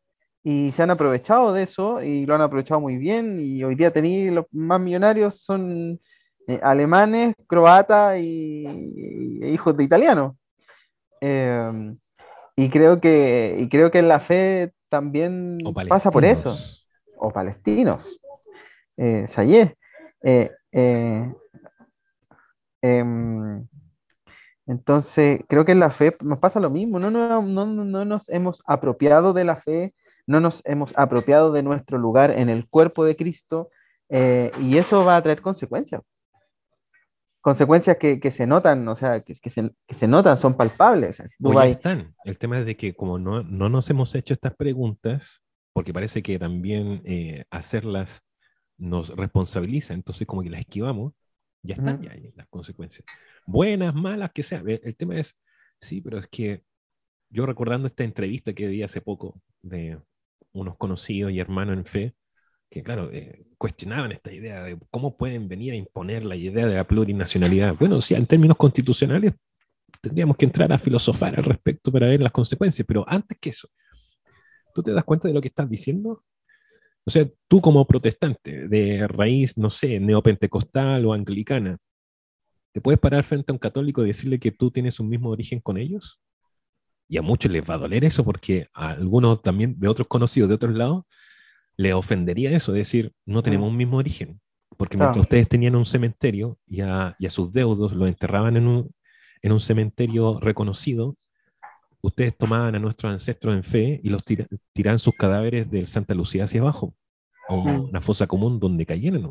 y 0.42 0.72
se 0.72 0.82
han 0.82 0.90
aprovechado 0.90 1.52
de 1.52 1.64
eso 1.64 2.02
y 2.02 2.24
lo 2.24 2.34
han 2.34 2.40
aprovechado 2.40 2.80
muy 2.80 2.96
bien 2.96 3.40
y 3.40 3.64
hoy 3.64 3.74
día 3.74 3.92
tenéis 3.92 4.32
los 4.32 4.46
más 4.52 4.80
millonarios 4.80 5.40
son 5.40 6.00
eh, 6.48 6.60
alemanes, 6.62 7.34
croatas 7.48 8.20
y, 8.20 8.64
hijos 9.42 9.76
de 9.76 9.84
italianos. 9.84 10.36
Em, 11.20 11.96
y 12.54 12.70
creo 12.70 13.00
que 13.00 13.56
y 13.58 13.68
creo 13.68 13.90
que 13.90 14.02
la 14.02 14.20
fe 14.20 14.72
también 14.88 15.58
pasa 15.88 16.10
por 16.10 16.24
eso. 16.24 16.56
O 17.16 17.30
palestinos. 17.30 18.20
Eh, 18.96 19.26
Sayé. 19.26 19.74
Eh, 20.22 20.50
eh, 22.86 23.62
entonces, 24.66 25.40
creo 25.48 25.64
que 25.64 25.72
en 25.72 25.80
la 25.80 25.90
fe 25.90 26.16
nos 26.20 26.38
pasa 26.38 26.60
lo 26.60 26.70
mismo. 26.70 26.98
No, 26.98 27.10
no, 27.10 27.40
no, 27.42 27.66
no 27.66 28.04
nos 28.04 28.28
hemos 28.28 28.62
apropiado 28.66 29.32
de 29.32 29.44
la 29.44 29.56
fe 29.56 29.94
no 30.26 30.40
nos 30.40 30.60
hemos 30.64 30.92
apropiado 30.96 31.52
de 31.52 31.62
nuestro 31.62 31.98
lugar 31.98 32.32
en 32.32 32.48
el 32.48 32.68
cuerpo 32.68 33.04
de 33.04 33.16
Cristo 33.16 33.70
eh, 34.08 34.50
y 34.60 34.76
eso 34.76 35.04
va 35.04 35.16
a 35.16 35.22
traer 35.22 35.40
consecuencias. 35.40 36.02
Consecuencias 37.40 37.96
que, 37.96 38.18
que 38.18 38.32
se 38.32 38.46
notan, 38.46 38.86
o 38.88 38.96
sea, 38.96 39.20
que, 39.20 39.34
que, 39.34 39.50
se, 39.50 39.70
que 39.86 39.94
se, 39.94 40.08
notan, 40.08 40.36
son 40.36 40.56
palpables. 40.56 41.20
están. 41.20 42.14
El 42.24 42.38
tema 42.38 42.58
es 42.58 42.66
de 42.66 42.76
que 42.76 42.94
como 42.94 43.20
no, 43.20 43.44
no, 43.44 43.68
nos 43.68 43.88
hemos 43.88 44.16
hecho 44.16 44.34
estas 44.34 44.56
preguntas, 44.56 45.42
porque 45.72 45.94
parece 45.94 46.22
que 46.22 46.40
también 46.40 47.02
eh, 47.04 47.44
hacerlas 47.50 48.24
nos 48.78 49.10
responsabiliza, 49.10 49.94
entonces 49.94 50.26
como 50.26 50.42
que 50.42 50.50
las 50.50 50.60
esquivamos, 50.60 51.12
ya 51.66 51.74
están 51.74 52.02
ya 52.02 52.14
las 52.34 52.46
consecuencias. 52.48 53.04
Buenas, 53.46 53.94
malas, 53.94 54.30
que 54.32 54.42
sean. 54.42 54.68
El 54.68 54.96
tema 54.96 55.18
es, 55.18 55.40
sí, 55.78 56.00
pero 56.00 56.18
es 56.18 56.28
que 56.28 56.62
yo 57.30 57.46
recordando 57.46 57.86
esta 57.86 58.04
entrevista 58.04 58.52
que 58.52 58.68
di 58.68 58.82
hace 58.82 59.00
poco 59.00 59.40
de 59.62 60.00
unos 60.52 60.76
conocidos 60.76 61.32
y 61.32 61.40
hermanos 61.40 61.76
en 61.76 61.84
fe, 61.84 62.14
que 62.70 62.82
claro, 62.82 63.10
eh, 63.12 63.46
cuestionaban 63.58 64.12
esta 64.12 64.32
idea 64.32 64.62
de 64.64 64.78
cómo 64.90 65.16
pueden 65.16 65.48
venir 65.48 65.72
a 65.72 65.76
imponer 65.76 66.24
la 66.24 66.36
idea 66.36 66.66
de 66.66 66.74
la 66.74 66.84
plurinacionalidad. 66.84 67.76
Bueno, 67.78 68.00
sí, 68.00 68.14
en 68.14 68.26
términos 68.26 68.56
constitucionales 68.56 69.34
tendríamos 70.00 70.36
que 70.36 70.46
entrar 70.46 70.72
a 70.72 70.78
filosofar 70.78 71.36
al 71.36 71.44
respecto 71.44 71.92
para 71.92 72.08
ver 72.08 72.20
las 72.20 72.32
consecuencias, 72.32 72.86
pero 72.86 73.04
antes 73.08 73.38
que 73.40 73.50
eso, 73.50 73.68
¿tú 74.74 74.82
te 74.82 74.92
das 74.92 75.04
cuenta 75.04 75.28
de 75.28 75.34
lo 75.34 75.40
que 75.40 75.48
estás 75.48 75.68
diciendo? 75.68 76.24
O 77.06 77.10
sea, 77.10 77.26
tú 77.48 77.60
como 77.60 77.86
protestante 77.86 78.68
de 78.68 79.06
raíz, 79.06 79.56
no 79.56 79.70
sé, 79.70 80.00
neopentecostal 80.00 81.06
o 81.06 81.12
anglicana, 81.12 81.78
¿te 82.72 82.80
puedes 82.80 82.98
parar 82.98 83.24
frente 83.24 83.52
a 83.52 83.54
un 83.54 83.58
católico 83.58 84.02
y 84.02 84.08
decirle 84.08 84.40
que 84.40 84.50
tú 84.50 84.70
tienes 84.70 84.98
un 84.98 85.08
mismo 85.08 85.30
origen 85.30 85.60
con 85.60 85.78
ellos? 85.78 86.20
Y 87.08 87.16
a 87.18 87.22
muchos 87.22 87.52
les 87.52 87.62
va 87.62 87.74
a 87.74 87.78
doler 87.78 88.04
eso 88.04 88.24
porque 88.24 88.66
a 88.74 88.90
algunos 88.90 89.40
también 89.40 89.78
de 89.78 89.86
otros 89.86 90.08
conocidos 90.08 90.48
de 90.48 90.56
otros 90.56 90.74
lados 90.74 91.04
les 91.76 91.94
ofendería 91.94 92.50
eso, 92.50 92.72
es 92.72 92.78
decir, 92.78 93.12
no 93.24 93.42
tenemos 93.42 93.68
un 93.68 93.76
mismo 93.76 93.98
origen. 93.98 94.40
Porque 94.76 94.96
mientras 94.96 95.22
ustedes 95.22 95.48
tenían 95.48 95.76
un 95.76 95.86
cementerio 95.86 96.58
y 96.66 96.80
a, 96.80 97.14
y 97.18 97.26
a 97.26 97.30
sus 97.30 97.52
deudos 97.52 97.92
los 97.92 98.08
enterraban 98.08 98.56
en 98.56 98.66
un, 98.66 98.90
en 99.42 99.52
un, 99.52 99.60
cementerio 99.60 100.38
reconocido, 100.40 101.16
ustedes 102.06 102.36
tomaban 102.36 102.74
a 102.74 102.78
nuestros 102.78 103.12
ancestros 103.12 103.54
en 103.54 103.64
fe 103.64 104.00
y 104.02 104.08
los 104.08 104.22
tiraban 104.72 104.98
sus 104.98 105.14
cadáveres 105.14 105.70
del 105.70 105.88
Santa 105.88 106.14
Lucía 106.14 106.44
hacia 106.44 106.60
abajo, 106.60 106.94
a 107.48 107.54
una 107.54 108.00
fosa 108.00 108.26
común 108.26 108.60
donde 108.60 108.86
cayeran. 108.86 109.28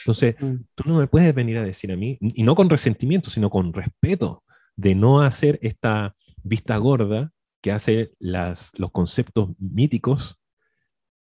Entonces, 0.00 0.36
tú 0.74 0.84
no 0.86 0.98
me 0.98 1.06
puedes 1.06 1.34
venir 1.34 1.58
a 1.58 1.64
decir 1.64 1.92
a 1.92 1.96
mí, 1.96 2.18
y 2.20 2.42
no 2.42 2.54
con 2.54 2.70
resentimiento, 2.70 3.28
sino 3.28 3.50
con 3.50 3.72
respeto, 3.72 4.44
de 4.76 4.94
no 4.94 5.20
hacer 5.20 5.58
esta 5.62 6.14
vista 6.42 6.76
gorda 6.76 7.32
que 7.60 7.72
hace 7.72 8.12
las, 8.18 8.72
los 8.78 8.90
conceptos 8.90 9.50
míticos 9.58 10.38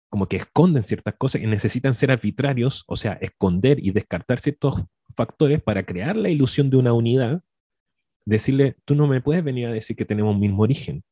como 0.09 0.27
que 0.27 0.37
esconden 0.37 0.83
ciertas 0.83 1.13
cosas 1.17 1.41
y 1.41 1.47
necesitan 1.47 1.93
ser 1.93 2.11
arbitrarios, 2.11 2.83
o 2.87 2.97
sea, 2.97 3.13
esconder 3.21 3.77
y 3.79 3.91
descartar 3.91 4.39
ciertos 4.39 4.83
factores 5.15 5.61
para 5.61 5.83
crear 5.83 6.15
la 6.15 6.29
ilusión 6.29 6.69
de 6.69 6.77
una 6.77 6.93
unidad, 6.93 7.43
decirle, 8.29 8.77
tú 8.85 8.95
no 8.95 9.07
me 9.07 9.21
puedes 9.21 9.43
venir 9.43 9.67
a 9.67 9.71
decir 9.71 9.95
que 9.95 10.05
tenemos 10.05 10.33
un 10.33 10.39
mismo 10.39 10.63
origen, 10.63 11.03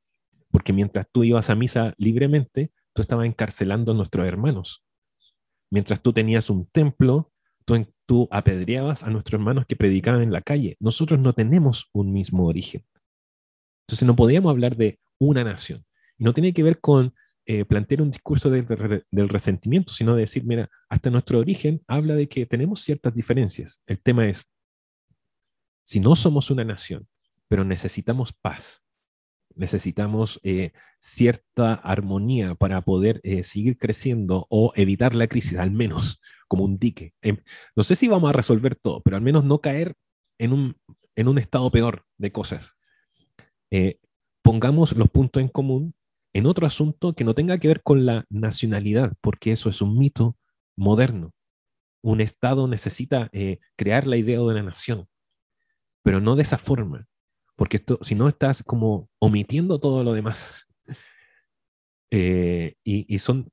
porque 0.52 0.74
mientras 0.74 1.08
tú 1.12 1.24
ibas 1.24 1.50
a 1.50 1.56
misa 1.56 1.94
libremente, 1.98 2.72
tú 2.94 3.02
estabas 3.02 3.26
encarcelando 3.26 3.92
a 3.92 3.96
nuestros 3.96 4.28
hermanos. 4.28 4.84
Mientras 5.70 6.02
tú 6.02 6.14
tenías 6.14 6.50
un 6.50 6.66
templo, 6.68 7.32
tú, 8.06 8.28
apedreabas 8.32 9.04
a 9.04 9.10
nuestros 9.10 9.40
hermanos 9.40 9.66
que 9.68 9.76
predicaban 9.76 10.22
en 10.22 10.32
la 10.32 10.42
calle. 10.42 10.78
Nosotros 10.80 11.20
no 11.20 11.34
tenemos 11.34 11.90
un 11.92 12.14
mismo 12.14 12.46
origen. 12.46 12.86
Entonces 13.86 14.06
no 14.06 14.16
podíamos 14.16 14.50
hablar 14.52 14.78
de 14.78 15.00
una 15.20 15.44
nación. 15.44 15.86
No 16.18 16.34
tiene 16.34 16.54
que 16.54 16.64
ver 16.64 16.80
con 16.80 17.14
eh, 17.46 17.66
plantear 17.66 18.02
un 18.02 18.12
discurso 18.12 18.50
del 18.50 19.30
resentimiento, 19.30 19.94
sino 19.94 20.16
de 20.16 20.22
decir, 20.22 20.46
mira, 20.46 20.70
hasta 20.90 21.10
nuestro 21.10 21.40
origen 21.40 21.82
habla 21.88 22.16
de 22.16 22.28
que 22.30 22.46
tenemos 22.46 22.82
ciertas 22.82 23.14
diferencias. 23.14 23.80
El 23.86 24.02
tema 24.02 24.28
es, 24.28 24.46
si 25.86 26.00
no 26.00 26.16
somos 26.16 26.50
una 26.50 26.64
nación, 26.64 27.08
pero 27.48 27.64
necesitamos 27.64 28.34
paz, 28.34 28.84
necesitamos 29.58 30.40
eh, 30.44 30.72
cierta 31.00 31.74
armonía 31.74 32.56
para 32.56 32.82
poder 32.82 33.20
eh, 33.24 33.44
seguir 33.44 33.78
creciendo 33.78 34.48
o 34.50 34.72
evitar 34.76 35.16
la 35.16 35.28
crisis, 35.28 35.58
al 35.58 35.72
menos 35.72 36.22
como 36.48 36.64
un 36.64 36.78
dique. 36.78 37.14
Em, 37.22 37.38
no 37.76 37.84
sé 37.84 37.96
si 37.96 38.08
vamos 38.08 38.30
a 38.30 38.34
resolver 38.34 38.76
todo, 38.76 39.02
pero 39.02 39.18
al 39.18 39.24
menos 39.24 39.44
no 39.44 39.60
caer 39.60 39.96
en 40.38 40.54
un, 40.54 40.76
en 41.16 41.28
un 41.28 41.38
estado 41.38 41.70
peor 41.72 42.06
de 42.18 42.32
cosas. 42.32 42.78
Eh, 43.72 44.00
pongamos 44.42 44.96
los 44.96 45.10
puntos 45.10 45.42
en 45.42 45.50
común 45.50 45.94
en 46.34 46.46
otro 46.46 46.68
asunto 46.68 47.14
que 47.14 47.24
no 47.24 47.34
tenga 47.34 47.58
que 47.58 47.68
ver 47.68 47.82
con 47.82 48.06
la 48.06 48.26
nacionalidad, 48.30 49.14
porque 49.22 49.52
eso 49.52 49.70
es 49.70 49.82
un 49.82 49.98
mito 49.98 50.38
moderno. 50.76 51.32
un 52.04 52.22
Estado 52.22 52.68
necesita 52.68 53.30
crear 53.76 54.06
la 54.06 54.18
idea 54.18 54.38
de 54.38 54.44
una 54.44 54.62
nación, 54.62 55.08
pero 56.04 56.22
no 56.22 56.36
de 56.36 56.44
esa 56.44 56.58
forma, 56.58 57.08
porque 57.58 57.78
esto, 57.78 58.00
si 58.02 58.16
no 58.16 58.30
estás 58.30 58.64
como 58.64 59.10
omitiendo 59.20 59.80
todo 59.80 60.04
lo 60.04 60.14
demás. 60.14 60.66
Eh, 62.10 62.76
y, 62.86 63.20
son, 63.20 63.52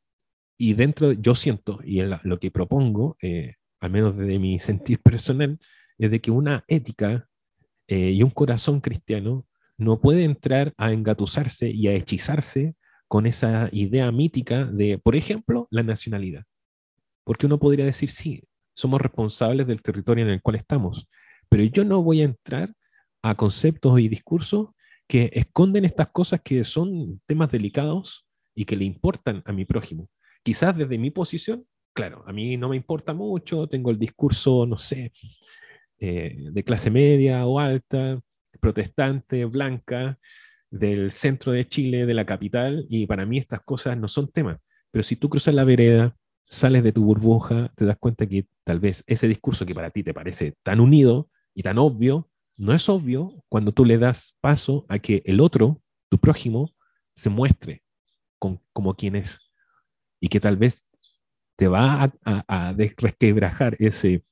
y 0.57 0.75
dentro, 0.75 1.11
yo 1.11 1.35
siento, 1.35 1.81
y 1.85 2.03
lo 2.03 2.39
que 2.39 2.53
propongo, 2.53 3.17
eh, 3.21 3.55
al 3.81 3.91
menos 3.91 4.17
desde 4.17 4.39
mi 4.39 4.61
sentir 4.61 4.99
personal, 5.03 5.59
es 5.99 6.11
de 6.11 6.21
que 6.21 6.31
una 6.31 6.65
ética 6.69 7.29
y 7.87 8.23
un 8.23 8.31
corazón 8.31 8.81
cristiano 8.81 9.47
no 9.77 10.01
puede 10.01 10.25
entrar 10.25 10.73
a 10.77 10.93
engatusarse 10.93 11.69
y 11.69 11.89
a 11.89 11.93
hechizarse 11.93 12.75
con 13.09 13.27
esa 13.27 13.69
idea 13.73 14.11
mítica 14.13 14.65
de, 14.65 14.99
por 14.99 15.17
ejemplo, 15.17 15.69
la 15.71 15.83
nacionalidad. 15.83 16.45
Porque 17.25 17.47
uno 17.47 17.59
podría 17.59 17.85
decir, 17.85 18.11
sí, 18.11 18.43
somos 18.75 19.01
responsables 19.01 19.67
del 19.67 19.83
territorio 19.83 20.25
en 20.25 20.31
el 20.31 20.43
cual 20.43 20.57
estamos, 20.57 21.09
pero 21.49 21.63
yo 21.65 21.85
no 21.85 22.03
voy 22.03 22.23
a 22.23 22.25
entrar 22.25 22.75
a 23.25 23.35
conceptos 23.37 23.99
y 24.01 24.09
discursos 24.09 24.69
que 25.09 25.31
esconden 25.33 25.87
estas 25.87 26.09
cosas 26.09 26.43
que 26.43 26.63
son 26.63 27.23
temas 27.25 27.51
delicados 27.51 28.27
y 28.55 28.67
que 28.67 28.77
le 28.77 28.85
importan 28.85 29.43
a 29.47 29.53
mi 29.53 29.65
prójimo. 29.65 30.11
Quizás 30.43 30.77
desde 30.77 30.99
mi 30.99 31.11
posición, 31.11 31.67
claro, 31.95 32.23
a 32.27 32.33
mí 32.35 32.59
no 32.59 32.69
me 32.69 32.77
importa 32.77 33.15
mucho, 33.15 33.67
tengo 33.67 33.91
el 33.91 33.99
discurso, 33.99 34.67
no 34.67 34.77
sé, 34.77 35.11
eh, 35.99 36.37
de 36.39 36.65
clase 36.65 36.91
media 36.91 37.47
o 37.47 37.59
alta, 37.59 38.21
protestante, 38.61 39.47
blanca, 39.47 40.19
del 40.71 41.11
centro 41.11 41.53
de 41.53 41.67
Chile, 41.67 42.05
de 42.05 42.15
la 42.15 42.27
capital, 42.27 42.85
y 42.91 43.07
para 43.07 43.25
mí 43.25 43.39
estas 43.39 43.63
cosas 43.63 43.97
no 43.97 44.07
son 44.07 44.31
temas. 44.31 44.59
Pero 44.91 45.03
si 45.03 45.17
tú 45.17 45.31
cruzas 45.31 45.55
la 45.55 45.65
vereda, 45.65 46.15
sales 46.47 46.83
de 46.83 46.93
tu 46.93 47.03
burbuja, 47.05 47.73
te 47.75 47.87
das 47.87 47.97
cuenta 47.99 48.27
que 48.27 48.49
tal 48.65 48.81
vez 48.81 49.03
ese 49.07 49.29
discurso 49.29 49.65
que 49.65 49.75
para 49.75 49.89
ti 49.89 50.03
te 50.03 50.13
parece 50.13 50.57
tan 50.63 50.81
unido 50.81 51.31
y 51.55 51.63
tan 51.63 51.79
obvio, 51.79 52.29
no 52.57 52.73
es 52.73 52.89
obvio 52.89 53.45
cuando 53.49 53.73
tú 53.73 53.85
le 53.85 53.99
das 53.99 54.37
paso 54.41 54.87
a 54.89 54.99
que 54.99 55.23
el 55.25 55.41
otro, 55.41 55.83
tu 56.09 56.19
prójimo, 56.19 56.75
se 57.15 57.31
muestre 57.31 57.83
como 58.39 58.95
quien 58.95 59.17
es. 59.17 59.41
Y 60.21 60.29
que 60.29 60.41
tal 60.41 60.57
vez 60.57 60.87
te 61.57 61.69
va 61.69 62.05
a, 62.25 62.45
a, 62.49 62.75
ese, 63.79 64.25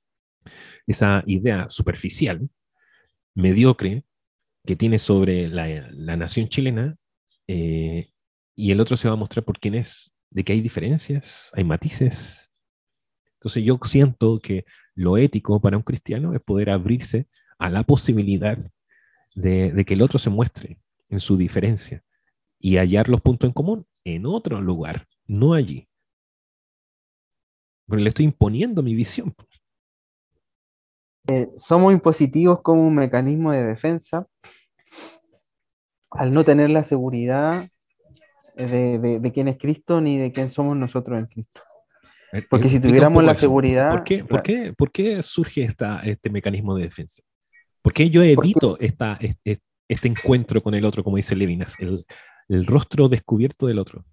esa 0.87 1.23
idea 1.27 1.69
superficial, 1.69 2.49
mediocre, 3.35 4.05
que 4.65 4.77
tiene 4.77 4.99
sobre 4.99 5.49
la, 5.49 6.17
nación 6.17 6.49
chilena 6.49 6.97
eh, 7.49 8.11
y 8.55 8.71
el 8.71 8.81
otro 8.81 8.97
se 8.97 9.09
va 9.09 9.15
a 9.15 9.19
mostrar 9.19 9.45
por 9.45 9.59
quién 9.59 9.75
es, 9.75 10.15
de 10.31 10.45
que 10.45 10.53
hay 10.53 10.61
diferencias, 10.61 11.51
hay 11.53 11.65
matices. 11.65 12.53
Entonces 13.35 13.65
yo 13.65 13.79
siento 13.85 14.39
que 14.39 14.65
lo 14.95 15.17
ético 15.17 15.61
para 15.61 15.77
un 15.77 15.83
cristiano 15.83 16.35
es 16.35 16.41
poder 16.41 16.71
abrirse 16.71 17.29
a 17.63 17.71
la 17.71 17.85
posibilidad 17.85 18.59
de, 19.37 19.85
que 19.87 19.95
el 19.95 20.03
otro 20.03 20.19
se 20.19 20.31
muestre 20.31 20.81
en 21.09 21.21
su 21.21 21.37
diferencia 21.37 22.03
y 22.59 22.77
hallar 22.77 23.09
los 23.09 23.21
puntos 23.21 23.47
en 23.47 23.53
común 23.53 23.87
en 24.03 24.27
otro 24.27 24.61
lugar, 24.61 25.07
no 25.29 25.55
allí. 25.55 25.89
Pero 27.87 28.03
le 28.03 28.09
estoy 28.09 28.25
imponiendo 28.25 28.83
mi 28.83 28.97
visión. 28.97 29.33
Eh, 31.29 31.51
somos 31.57 31.93
impositivos 31.93 32.63
como 32.63 32.85
un 32.85 32.97
mecanismo 32.97 33.53
de 33.53 33.65
defensa 33.65 34.27
al 36.11 36.33
no 36.33 36.43
tener 36.43 36.71
la 36.71 36.83
seguridad 36.83 37.69
de, 38.57 39.31
quién 39.33 39.47
es 39.47 39.57
Cristo 39.57 40.01
ni 40.01 40.19
de 40.19 40.33
quién 40.33 40.51
somos 40.51 40.77
nosotros 40.77 41.17
en 41.17 41.27
Cristo. 41.27 41.61
Eh, 42.33 42.45
Porque 42.51 42.69
si 42.69 42.81
tuviéramos 42.81 43.23
la 43.23 43.37
seguridad... 43.37 43.93
¿Por 43.93 44.03
qué, 44.03 44.25
por 44.25 44.43
qué, 44.43 44.73
por 44.73 44.91
qué 44.91 45.23
surge 45.23 45.63
esta, 45.63 46.01
este 46.01 46.29
mecanismo 46.29 46.75
de 46.75 46.83
defensa? 46.83 47.23
¿Por 47.83 47.93
qué 47.93 48.09
yo 48.11 48.23
evito 48.23 48.79
esta, 48.79 49.19
este, 49.21 49.61
este, 49.89 50.09
encuentro 50.09 50.63
con 50.63 50.75
el 50.75 50.85
otro, 50.85 51.03
como 51.03 51.17
dice 51.17 51.37
Levinas, 51.37 51.77
el, 51.81 52.07
el 52.49 52.67
rostro 52.67 53.09
descubierto 53.09 53.67
del 53.67 53.79
otro? 53.79 54.05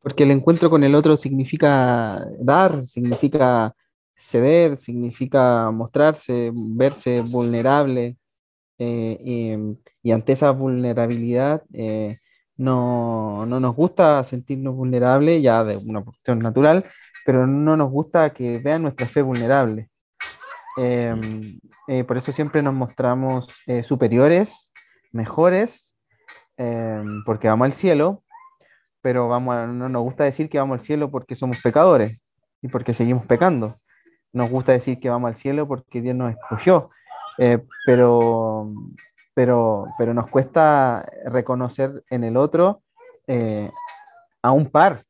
Porque 0.00 0.24
el 0.24 0.30
encuentro 0.30 0.68
con 0.68 0.84
el 0.84 0.94
otro 0.94 1.16
significa 1.16 2.26
dar, 2.38 2.86
significa 2.86 3.74
ceder, 4.14 4.76
significa 4.76 5.70
mostrarse, 5.70 6.52
verse 6.54 7.22
vulnerable, 7.22 8.16
eh, 8.78 9.76
y, 10.02 10.10
ante 10.10 10.32
esa 10.32 10.50
vulnerabilidad 10.50 11.62
eh, 11.72 12.18
no, 12.56 13.46
no, 13.46 13.60
nos 13.60 13.76
gusta 13.76 14.24
sentirnos 14.24 14.74
vulnerables, 14.74 15.40
ya 15.42 15.62
de 15.62 15.76
una 15.76 16.02
cuestión 16.02 16.40
natural, 16.40 16.84
pero 17.24 17.46
no 17.46 17.76
nos 17.76 17.90
gusta 17.90 18.32
que 18.32 18.58
vean 18.58 18.82
nuestra 18.82 19.06
fe 19.06 19.22
vulnerable. 19.22 19.88
Em, 20.76 21.58
eh, 21.88 22.04
por 22.04 22.16
eso 22.16 22.32
siempre 22.32 22.62
nos 22.62 22.74
mostramos 22.74 23.46
superiores, 23.82 24.72
mejores, 25.12 25.94
em, 26.56 27.22
porque 27.24 27.48
vamos 27.48 27.66
al 27.66 27.72
cielo, 27.74 28.22
pero 29.00 29.28
vamos 29.28 29.68
no 29.68 29.88
nos 29.88 30.02
gusta 30.02 30.24
decir 30.24 30.48
que 30.48 30.58
vamos 30.58 30.74
al 30.74 30.80
cielo 30.80 31.10
porque 31.10 31.34
somos 31.34 31.60
pecadores 31.60 32.18
y 32.62 32.68
porque 32.68 32.94
seguimos 32.94 33.26
pecando 33.26 33.74
nos 34.32 34.50
gusta 34.50 34.72
decir 34.72 34.98
que 34.98 35.10
vamos 35.10 35.28
al 35.28 35.36
cielo 35.36 35.68
porque 35.68 36.00
Dios 36.00 36.16
nos 36.16 36.32
escogió, 36.32 36.90
eh, 37.38 37.62
pero, 37.86 38.72
pero, 39.34 39.86
pero 39.98 40.14
nos 40.14 40.28
cuesta 40.28 41.06
reconocer 41.26 42.02
en 42.10 42.24
el 42.24 42.36
otro 42.36 42.82
eh, 43.26 43.70
a 44.40 44.50
un 44.52 44.66
par, 44.66 45.04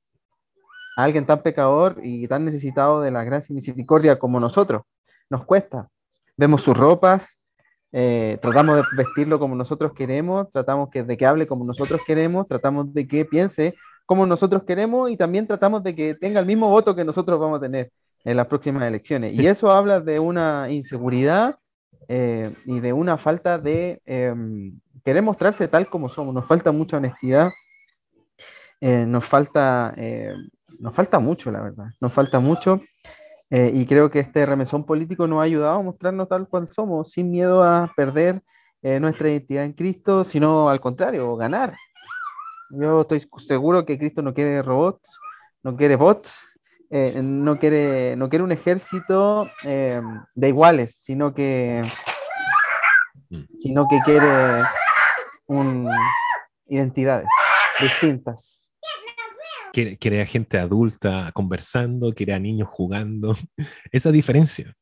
a 0.96 1.04
alguien 1.04 1.24
tan 1.24 1.42
pecador 1.42 2.00
y 2.02 2.26
tan 2.28 2.44
necesitado 2.44 3.00
de 3.00 3.10
la 3.10 3.24
gracia 3.24 3.52
y 3.52 3.56
misericordia 3.56 4.18
como 4.18 4.40
nosotros. 4.40 4.82
Nos 5.32 5.46
cuesta. 5.46 5.88
Vemos 6.36 6.60
sus 6.60 6.76
ropas, 6.76 7.40
eh, 7.90 8.38
tratamos 8.42 8.76
de 8.76 8.82
vestirlo 8.98 9.38
como 9.38 9.54
nosotros 9.54 9.94
queremos, 9.94 10.52
tratamos 10.52 10.90
que, 10.90 11.02
de 11.02 11.16
que 11.16 11.24
hable 11.24 11.46
como 11.46 11.64
nosotros 11.64 12.02
queremos, 12.06 12.46
tratamos 12.46 12.92
de 12.92 13.08
que 13.08 13.24
piense 13.24 13.74
como 14.04 14.26
nosotros 14.26 14.64
queremos 14.64 15.10
y 15.10 15.16
también 15.16 15.46
tratamos 15.46 15.82
de 15.82 15.94
que 15.94 16.14
tenga 16.14 16.38
el 16.38 16.44
mismo 16.44 16.68
voto 16.68 16.94
que 16.94 17.02
nosotros 17.02 17.40
vamos 17.40 17.56
a 17.56 17.62
tener 17.62 17.90
en 18.24 18.36
las 18.36 18.46
próximas 18.46 18.86
elecciones. 18.86 19.32
Y 19.32 19.46
eso 19.46 19.70
habla 19.70 20.00
de 20.00 20.18
una 20.18 20.70
inseguridad 20.70 21.56
eh, 22.08 22.54
y 22.66 22.80
de 22.80 22.92
una 22.92 23.16
falta 23.16 23.56
de 23.58 24.02
em, 24.04 24.78
querer 25.02 25.22
mostrarse 25.22 25.66
tal 25.66 25.88
como 25.88 26.10
somos. 26.10 26.34
Nos 26.34 26.44
falta 26.44 26.72
mucha 26.72 26.98
honestidad, 26.98 27.48
eh, 28.82 29.06
nos, 29.06 29.24
falta, 29.24 29.94
eh, 29.96 30.34
nos 30.78 30.94
falta 30.94 31.18
mucho, 31.18 31.50
la 31.50 31.62
verdad. 31.62 31.86
Nos 32.02 32.12
falta 32.12 32.38
mucho. 32.38 32.82
Y 33.54 33.84
creo 33.84 34.10
que 34.10 34.20
este 34.20 34.46
remesón 34.46 34.86
político 34.86 35.26
nos 35.26 35.40
ha 35.40 35.42
ayudado 35.42 35.78
a 35.78 35.82
mostrarnos 35.82 36.26
tal 36.26 36.48
cual 36.48 36.68
somos, 36.68 37.10
sin 37.10 37.30
miedo 37.30 37.62
a 37.62 37.92
perder 37.94 38.40
nuestra 38.82 39.28
identidad 39.28 39.64
en 39.64 39.74
Cristo, 39.74 40.24
sino 40.24 40.70
al 40.70 40.80
contrario, 40.80 41.36
ganar. 41.36 41.74
Yo 42.70 43.02
estoy 43.02 43.22
seguro 43.36 43.84
que 43.84 43.98
Cristo 43.98 44.22
no 44.22 44.32
quiere 44.32 44.62
robots, 44.62 45.18
no 45.62 45.76
quiere 45.76 45.96
bots, 45.96 46.40
eh, 46.94 47.20
no, 47.22 47.58
quiere, 47.58 48.16
no 48.16 48.28
quiere 48.28 48.42
un 48.42 48.52
ejército 48.52 49.48
eh, 49.64 50.00
de 50.34 50.48
iguales, 50.48 50.96
sino 51.02 51.32
que, 51.32 51.82
mm. 53.30 53.44
sino 53.58 53.86
que 53.88 53.98
quiere 54.04 54.62
un, 55.46 55.88
identidades 56.66 57.28
distintas. 57.80 58.76
Quiere, 59.72 59.96
quiere, 59.96 60.20
a 60.22 60.26
gente 60.26 60.58
adulta 60.58 61.32
conversando, 61.32 62.12
quiere 62.12 62.34
a 62.34 62.38
niños 62.38 62.68
jugando. 62.70 63.34
Esa 63.92 64.12
diferencia. 64.12 64.74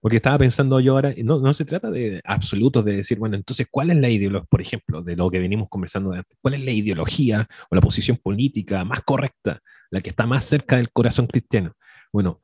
Porque 0.00 0.16
estaba 0.16 0.38
pensando 0.38 0.78
yo 0.80 0.92
ahora, 0.92 1.14
no, 1.24 1.40
no 1.40 1.54
se 1.54 1.64
trata 1.64 1.90
de 1.90 2.20
absolutos, 2.24 2.84
de 2.84 2.96
decir, 2.96 3.18
bueno, 3.18 3.36
entonces, 3.36 3.66
¿cuál 3.70 3.90
es 3.90 3.96
la 3.96 4.08
ideología, 4.08 4.46
por 4.48 4.60
ejemplo, 4.60 5.02
de 5.02 5.16
lo 5.16 5.30
que 5.30 5.38
venimos 5.38 5.68
conversando 5.68 6.12
antes? 6.12 6.36
¿Cuál 6.40 6.54
es 6.54 6.60
la 6.60 6.72
ideología 6.72 7.48
o 7.70 7.74
la 7.74 7.80
posición 7.80 8.16
política 8.16 8.84
más 8.84 9.00
correcta, 9.02 9.60
la 9.90 10.00
que 10.00 10.10
está 10.10 10.26
más 10.26 10.44
cerca 10.44 10.76
del 10.76 10.90
corazón 10.92 11.26
cristiano? 11.26 11.72
Bueno, 12.12 12.40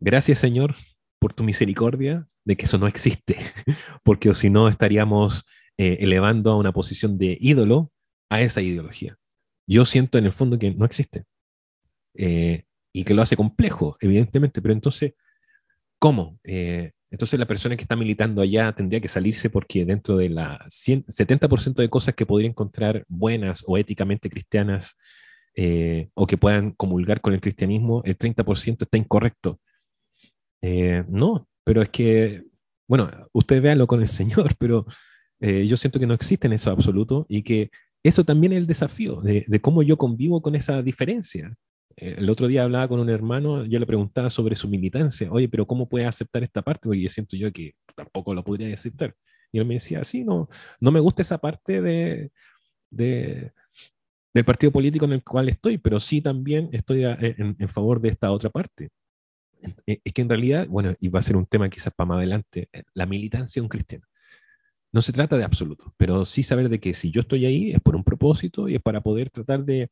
gracias 0.00 0.38
Señor 0.38 0.74
por 1.20 1.34
tu 1.34 1.44
misericordia 1.44 2.26
de 2.44 2.56
que 2.56 2.64
eso 2.64 2.78
no 2.78 2.88
existe, 2.88 3.36
porque 4.02 4.34
si 4.34 4.50
no 4.50 4.68
estaríamos 4.68 5.44
eh, 5.78 5.98
elevando 6.00 6.50
a 6.50 6.56
una 6.56 6.72
posición 6.72 7.16
de 7.16 7.38
ídolo 7.40 7.92
a 8.28 8.40
esa 8.40 8.60
ideología. 8.60 9.16
Yo 9.66 9.84
siento 9.84 10.18
en 10.18 10.26
el 10.26 10.32
fondo 10.32 10.58
que 10.58 10.72
no 10.72 10.84
existe. 10.84 11.24
Eh, 12.14 12.64
y 12.94 13.04
que 13.04 13.14
lo 13.14 13.22
hace 13.22 13.36
complejo, 13.36 13.96
evidentemente, 14.00 14.60
pero 14.60 14.74
entonces 14.74 15.14
¿Cómo? 16.02 16.40
Eh, 16.42 16.90
entonces 17.12 17.38
la 17.38 17.46
persona 17.46 17.76
que 17.76 17.82
está 17.82 17.94
militando 17.94 18.42
allá 18.42 18.72
tendría 18.72 19.00
que 19.00 19.06
salirse 19.06 19.50
porque 19.50 19.84
dentro 19.84 20.16
de 20.16 20.30
la 20.30 20.58
70% 20.66 21.80
de 21.80 21.88
cosas 21.88 22.16
que 22.16 22.26
podría 22.26 22.48
encontrar 22.48 23.04
buenas 23.06 23.62
o 23.68 23.78
éticamente 23.78 24.28
cristianas 24.28 24.96
eh, 25.54 26.08
o 26.14 26.26
que 26.26 26.36
puedan 26.36 26.72
comulgar 26.72 27.20
con 27.20 27.34
el 27.34 27.40
cristianismo, 27.40 28.02
el 28.04 28.18
30% 28.18 28.82
está 28.82 28.98
incorrecto. 28.98 29.60
Eh, 30.60 31.04
no, 31.08 31.46
pero 31.62 31.82
es 31.82 31.90
que, 31.90 32.42
bueno, 32.88 33.08
usted 33.32 33.62
véalo 33.62 33.86
con 33.86 34.00
el 34.00 34.08
Señor, 34.08 34.56
pero 34.58 34.86
yo 35.38 35.76
siento 35.76 36.00
que 36.00 36.06
no 36.06 36.14
existe 36.14 36.48
en 36.48 36.52
eso 36.54 36.70
absoluto 36.72 37.26
y 37.28 37.42
que 37.42 37.70
eso 38.02 38.24
también 38.24 38.52
es 38.52 38.58
el 38.58 38.66
desafío 38.66 39.20
de, 39.20 39.44
de 39.46 39.60
cómo 39.60 39.82
yo 39.82 39.96
convivo 39.96 40.42
con 40.42 40.54
esa 40.54 40.82
diferencia. 40.82 41.54
el 41.96 42.28
otro 42.30 42.46
día 42.48 42.64
hablaba 42.64 42.88
con 42.88 43.00
un 43.00 43.10
hermano, 43.10 43.64
yo 43.66 43.78
le 43.78 43.86
preguntaba 43.86 44.30
sobre 44.30 44.56
su 44.56 44.68
militancia, 44.68 45.30
oye, 45.30 45.48
pero 45.48 45.66
¿cómo 45.66 45.88
puede 45.88 46.06
aceptar 46.06 46.42
esta 46.42 46.62
parte? 46.62 46.88
Porque 46.88 47.08
siento 47.08 47.36
yo 47.36 47.52
que 47.52 47.74
tampoco 47.94 48.34
lo 48.34 48.44
podría 48.44 48.72
aceptar. 48.74 49.14
Y 49.52 49.58
él 49.58 49.66
me 49.66 49.74
decía, 49.74 50.02
sí, 50.04 50.24
no, 50.24 50.48
no 50.80 50.90
me 50.90 51.00
gusta 51.00 51.22
esa 51.22 51.38
parte 51.38 51.82
de, 51.82 52.32
de 52.90 53.52
del 54.34 54.44
partido 54.44 54.72
político 54.72 55.04
en 55.04 55.12
el 55.12 55.22
cual 55.22 55.48
estoy, 55.48 55.78
pero 55.78 56.00
sí 56.00 56.20
también 56.22 56.70
estoy 56.72 57.04
en, 57.04 57.56
en, 57.58 57.68
favor 57.68 58.00
de 58.00 58.08
esta 58.10 58.30
otra 58.32 58.50
parte. 58.50 58.90
Es 59.86 60.12
que 60.12 60.22
en 60.22 60.28
realidad, 60.28 60.66
bueno, 60.68 60.94
y 60.98 61.08
va 61.08 61.20
a 61.20 61.22
ser 61.22 61.36
un 61.36 61.46
tema 61.46 61.68
quizás 61.68 61.92
para 61.94 62.08
más 62.08 62.18
adelante, 62.18 62.68
la 62.94 63.06
militancia 63.06 63.60
de 63.60 63.64
un 63.64 63.68
cristiano. 63.68 64.06
No 64.92 65.00
se 65.00 65.12
trata 65.12 65.38
de 65.38 65.44
absoluto, 65.44 65.94
pero 65.96 66.26
sí 66.26 66.42
saber 66.42 66.68
de 66.68 66.78
que 66.78 66.94
si 66.94 67.10
yo 67.10 67.22
estoy 67.22 67.46
ahí 67.46 67.70
es 67.72 67.80
por 67.80 67.96
un 67.96 68.04
propósito 68.04 68.68
y 68.68 68.74
es 68.74 68.82
para 68.82 69.00
poder 69.00 69.30
tratar 69.30 69.64
de, 69.64 69.90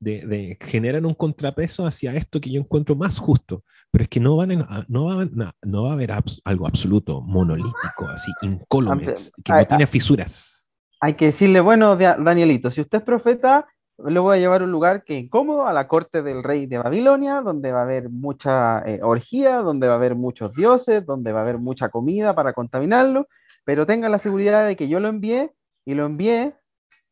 de, 0.00 0.58
generar 0.60 1.04
un 1.06 1.14
contrapeso 1.14 1.86
hacia 1.86 2.14
esto 2.14 2.40
que 2.40 2.50
yo 2.50 2.60
encuentro 2.60 2.96
más 2.96 3.18
justo. 3.18 3.62
Pero 3.92 4.02
es 4.02 4.08
que 4.08 4.20
no, 4.20 4.36
van 4.36 4.66
no, 4.88 5.04
va, 5.04 5.52
no, 5.62 5.82
va 5.84 5.90
a 5.90 5.92
haber 5.92 6.10
algo 6.44 6.66
absoluto, 6.66 7.20
monolítico, 7.20 8.08
así, 8.08 8.32
incólume, 8.42 9.14
que 9.44 9.52
no 9.52 9.66
tiene 9.66 9.86
fisuras. 9.86 10.70
Hay 11.00 11.14
que 11.14 11.26
decirle, 11.26 11.60
bueno, 11.60 11.96
Danielito, 11.96 12.70
si 12.70 12.80
usted 12.80 12.98
es 12.98 13.04
profeta, 13.04 13.66
le 14.04 14.18
voy 14.18 14.36
a 14.36 14.40
llevar 14.40 14.62
a 14.62 14.64
un 14.64 14.72
lugar 14.72 15.04
que 15.04 15.18
incómodo, 15.18 15.66
a 15.66 15.72
la 15.72 15.88
corte 15.88 16.22
del 16.22 16.42
rey 16.42 16.66
de 16.66 16.78
Babilonia, 16.78 17.40
donde 17.42 17.72
va 17.72 17.80
a 17.80 17.84
haber 17.84 18.10
mucha 18.10 18.80
eh, 18.86 19.00
orgía, 19.02 19.58
donde 19.58 19.86
va 19.86 19.94
a 19.94 19.96
haber 19.96 20.14
muchos 20.14 20.52
dioses, 20.54 21.04
donde 21.04 21.32
va 21.32 21.40
a 21.40 21.42
haber 21.42 21.58
mucha 21.58 21.88
comida 21.88 22.34
para 22.34 22.52
contaminarlo, 22.52 23.28
pero 23.70 23.86
tenga 23.86 24.08
la 24.08 24.18
seguridad 24.18 24.66
de 24.66 24.74
que 24.74 24.88
yo 24.88 24.98
lo 24.98 25.06
envié 25.06 25.52
y 25.84 25.94
lo 25.94 26.04
envié 26.04 26.56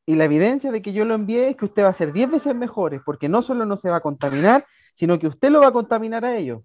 y 0.07 0.17
la 0.17 0.25
evidencia 0.25 0.73
de 0.73 0.83
que 0.83 0.93
yo 0.93 1.05
lo 1.05 1.15
envié 1.15 1.51
es 1.51 1.57
que 1.57 1.67
usted 1.67 1.85
va 1.85 1.91
a 1.91 1.95
ser 1.95 2.13
10 2.13 2.33
veces 2.33 2.53
mejor, 2.53 3.01
porque 3.05 3.29
no 3.29 3.43
solo 3.43 3.65
no 3.65 3.77
se 3.77 3.89
va 3.91 3.99
a 3.99 4.01
contaminar, 4.01 4.67
sino 4.97 5.21
que 5.21 5.29
usted 5.29 5.51
lo 5.51 5.61
va 5.61 5.69
a 5.69 5.73
contaminar 5.73 6.25
a 6.25 6.37
ellos. 6.37 6.63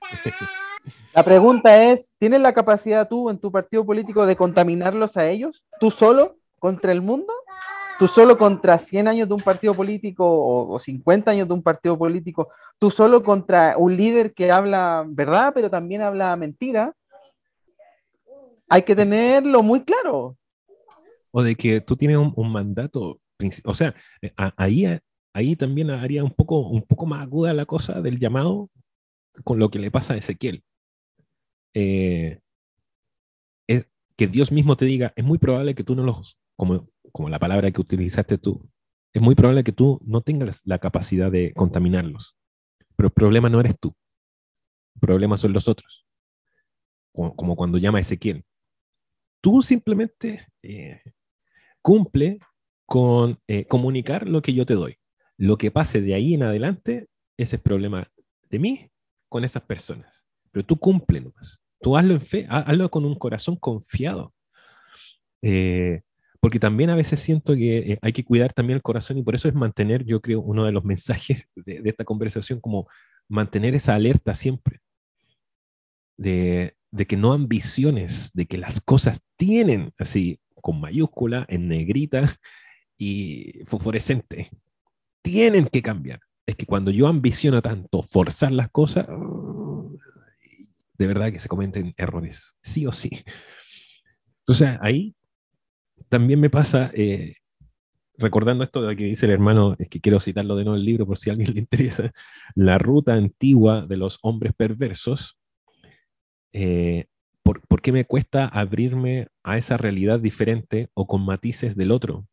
La 1.14 1.22
pregunta 1.22 1.82
es, 1.84 2.14
¿tienes 2.18 2.40
la 2.40 2.54
capacidad 2.54 3.06
tú 3.06 3.28
en 3.28 3.38
tu 3.38 3.52
partido 3.52 3.84
político 3.84 4.24
de 4.24 4.36
contaminarlos 4.36 5.18
a 5.18 5.28
ellos? 5.28 5.66
¿Tú 5.78 5.90
solo 5.90 6.38
contra 6.58 6.90
el 6.90 7.02
mundo? 7.02 7.34
¿Tú 7.98 8.06
solo 8.06 8.38
contra 8.38 8.78
100 8.78 9.06
años 9.06 9.28
de 9.28 9.34
un 9.34 9.42
partido 9.42 9.74
político 9.74 10.24
o, 10.24 10.72
o 10.72 10.78
50 10.78 11.32
años 11.32 11.46
de 11.46 11.52
un 11.52 11.62
partido 11.62 11.98
político? 11.98 12.48
¿Tú 12.78 12.90
solo 12.90 13.22
contra 13.22 13.76
un 13.76 13.94
líder 13.94 14.32
que 14.32 14.50
habla 14.50 15.04
verdad, 15.06 15.52
pero 15.54 15.68
también 15.68 16.00
habla 16.00 16.34
mentira? 16.36 16.94
Hay 18.70 18.82
que 18.82 18.96
tenerlo 18.96 19.62
muy 19.62 19.84
claro 19.84 20.38
o 21.30 21.42
de 21.42 21.54
que 21.54 21.80
tú 21.80 21.96
tienes 21.96 22.16
un, 22.16 22.52
mandato, 22.52 23.20
o 23.64 23.74
sea, 23.74 23.94
eh, 24.20 24.32
ahí, 24.56 24.86
ahí 25.32 25.56
también 25.56 25.90
haría 25.90 26.24
un 26.24 26.30
poco, 26.30 26.68
un 26.68 26.82
poco 26.82 27.06
más 27.06 27.22
aguda 27.22 27.52
la 27.52 27.66
cosa 27.66 28.00
del 28.00 28.18
llamado 28.18 28.70
con 29.44 29.58
lo 29.58 29.70
que 29.70 29.78
le 29.78 29.90
pasa 29.90 30.14
a 30.14 30.16
Ezequiel. 30.16 30.64
Eh, 31.74 32.40
es 33.68 33.86
que 34.16 34.26
Dios 34.26 34.50
mismo 34.50 34.76
te 34.76 34.84
diga, 34.84 35.12
es 35.16 35.24
muy 35.24 35.38
probable 35.38 35.74
que 35.74 35.84
tú 35.84 35.94
no 35.94 36.02
los, 36.02 36.36
como, 36.56 36.88
como 37.12 37.28
la 37.28 37.38
palabra 37.38 37.70
que 37.70 37.80
utilizaste 37.80 38.38
tú, 38.38 38.68
es 39.12 39.22
muy 39.22 39.34
probable 39.34 39.64
que 39.64 39.72
tú 39.72 40.00
no 40.04 40.20
tengas 40.20 40.60
la 40.64 40.78
capacidad 40.78 41.30
de 41.30 41.52
contaminarlos. 41.54 42.36
Pero 42.96 43.08
el 43.08 43.12
problema 43.12 43.48
no 43.48 43.60
eres 43.60 43.78
tú. 43.78 43.94
El 44.96 45.00
problema 45.00 45.36
son 45.36 45.52
los 45.52 45.66
otros. 45.66 46.06
Como, 47.12 47.56
cuando 47.56 47.78
llama 47.78 47.98
Ezequiel. 47.98 48.44
Tú 49.40 49.62
simplemente 49.62 50.46
eh, 50.62 51.02
cumple 51.82 52.38
con 52.86 53.38
eh, 53.46 53.66
comunicar 53.66 54.28
lo 54.28 54.42
que 54.42 54.52
yo 54.52 54.66
te 54.66 54.74
doy. 54.74 54.96
Lo 55.36 55.56
que 55.56 55.70
pase 55.70 56.00
de 56.00 56.14
ahí 56.14 56.34
en 56.34 56.42
adelante, 56.42 57.08
ese 57.36 57.56
es 57.56 57.62
problema 57.62 58.10
de 58.50 58.58
mí 58.58 58.90
con 59.28 59.44
esas 59.44 59.62
personas. 59.62 60.26
Pero 60.50 60.66
tú 60.66 60.76
cúmplelo. 60.76 61.32
Tú 61.80 61.96
hazlo 61.96 62.12
en 62.14 62.20
fe, 62.20 62.46
hazlo 62.50 62.90
con 62.90 63.04
un 63.04 63.14
corazón 63.14 63.56
confiado. 63.56 64.34
Eh, 65.40 66.02
porque 66.40 66.58
también 66.58 66.90
a 66.90 66.94
veces 66.94 67.20
siento 67.20 67.54
que 67.54 67.92
eh, 67.92 67.98
hay 68.02 68.12
que 68.12 68.24
cuidar 68.24 68.52
también 68.52 68.76
el 68.76 68.82
corazón 68.82 69.18
y 69.18 69.22
por 69.22 69.34
eso 69.34 69.48
es 69.48 69.54
mantener, 69.54 70.04
yo 70.04 70.20
creo, 70.20 70.40
uno 70.40 70.64
de 70.64 70.72
los 70.72 70.84
mensajes 70.84 71.48
de, 71.54 71.82
esta 71.84 72.04
conversación, 72.04 72.60
como 72.60 72.88
mantener 73.28 73.74
esa 73.74 73.94
alerta 73.94 74.34
siempre. 74.34 74.80
De, 76.16 76.74
de 76.90 77.06
que 77.06 77.16
no 77.16 77.32
ambiciones, 77.32 78.32
de 78.34 78.46
que 78.46 78.58
las 78.58 78.80
cosas 78.80 79.22
tienen 79.36 79.92
así 79.98 80.40
con 80.60 80.80
mayúscula, 80.80 81.46
en 81.48 81.68
negrita 81.68 82.36
y 82.98 83.60
fosforescente. 83.64 84.50
Tienen 85.22 85.66
que 85.66 85.82
cambiar. 85.82 86.20
Es 86.46 86.56
que 86.56 86.66
cuando 86.66 86.90
yo 86.90 87.06
ambiciono 87.06 87.62
tanto 87.62 88.02
forzar 88.02 88.52
las 88.52 88.70
cosas, 88.70 89.06
de 90.98 91.06
verdad 91.06 91.32
que 91.32 91.40
se 91.40 91.48
cometen 91.48 91.94
errores, 91.96 92.56
sí 92.60 92.86
o 92.86 92.92
sí. 92.92 93.10
Entonces 94.40 94.76
ahí 94.82 95.14
también 96.08 96.40
me 96.40 96.50
pasa, 96.50 96.90
eh, 96.92 97.36
recordando 98.18 98.64
esto 98.64 98.82
de 98.82 98.96
que 98.96 99.04
dice 99.04 99.26
el 99.26 99.32
hermano, 99.32 99.76
es 99.78 99.88
que 99.88 100.00
quiero 100.00 100.20
citarlo 100.20 100.56
de 100.56 100.64
nuevo 100.64 100.76
el 100.76 100.84
libro 100.84 101.06
por 101.06 101.16
si 101.16 101.30
a 101.30 101.32
alguien 101.32 101.54
le 101.54 101.60
interesa, 101.60 102.10
la 102.54 102.76
ruta 102.76 103.14
antigua 103.14 103.86
de 103.86 103.96
los 103.96 104.18
hombres 104.22 104.52
perversos, 104.54 105.39
eh, 106.52 107.06
¿por, 107.42 107.82
qué 107.82 107.92
me 107.92 108.04
cuesta 108.04 108.46
abrirme 108.46 109.28
a 109.42 109.56
esa 109.56 109.76
realidad 109.76 110.20
diferente 110.20 110.90
o 110.94 111.06
con 111.06 111.24
matices 111.24 111.76
del 111.76 111.92
otro? 111.92 112.26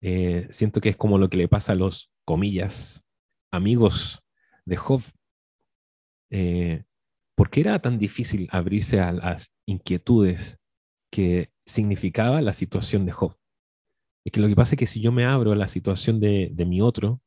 Eh, 0.00 0.46
siento 0.50 0.80
que 0.80 0.90
es 0.90 0.96
como 0.96 1.18
lo 1.18 1.28
que 1.28 1.36
le 1.36 1.48
pasa 1.48 1.72
a 1.72 1.76
los, 1.76 2.10
comillas, 2.28 3.08
amigos 3.50 4.22
de 4.66 4.76
Job. 4.76 5.02
Eh, 6.30 6.84
¿Por 7.34 7.48
qué 7.48 7.60
era 7.60 7.80
tan 7.80 7.98
difícil 7.98 8.48
abrirse 8.52 9.00
a 9.00 9.12
las 9.12 9.54
inquietudes 9.66 10.58
que 11.10 11.50
significaba 11.64 12.42
la 12.42 12.52
situación 12.52 13.06
de 13.06 13.12
Job? 13.12 13.34
Es 14.26 14.32
que 14.32 14.40
lo 14.40 14.48
que 14.48 14.56
pasa 14.56 14.74
es 14.74 14.78
que 14.78 14.86
si 14.86 15.00
yo 15.00 15.10
me 15.10 15.24
abro 15.24 15.52
a 15.52 15.56
la 15.56 15.68
situación 15.68 16.20
de, 16.20 16.52
mi 16.66 16.82
otro, 16.82 17.22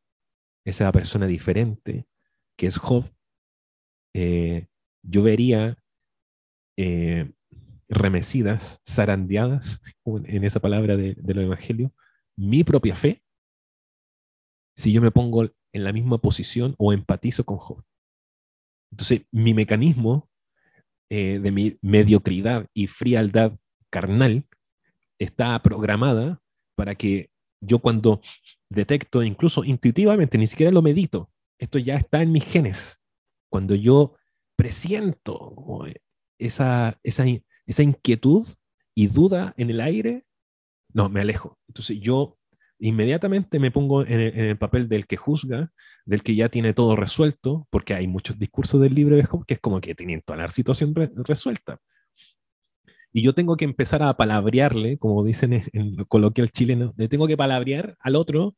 esa 0.66 0.91
persona 0.91 1.26
diferente, 1.26 2.05
que 2.55 2.68
es 2.68 2.78
Job, 2.78 3.12
eh, 4.14 4.68
yo 5.01 5.24
vería 5.24 5.81
eh, 6.82 7.32
remecidas, 7.90 8.82
zarandeadas, 8.88 9.82
en 10.06 10.44
esa 10.44 10.60
palabra 10.60 10.98
de, 10.98 11.14
de 11.16 11.34
los 11.34 11.44
evangelios, 11.44 11.92
mi 12.36 12.64
propia 12.64 12.96
fe, 12.96 13.22
si 14.76 14.92
yo 14.92 15.02
me 15.02 15.12
pongo 15.12 15.44
en 15.44 15.84
la 15.84 15.94
misma 15.94 16.18
posición 16.18 16.74
o 16.78 16.92
empatizo 16.92 17.44
con 17.44 17.58
Job. 17.58 17.84
Entonces, 18.92 19.22
mi 19.32 19.54
mecanismo 19.54 20.30
eh, 21.10 21.40
de 21.40 21.52
mi 21.52 21.78
mediocridad 21.82 22.68
y 22.74 22.88
frialdad 22.88 23.58
carnal 23.92 24.48
está 25.20 25.62
programada 25.62 26.42
para 26.76 26.96
que 26.96 27.30
yo 27.62 27.80
cuando 27.80 28.22
detecto, 28.70 29.22
incluso 29.22 29.64
intuitivamente, 29.64 30.38
ni 30.38 30.48
siquiera 30.48 30.72
lo 30.72 30.82
medito, 30.82 31.30
esto 31.60 31.78
ya 31.78 31.96
está 31.96 32.24
en 32.24 32.32
mis 32.32 32.46
genes, 32.46 33.00
cuando 33.52 33.76
yo 33.76 34.16
presiento 34.56 35.86
esa, 36.42 37.00
esa, 37.04 37.26
esa 37.66 37.84
inquietud 37.84 38.48
y 38.96 39.08
duda 39.08 39.54
en 39.58 39.70
el 39.70 39.80
aire, 39.80 40.26
no, 40.94 41.10
me 41.10 41.22
alejo. 41.22 41.60
Entonces 41.68 42.00
yo 42.00 42.38
inmediatamente 42.80 43.60
me 43.60 43.72
pongo 43.72 44.04
en 44.06 44.20
el, 44.20 44.58
papel 44.58 44.89
del 44.89 45.06
que 45.06 45.16
juzga, 45.16 45.72
del 46.04 46.24
que 46.24 46.36
ya 46.36 46.50
tiene 46.50 46.74
todo 46.74 46.96
resuelto, 46.96 47.68
porque 47.70 47.94
hay 47.94 48.08
muchos 48.08 48.39
discursos 48.39 48.82
del 48.82 48.96
libro 48.96 49.16
de 49.16 49.24
Job 49.24 49.46
que 49.46 49.54
es 49.54 49.60
como 49.60 49.80
que 49.80 49.96
tienen 49.96 50.22
toda 50.26 50.39
la 50.39 50.50
situación 50.50 50.94
resuelta. 51.16 51.80
Y 53.14 53.22
yo 53.22 53.34
tengo 53.34 53.56
que 53.58 53.66
empezar 53.66 54.02
a 54.04 54.16
palabrearle, 54.16 54.98
como 54.98 55.24
dicen 55.24 55.54
en, 55.54 55.64
en 55.74 55.96
coloquial 56.06 56.50
chileno, 56.50 56.94
le 56.98 57.08
tengo 57.08 57.28
que 57.28 57.38
palabrear 57.38 57.98
al 58.00 58.16
otro 58.16 58.56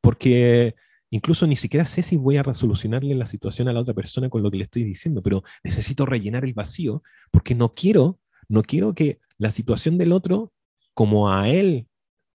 porque 0.00 0.74
Incluso 1.12 1.46
ni 1.46 1.56
siquiera 1.56 1.84
sé 1.84 2.02
si 2.02 2.16
voy 2.16 2.38
a 2.38 2.42
resolucionarle 2.42 3.14
la 3.14 3.26
situación 3.26 3.68
a 3.68 3.74
la 3.74 3.80
otra 3.80 3.92
persona 3.92 4.30
con 4.30 4.42
lo 4.42 4.50
que 4.50 4.56
le 4.56 4.64
estoy 4.64 4.82
diciendo, 4.82 5.22
pero 5.22 5.42
necesito 5.62 6.06
rellenar 6.06 6.42
el 6.46 6.54
vacío 6.54 7.02
porque 7.30 7.54
no 7.54 7.74
quiero, 7.74 8.18
no 8.48 8.62
quiero 8.62 8.94
que 8.94 9.20
la 9.36 9.50
situación 9.50 9.98
del 9.98 10.12
otro, 10.12 10.54
como 10.94 11.30
a 11.30 11.50
él 11.50 11.86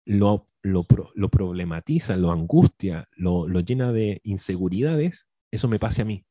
lo, 0.04 0.50
lo, 0.62 0.84
problematiza, 0.84 2.18
lo 2.18 2.30
angustia, 2.30 3.08
lo, 3.16 3.46
llena 3.60 3.92
de 3.92 4.20
inseguridades, 4.24 5.26
eso 5.50 5.68
me 5.68 5.78
pase 5.78 6.02
a 6.02 6.04
mí. 6.04 6.26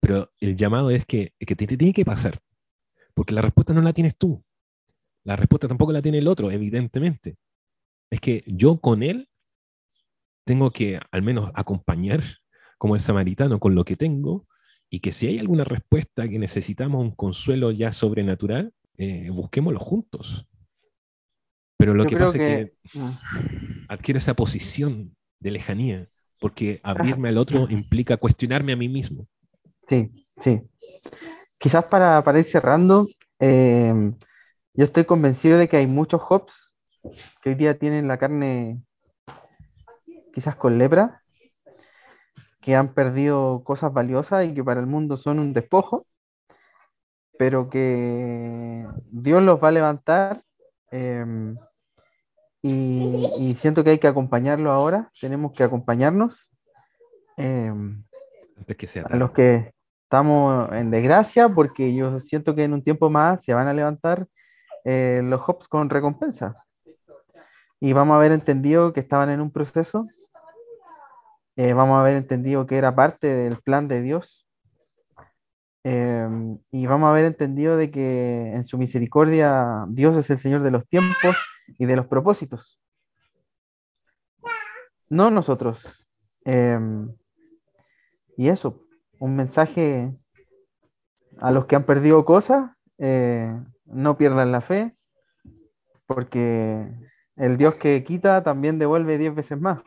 Pero 0.00 0.30
el 0.38 0.54
llamado 0.54 0.90
es 0.90 1.06
que, 1.06 1.34
que 1.40 1.56
te 1.56 1.66
tiene 1.66 1.92
que 1.92 2.04
pasar, 2.04 2.38
porque 3.14 3.34
la 3.34 3.42
respuesta 3.42 3.74
no 3.74 3.82
la 3.82 3.92
tienes 3.92 4.16
tú. 4.16 4.44
La 5.24 5.34
respuesta 5.34 5.66
tampoco 5.66 5.90
la 5.90 6.02
tiene 6.02 6.18
el 6.18 6.28
otro, 6.28 6.52
evidentemente. 6.52 7.36
Es 8.12 8.20
que 8.20 8.44
yo 8.46 8.80
con 8.80 9.02
él 9.02 9.28
tengo 10.46 10.70
que 10.70 10.98
al 11.10 11.22
menos 11.22 11.50
acompañar 11.54 12.22
como 12.78 12.94
el 12.94 13.00
samaritano 13.00 13.58
con 13.58 13.74
lo 13.74 13.84
que 13.84 13.96
tengo 13.96 14.46
y 14.88 15.00
que 15.00 15.12
si 15.12 15.26
hay 15.26 15.38
alguna 15.38 15.64
respuesta 15.64 16.28
que 16.28 16.38
necesitamos 16.38 17.02
un 17.02 17.10
consuelo 17.10 17.72
ya 17.72 17.90
sobrenatural, 17.90 18.72
eh, 18.96 19.28
busquémoslo 19.30 19.80
juntos. 19.80 20.46
Pero 21.76 21.94
lo 21.94 22.06
que 22.06 22.16
pasa 22.16 22.38
es 22.38 22.48
que 22.48 22.72
ah. 22.98 23.20
adquiero 23.88 24.18
esa 24.18 24.34
posición 24.34 25.16
de 25.40 25.50
lejanía, 25.50 26.08
porque 26.38 26.80
abrirme 26.84 27.28
al 27.28 27.38
otro 27.38 27.66
implica 27.68 28.16
cuestionarme 28.16 28.72
a 28.72 28.76
mí 28.76 28.88
mismo. 28.88 29.26
Sí, 29.88 30.12
sí. 30.22 30.62
Quizás 31.58 31.84
para, 31.86 32.22
para 32.22 32.38
ir 32.38 32.44
cerrando, 32.44 33.08
em, 33.40 34.14
yo 34.74 34.84
estoy 34.84 35.04
convencido 35.04 35.58
de 35.58 35.68
que 35.68 35.76
hay 35.76 35.86
muchos 35.86 36.22
hops 36.28 36.76
que 37.42 37.50
hoy 37.50 37.54
día 37.56 37.78
tienen 37.78 38.06
la 38.08 38.16
carne 38.16 38.80
quizás 40.36 40.54
con 40.54 40.76
lepra, 40.76 41.22
que 42.60 42.76
han 42.76 42.92
perdido 42.92 43.64
cosas 43.64 43.90
valiosas 43.90 44.44
y 44.44 44.52
que 44.52 44.62
para 44.62 44.80
el 44.80 44.86
mundo 44.86 45.16
son 45.16 45.38
un 45.38 45.54
despojo, 45.54 46.06
pero 47.38 47.70
que 47.70 48.86
Dios 49.06 49.42
los 49.42 49.64
va 49.64 49.68
a 49.68 49.72
levantar 49.72 50.42
em, 50.90 51.56
y, 52.60 53.54
siento 53.56 53.82
que 53.82 53.88
hay 53.88 53.98
que 53.98 54.08
acompañarlo 54.08 54.72
ahora, 54.72 55.10
tenemos 55.18 55.52
que 55.52 55.62
acompañarnos. 55.62 56.52
Em, 57.38 58.04
que 58.76 58.86
sea 58.86 59.06
a 59.08 59.16
los 59.16 59.30
que 59.30 59.72
estamos 60.02 60.70
en 60.72 60.90
desgracia, 60.90 61.48
porque 61.48 61.94
yo 61.94 62.20
siento 62.20 62.54
que 62.54 62.64
en 62.64 62.74
un 62.74 62.82
tiempo 62.82 63.08
más 63.08 63.42
se 63.42 63.54
van 63.54 63.68
a 63.68 63.72
levantar 63.72 64.26
eh, 64.84 65.22
los 65.24 65.40
hops 65.48 65.66
con 65.66 65.88
recompensa. 65.88 66.62
Y 67.80 67.94
vamos 67.94 68.14
a 68.14 68.16
haber 68.18 68.32
entendido 68.32 68.92
que 68.92 69.00
estaban 69.00 69.30
en 69.30 69.40
un 69.40 69.50
proceso, 69.50 70.06
eh, 71.56 71.72
vamos 71.72 71.96
a 71.96 72.00
haber 72.00 72.16
entendido 72.16 72.66
que 72.66 72.76
era 72.76 72.94
parte 72.94 73.26
del 73.26 73.56
plan 73.56 73.88
de 73.88 74.02
Dios. 74.02 74.46
Em, 75.84 76.58
y 76.70 76.86
vamos 76.86 77.06
a 77.06 77.10
haber 77.10 77.24
entendido 77.24 77.76
de 77.76 77.90
que 77.90 78.52
en 78.52 78.64
su 78.64 78.76
misericordia 78.76 79.86
Dios 79.88 80.16
es 80.16 80.28
el 80.30 80.38
Señor 80.38 80.62
de 80.62 80.70
los 80.70 80.86
tiempos 80.88 81.36
y 81.78 81.86
de 81.86 81.96
los 81.96 82.06
propósitos. 82.06 82.80
No 85.08 85.30
nosotros. 85.30 86.08
Em, 86.44 87.14
y 88.36 88.48
eso, 88.48 88.82
un 89.18 89.36
mensaje 89.36 90.12
a 91.38 91.50
los 91.50 91.66
que 91.66 91.76
han 91.76 91.84
perdido 91.84 92.24
cosas, 92.24 92.70
eh, 92.98 93.52
no 93.84 94.18
pierdan 94.18 94.52
la 94.52 94.60
fe, 94.60 94.94
porque 96.06 96.90
el 97.36 97.56
Dios 97.56 97.76
que 97.76 98.04
quita 98.04 98.42
también 98.42 98.78
devuelve 98.78 99.18
diez 99.18 99.34
veces 99.34 99.60
más. 99.60 99.80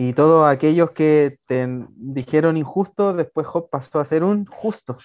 Y 0.00 0.12
todos 0.12 0.46
aquellos 0.48 0.92
que 0.92 1.40
te 1.44 1.66
dijeron 1.96 2.56
injusto, 2.56 3.14
después 3.14 3.48
Job 3.48 3.68
pasó 3.68 3.98
a 3.98 4.04
ser 4.04 4.22
un 4.22 4.46
justo. 4.46 4.96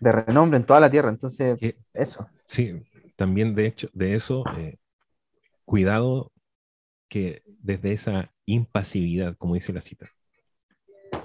De 0.00 0.10
renombre 0.10 0.56
en 0.56 0.64
toda 0.64 0.80
la 0.80 0.90
tierra. 0.90 1.10
Entonces, 1.10 1.58
eso. 1.92 2.30
Sí, 2.46 2.82
también 3.14 3.54
de 3.54 3.66
hecho, 3.66 3.90
de 3.92 4.14
eso, 4.14 4.42
eh, 4.56 4.78
cuidado 5.66 6.32
que 7.10 7.42
desde 7.44 7.92
esa 7.92 8.32
impasividad, 8.46 9.36
como 9.36 9.52
dice 9.52 9.74
la 9.74 9.82
cita, 9.82 10.08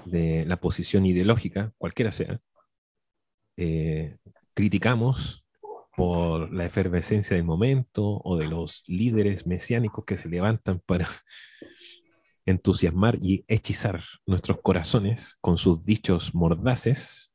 de 0.04 0.44
la 0.44 0.60
posición 0.60 1.06
ideológica, 1.06 1.72
cualquiera 1.78 2.12
sea, 2.12 2.42
eh, 3.56 4.18
criticamos 4.52 5.41
por 5.96 6.52
la 6.52 6.64
efervescencia 6.64 7.36
del 7.36 7.44
momento 7.44 8.20
o 8.24 8.36
de 8.36 8.46
los 8.46 8.84
líderes 8.86 9.46
mesiánicos 9.46 10.04
que 10.04 10.16
se 10.16 10.28
levantan 10.28 10.80
para 10.86 11.06
entusiasmar 12.46 13.18
y 13.20 13.44
hechizar 13.48 14.02
nuestros 14.26 14.60
corazones 14.62 15.36
con 15.40 15.58
sus 15.58 15.84
dichos 15.84 16.34
mordaces, 16.34 17.34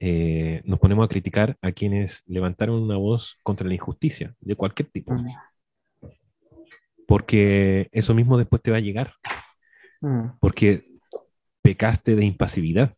eh, 0.00 0.62
nos 0.64 0.78
ponemos 0.78 1.04
a 1.04 1.08
criticar 1.08 1.56
a 1.62 1.72
quienes 1.72 2.22
levantaron 2.26 2.82
una 2.82 2.96
voz 2.96 3.38
contra 3.42 3.68
la 3.68 3.74
injusticia 3.74 4.34
de 4.40 4.56
cualquier 4.56 4.88
tipo. 4.88 5.14
Porque 7.06 7.88
eso 7.92 8.14
mismo 8.14 8.38
después 8.38 8.62
te 8.62 8.70
va 8.70 8.78
a 8.78 8.80
llegar. 8.80 9.14
Mm. 10.00 10.38
Porque 10.40 10.86
pecaste 11.62 12.16
de 12.16 12.24
impasividad, 12.24 12.94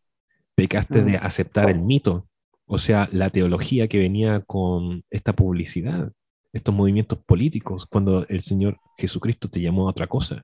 pecaste 0.55 1.03
de 1.03 1.13
mm. 1.13 1.19
aceptar 1.21 1.69
el 1.69 1.81
mito, 1.81 2.26
o 2.67 2.77
sea, 2.77 3.09
la 3.11 3.29
teología 3.29 3.87
que 3.87 3.99
venía 3.99 4.41
con 4.41 5.03
esta 5.09 5.33
publicidad, 5.33 6.11
estos 6.53 6.75
movimientos 6.75 7.19
políticos, 7.25 7.85
cuando 7.85 8.25
el 8.27 8.41
Señor 8.41 8.77
Jesucristo 8.97 9.49
te 9.49 9.61
llamó 9.61 9.87
a 9.87 9.91
otra 9.91 10.07
cosa. 10.07 10.43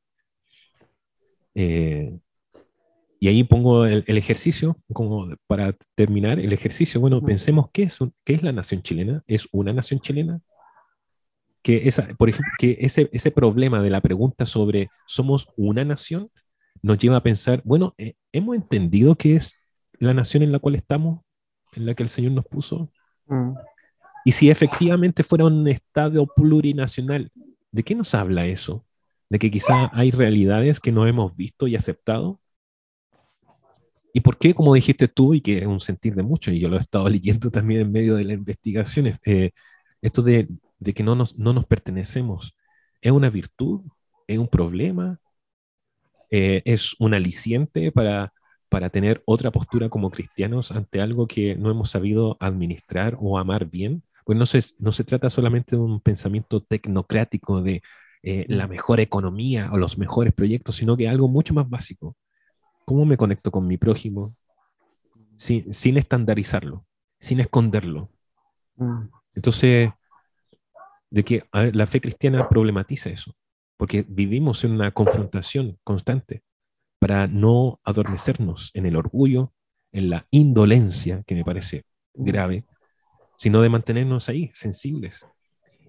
Eh, 1.55 2.17
y 3.19 3.27
ahí 3.27 3.43
pongo 3.43 3.85
el, 3.85 4.03
ejercicio, 4.17 4.77
como 4.91 5.29
para 5.47 5.75
terminar, 5.95 6.39
el 6.39 6.51
ejercicio, 6.51 6.99
bueno, 6.99 7.21
pensemos 7.21 7.69
qué 7.71 7.83
es, 7.83 7.99
qué 8.25 8.33
es 8.33 8.43
la 8.43 8.51
nación 8.51 8.81
chilena. 8.83 9.23
¿Es 9.27 9.47
una 9.51 9.71
nación 9.73 9.99
chilena? 10.01 10.41
que, 11.63 11.87
esa, 11.87 12.07
por 12.17 12.29
ejemplo, 12.29 12.51
que 12.59 12.77
ese, 12.81 13.09
ese 13.13 13.31
problema 13.31 13.81
de 13.81 13.89
la 13.89 14.01
pregunta 14.01 14.45
sobre 14.45 14.89
¿somos 15.07 15.47
una 15.55 15.85
nación? 15.85 16.29
nos 16.81 16.97
lleva 16.97 17.17
a 17.17 17.23
pensar, 17.23 17.61
bueno, 17.63 17.95
eh, 17.97 18.15
¿hemos 18.33 18.55
entendido 18.55 19.15
qué 19.15 19.35
es 19.35 19.55
la 19.99 20.13
nación 20.13 20.43
en 20.43 20.51
la 20.51 20.59
cual 20.59 20.75
estamos, 20.75 21.21
en 21.75 21.85
la 21.85 21.95
que 21.95 22.03
el 22.03 22.09
Señor 22.09 22.33
nos 22.33 22.45
puso? 22.45 22.91
Mm. 23.27 23.53
Y 24.25 24.31
si 24.31 24.49
efectivamente 24.49 25.23
fuera 25.23 25.45
un 25.45 25.67
Estado 25.67 26.25
plurinacional, 26.27 27.31
¿de 27.71 27.83
qué 27.83 27.95
nos 27.95 28.13
habla 28.15 28.45
eso? 28.45 28.85
¿De 29.29 29.39
que 29.39 29.51
quizá 29.51 29.89
hay 29.93 30.11
realidades 30.11 30.79
que 30.79 30.91
no 30.91 31.07
hemos 31.07 31.35
visto 31.35 31.67
y 31.67 31.75
aceptado? 31.75 32.39
¿Y 34.13 34.21
por 34.21 34.37
qué, 34.37 34.53
como 34.53 34.75
dijiste 34.75 35.07
tú, 35.07 35.33
y 35.33 35.41
que 35.41 35.57
es 35.57 35.65
un 35.65 35.79
sentir 35.79 36.13
de 36.15 36.23
mucho, 36.23 36.51
y 36.51 36.59
yo 36.59 36.69
lo 36.69 36.77
he 36.77 36.81
estado 36.81 37.09
leyendo 37.09 37.49
también 37.51 37.81
en 37.81 37.91
medio 37.91 38.15
de 38.15 38.25
las 38.25 38.35
investigaciones, 38.35 39.17
eh, 39.25 39.51
esto 40.01 40.21
de 40.21 40.47
de 40.83 40.93
que 40.93 41.03
no 41.03 41.15
nos, 41.15 41.37
no 41.37 41.53
nos 41.53 41.65
pertenecemos, 41.65 42.55
¿es 43.01 43.11
una 43.11 43.29
virtud? 43.29 43.81
¿Es 44.27 44.37
un 44.37 44.47
problema? 44.47 45.19
Eh, 46.29 46.61
¿Es 46.65 46.95
un 46.99 47.13
aliciente 47.13 47.91
para, 47.91 48.33
para 48.73 48.89
tener 48.89 49.21
otra 49.27 49.51
postura 49.51 49.87
como 49.87 50.09
cristianos 50.09 50.71
ante 50.71 50.99
algo 50.99 51.27
que 51.27 51.55
no 51.55 51.69
hemos 51.69 51.91
sabido 51.91 52.37
administrar 52.39 53.15
o 53.21 53.37
amar 53.37 53.69
bien? 53.69 54.01
Pues 54.25 54.35
no 54.35 54.47
se, 54.47 54.63
no 54.79 54.91
se 54.91 55.03
trata 55.03 55.29
solamente 55.29 55.75
de 55.75 55.81
un 55.83 55.99
pensamiento 55.99 56.59
tecnocrático 56.59 57.61
de 57.61 57.83
eh, 58.23 58.45
la 58.49 58.67
mejor 58.67 58.99
economía 58.99 59.69
o 59.71 59.77
los 59.77 59.99
mejores 59.99 60.33
proyectos, 60.33 60.77
sino 60.77 60.97
que 60.97 61.07
algo 61.07 61.27
mucho 61.27 61.53
más 61.53 61.69
básico. 61.69 62.17
¿Cómo 62.83 63.05
me 63.05 63.15
conecto 63.15 63.51
con 63.51 63.67
mi 63.67 63.77
prójimo 63.77 64.35
sin, 65.35 65.71
sin 65.71 65.97
estandarizarlo, 65.97 66.83
sin 67.19 67.41
esconderlo? 67.41 68.09
Mm. 68.77 69.03
Entonces, 69.35 69.91
de 71.11 71.23
que 71.23 71.43
la 71.51 71.85
fe 71.85 72.01
cristiana 72.01 72.49
problematiza 72.49 73.11
eso, 73.11 73.35
porque 73.77 74.03
vivimos 74.07 74.63
en 74.63 74.71
una 74.71 74.89
confrontación 74.89 75.77
constante 75.83 76.41
para 77.03 77.27
no 77.27 77.81
adormecernos 77.83 78.71
en 78.73 78.85
el 78.85 78.95
orgullo, 78.95 79.51
en 79.91 80.09
la 80.09 80.25
indolencia, 80.31 81.21
que 81.27 81.35
me 81.35 81.43
parece 81.43 81.83
grave, 82.13 82.63
sino 83.35 83.61
de 83.61 83.67
mantenernos 83.67 84.29
ahí, 84.29 84.49
sensibles. 84.53 85.27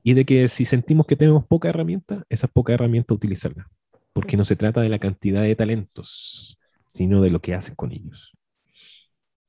Y 0.02 0.14
de 0.14 0.24
que 0.24 0.48
si 0.48 0.64
sentimos 0.64 1.06
que 1.06 1.14
tenemos 1.14 1.46
poca 1.46 1.68
herramienta, 1.68 2.24
esa 2.28 2.48
poca 2.48 2.72
herramienta 2.72 3.14
utilizarla, 3.14 3.70
porque 4.12 4.36
no 4.36 4.44
se 4.44 4.56
trata 4.56 4.80
de 4.80 4.88
la 4.88 4.98
cantidad 4.98 5.42
de 5.42 5.54
talentos, 5.54 6.58
sino 6.88 7.22
de 7.22 7.30
lo 7.30 7.40
que 7.40 7.54
hacen 7.54 7.76
con 7.76 7.92
ellos. 7.92 8.32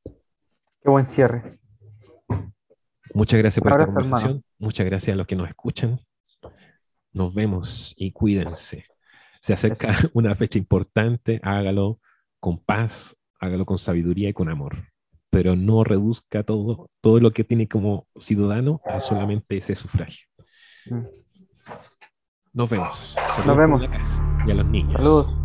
Qué 0.03 0.91
buen 0.91 1.07
cierre. 1.07 1.45
Muchas 3.15 3.39
gracias 3.39 3.63
por 3.63 3.71
esta 3.71 3.87
conversación. 3.87 4.43
Muchas 4.59 4.85
gracias 4.85 5.15
a 5.15 5.17
los 5.17 5.25
que 5.25 5.35
nos 5.35 5.49
escuchan. 5.49 5.99
Nos 7.11 7.33
vemos 7.33 7.95
y 7.97 8.11
cuídense. 8.11 8.85
Se 9.45 9.53
acerca 9.53 9.89
una 10.13 10.33
fecha 10.33 10.57
importante, 10.57 11.39
hágalo 11.43 11.99
con 12.39 12.57
paz, 12.57 13.15
hágalo 13.39 13.63
con 13.63 13.77
sabiduría 13.77 14.27
y 14.29 14.33
con 14.33 14.49
amor. 14.49 14.91
Pero 15.29 15.55
no 15.55 15.83
reduzca 15.83 16.41
todo, 16.41 16.89
todo 16.99 17.19
lo 17.19 17.29
que 17.29 17.43
tiene 17.43 17.67
como 17.67 18.07
ciudadano 18.17 18.81
a 18.85 18.99
solamente 18.99 19.57
ese 19.57 19.75
sufragio. 19.75 20.25
Mm. 20.87 21.03
Nos 22.53 22.69
vemos. 22.71 23.15
Nos 23.45 23.55
vemos. 23.55 23.87
Y 24.47 24.49
a 24.49 24.55
los 24.55 24.65
niños. 24.65 24.93
Saludos. 24.93 25.44